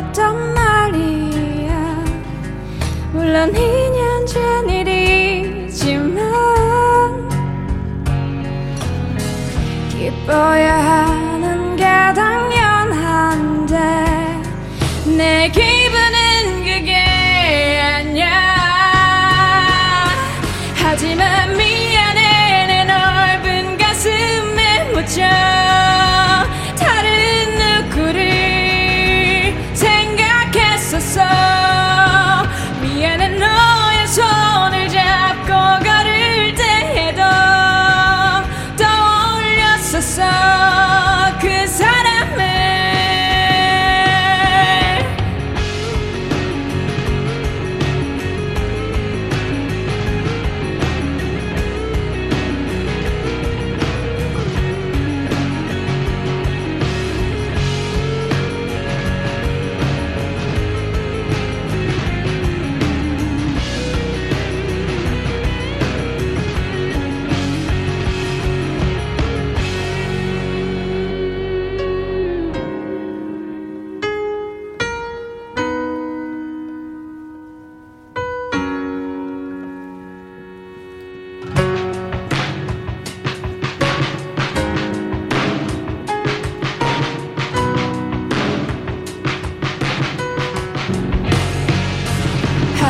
싶었단 0.04 0.54
말이야. 0.54 2.04
물론 3.12 3.52
2년 3.52 4.26
전 4.26 4.68
일이지만 4.68 6.18
기뻐야 9.90 11.23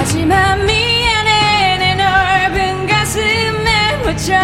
하지만 0.07 0.67
미안해. 0.67 1.79
내 1.79 1.95
넓은 1.95 2.87
가슴에 2.87 3.97
묻혀 4.03 4.35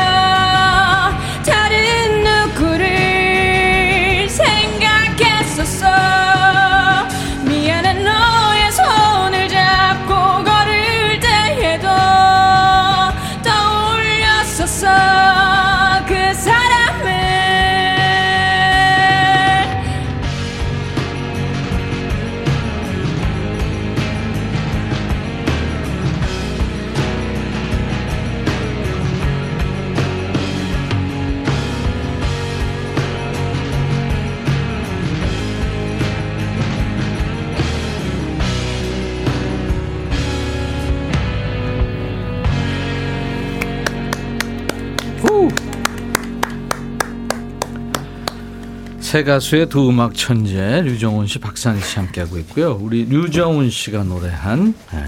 새 49.11 49.25
가수의 49.25 49.69
두 49.69 49.89
음악 49.89 50.15
천재 50.15 50.83
류정훈 50.83 51.27
씨, 51.27 51.41
박산희 51.41 51.81
씨 51.81 51.99
함께하고 51.99 52.39
있고요. 52.39 52.79
우리 52.81 53.07
류정훈 53.07 53.69
씨가 53.69 54.05
노래한 54.05 54.73
네. 54.93 55.05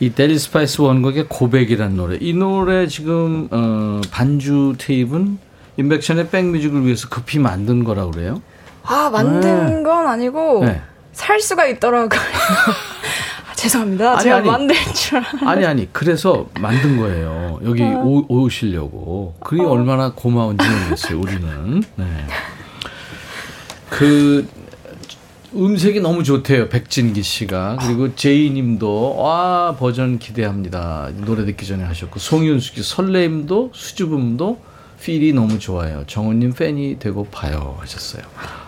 이 0.00 0.10
델리 0.10 0.36
스파이스 0.36 0.80
원곡의 0.80 1.26
고백이란 1.28 1.94
노래. 1.94 2.18
이 2.20 2.32
노래 2.32 2.88
지금 2.88 3.46
어, 3.52 4.00
반주 4.10 4.74
테이프는 4.78 5.38
임백천의 5.76 6.30
백뮤직을 6.30 6.84
위해서 6.84 7.08
급히 7.08 7.38
만든 7.38 7.84
거라고 7.84 8.10
그래요? 8.10 8.42
아 8.82 9.08
만든 9.08 9.66
네. 9.66 9.82
건 9.84 10.08
아니고 10.08 10.64
네. 10.64 10.82
살 11.12 11.38
수가 11.38 11.66
있더라고요. 11.66 12.08
아, 13.48 13.54
죄송합니다. 13.54 14.14
아니, 14.14 14.22
제가 14.24 14.36
아니, 14.38 14.46
만들 14.48 14.74
줄 14.94 15.22
아니 15.46 15.64
아니 15.64 15.92
그래서 15.92 16.48
만든 16.58 16.96
거예요. 16.96 17.60
여기 17.64 17.84
어. 17.84 18.02
오, 18.02 18.26
오시려고. 18.26 19.36
그게 19.38 19.62
어. 19.62 19.68
얼마나 19.68 20.10
고마운지 20.10 20.68
모르겠어요. 20.68 21.20
우리는. 21.20 21.84
네. 21.94 22.26
그 23.94 24.48
음색이 25.54 26.00
너무 26.00 26.24
좋대요. 26.24 26.68
백진기 26.68 27.22
씨가. 27.22 27.78
그리고 27.80 28.14
제이 28.16 28.50
님도 28.50 29.16
와 29.16 29.76
버전 29.78 30.18
기대합니다. 30.18 31.10
노래 31.24 31.44
듣기 31.44 31.64
전에 31.64 31.84
하셨고 31.84 32.18
송윤수 32.18 32.74
씨 32.74 32.82
설레임도 32.82 33.70
수줍음도 33.72 34.60
필이 35.00 35.32
너무 35.32 35.58
좋아요. 35.58 36.04
정은님 36.06 36.54
팬이 36.54 36.98
되고 36.98 37.24
봐요 37.26 37.76
하셨어요. 37.80 38.22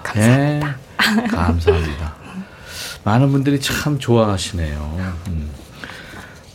감사합니다. 0.04 0.78
네, 1.16 1.26
감사합니다. 1.28 2.14
많은 3.04 3.32
분들이 3.32 3.60
참 3.60 3.98
좋아하시네요. 3.98 5.14
음. 5.28 5.50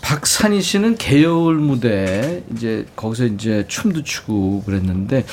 박산희 0.02 0.62
씨는 0.62 0.98
개요울 0.98 1.56
무대 1.56 2.44
이제 2.54 2.86
거기서 2.96 3.26
이제 3.26 3.66
춤도 3.68 4.04
추고 4.04 4.64
그랬는데 4.64 5.26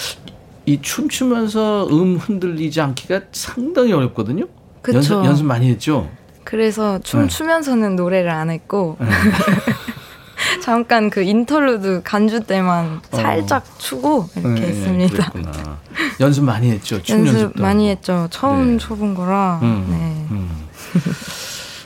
이 0.69 0.83
춤추면서 0.83 1.89
음 1.91 2.16
흔들리지 2.16 2.81
않기가 2.83 3.23
상당히 3.33 3.93
어렵거든요. 3.95 4.45
그쵸. 4.83 4.99
연습, 4.99 5.25
연습 5.25 5.47
많이 5.47 5.71
했죠. 5.71 6.11
그래서 6.45 6.99
춤 7.01 7.23
네. 7.23 7.29
추면서는 7.29 7.97
노래를 7.97 8.29
안 8.31 8.51
했고 8.51 8.99
네. 9.01 9.07
잠깐 10.62 11.09
그 11.09 11.23
인터루드 11.23 12.03
간주 12.05 12.41
때만 12.43 13.01
어. 13.11 13.16
살짝 13.16 13.64
추고 13.79 14.29
이렇게 14.37 14.61
네, 14.61 14.66
했습니다. 14.69 15.31
그랬구나. 15.31 15.79
연습 16.21 16.45
많이 16.45 16.71
했죠. 16.71 17.03
춤 17.03 17.21
연습 17.21 17.35
연습도. 17.35 17.62
많이 17.62 17.89
했죠. 17.89 18.29
처음 18.31 18.73
네. 18.73 18.79
쳐본 18.79 19.14
거라. 19.14 19.61
음, 19.62 19.87
네. 19.89 20.35
음. 20.35 20.69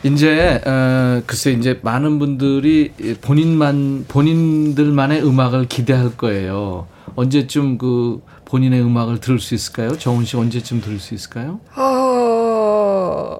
이제 0.04 0.60
어, 0.66 1.22
글쎄 1.26 1.52
이제 1.52 1.78
많은 1.82 2.18
분들이 2.18 2.92
본인만 3.20 4.06
본인들만의 4.08 5.24
음악을 5.24 5.66
기대할 5.68 6.16
거예요. 6.16 6.88
언제쯤 7.14 7.78
그 7.78 8.20
본인의 8.52 8.82
음악을 8.82 9.18
들을 9.20 9.40
수 9.40 9.54
있을까요? 9.54 9.96
정훈 9.96 10.26
씨 10.26 10.36
언제쯤 10.36 10.82
들을 10.82 10.98
수 10.98 11.14
있을까요? 11.14 11.58
어... 11.74 13.38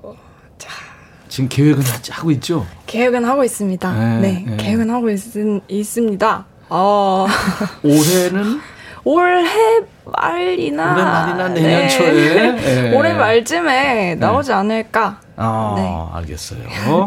자. 0.57 0.71
지금 1.29 1.51
계획은 1.51 1.83
하고 2.13 2.31
있죠? 2.31 2.67
계획은 2.87 3.23
하고 3.27 3.45
있습니다. 3.45 3.93
네, 3.93 4.21
네, 4.21 4.45
네. 4.49 4.57
계획은 4.57 4.89
하고 4.89 5.11
있, 5.11 5.21
있습니다. 5.69 6.47
어... 6.71 7.27
올해는 7.85 8.59
올해 9.05 9.81
말이나 10.07 10.93
올해 10.95 11.05
말이나 11.05 11.49
내년 11.49 11.83
네. 11.83 11.89
초에 11.89 12.53
네. 12.57 12.97
올해 12.97 13.13
말쯤에 13.13 14.15
나오지 14.15 14.49
네. 14.49 14.55
않을까. 14.55 15.21
아, 15.37 15.75
네. 15.77 16.17
알겠어요. 16.17 16.63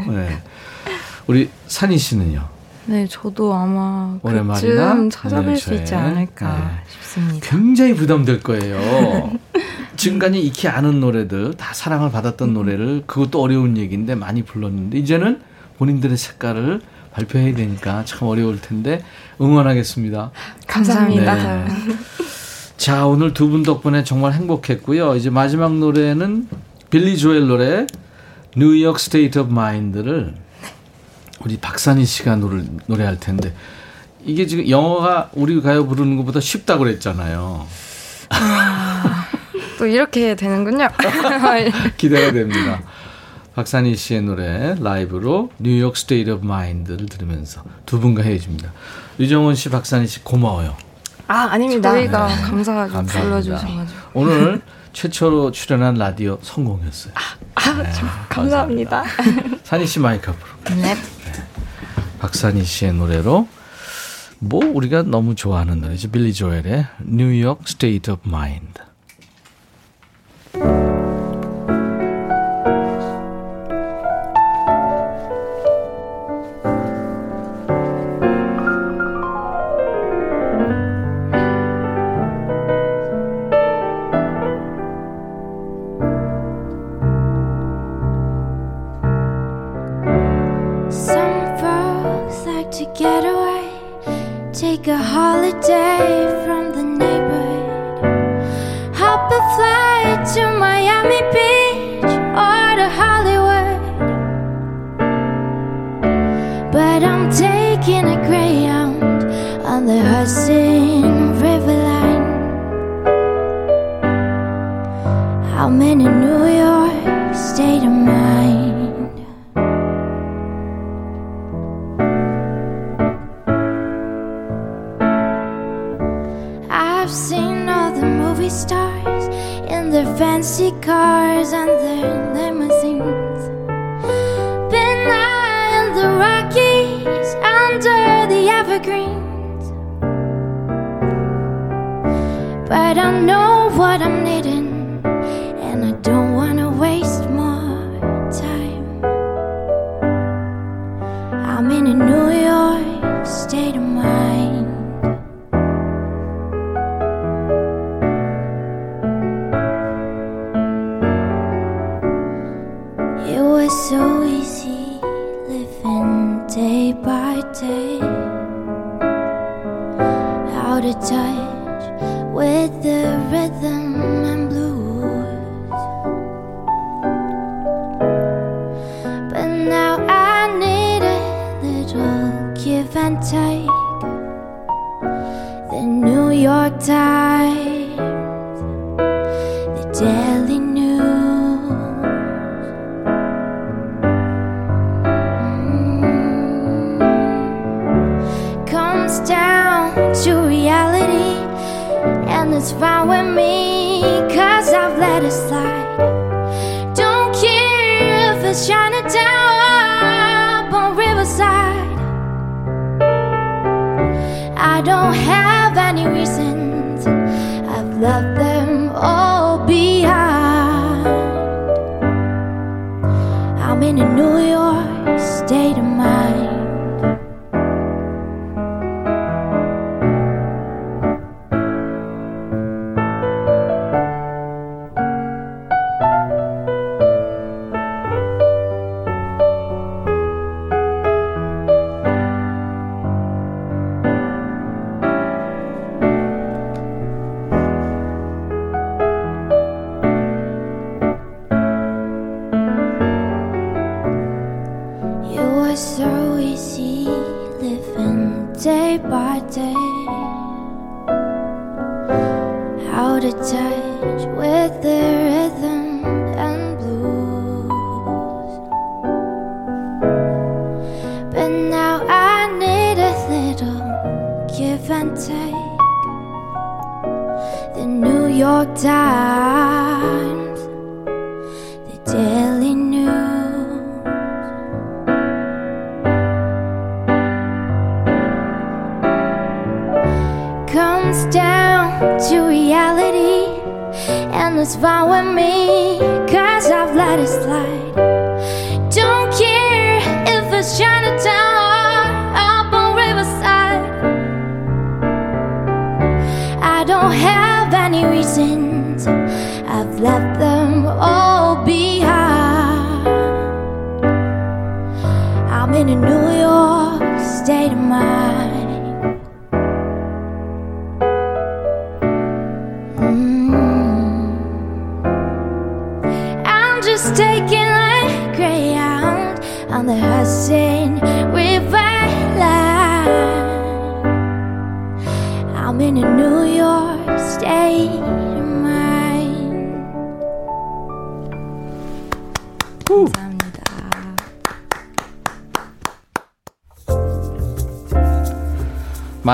네. 0.10 0.44
우리 1.26 1.50
산희 1.66 1.98
씨는요? 1.98 2.55
네, 2.88 3.08
저도 3.08 3.54
아마 3.54 4.20
말이나 4.22 4.96
찾아뵐 5.10 5.58
수 5.58 5.74
있지 5.74 5.96
않을까 5.96 6.54
네. 6.58 6.92
싶습니다. 7.02 7.50
굉장히 7.50 7.96
부담될 7.96 8.42
거예요. 8.42 9.32
지금까지 9.98 10.40
익히 10.42 10.68
아는 10.68 11.00
노래들 11.00 11.56
다 11.56 11.74
사랑을 11.74 12.12
받았던 12.12 12.50
음. 12.50 12.54
노래를 12.54 13.04
그것도 13.08 13.42
어려운 13.42 13.78
얘기인데 13.78 14.14
많이 14.16 14.44
불렀는데 14.44 14.98
이제는 15.00 15.42
본인들의 15.78 16.16
색깔을 16.18 16.82
발표해야 17.14 17.56
되니까 17.56 18.04
참 18.06 18.28
어려울 18.28 18.60
텐데 18.60 19.02
응원하겠습니다. 19.42 20.32
감사합니다. 20.68 21.36
네. 21.66 21.68
자, 22.78 23.08
오늘 23.08 23.34
두 23.34 23.50
분 23.50 23.64
덕분에 23.64 24.04
정말 24.04 24.34
행복했고요. 24.34 25.16
이제 25.16 25.30
마지막 25.30 25.74
노래는 25.78 26.48
빌리 26.90 27.18
조엘 27.18 27.48
노래 27.48 27.88
New 28.58 28.76
York 28.76 29.00
State 29.00 29.40
of 29.40 29.54
Mind를 29.54 30.36
우리 31.46 31.58
박산희 31.58 32.06
씨가 32.06 32.38
노래, 32.38 32.64
노래할 32.88 33.20
텐데 33.20 33.54
이게 34.26 34.48
지금 34.48 34.68
영어가 34.68 35.30
우리 35.34 35.62
가요 35.62 35.86
부르는 35.86 36.18
것보다 36.18 36.40
쉽다고 36.40 36.84
그랬잖아요. 36.84 37.68
아, 38.30 39.28
또 39.78 39.86
이렇게 39.86 40.36
되는군요. 40.36 40.88
기대가 41.98 42.32
됩니다. 42.32 42.82
박산희 43.54 43.96
씨의 43.96 44.24
노래 44.24 44.76
라이브로 44.80 45.52
New 45.60 45.75
York 45.75 45.96
State 45.96 46.32
of 46.32 46.46
Mind를 46.46 47.06
들으면서 47.06 47.64
두 47.86 48.00
분과 48.00 48.24
헤어집니다. 48.24 48.74
유정원 49.20 49.54
씨, 49.54 49.70
박산희 49.70 50.08
씨 50.08 50.24
고마워요. 50.24 50.76
아, 51.28 51.50
아닙니다. 51.52 51.92
저희가 51.92 52.28
네. 52.28 52.42
감사하게 52.42 53.04
불러주셔가지고. 53.04 54.00
오늘 54.16 54.62
최초로 54.94 55.52
출연한 55.52 55.94
라디오 55.94 56.40
성공했어요. 56.42 57.14
아, 57.16 57.22
아 57.56 57.84
네, 57.84 57.92
감사합니다. 58.30 59.04
산희 59.64 59.86
씨 59.86 60.00
마이크 60.00 60.32
앞으로. 60.32 60.82
네. 60.82 60.96
네. 62.16 62.20
박산희 62.20 62.64
씨의 62.64 62.94
노래로 62.94 63.48
뭐 64.40 64.66
우리가 64.66 65.04
너무 65.04 65.36
좋아하는 65.36 65.82
노래죠. 65.82 66.12
빌리 66.12 66.34
조엘의 66.34 66.86
뉴욕 67.04 67.68
스테이 67.68 68.00
I'm 107.04 107.30
taking 107.32 108.06
a 108.06 108.18
greyhound 108.28 109.24
on 109.66 109.86
the 109.86 110.00
Hudson. 110.02 110.85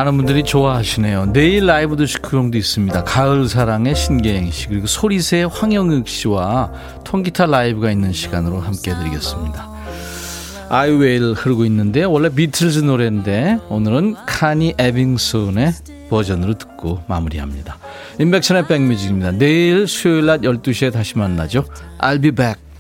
많은 0.02 0.18
분들이 0.18 0.44
좋아하시네요. 0.44 1.32
내일 1.32 1.68
라이브 1.68 1.96
도시크롱도 1.96 2.58
있습니다. 2.58 3.04
가을 3.04 3.48
사랑의 3.48 3.96
신계행 3.96 4.50
씨 4.50 4.68
그리고 4.68 4.88
소리새 4.88 5.44
황영욱 5.44 6.08
씨와 6.08 6.72
통기타 7.04 7.46
라이브가 7.46 7.92
있는 7.92 8.12
시간으로 8.12 8.60
함께 8.60 8.92
해드리겠습니다. 8.92 9.70
아이웨일 10.70 11.34
흐르고 11.34 11.66
있는데 11.66 12.04
원래 12.04 12.30
비틀즈 12.30 12.80
노래인데 12.80 13.60
오늘은 13.70 14.16
카니 14.26 14.74
에빙슨의 14.80 15.74
버전으로 16.10 16.58
듣고 16.58 17.04
마무리합니다. 17.08 17.78
인백션의 18.20 18.68
백뮤직입니다. 18.68 19.32
내일 19.32 19.88
수요일 19.88 20.26
낮 20.26 20.42
12시에 20.42 20.92
다시 20.92 21.18
만나죠. 21.18 21.66
I'll 22.00 22.22
be 22.22 22.32
back. 22.32 22.71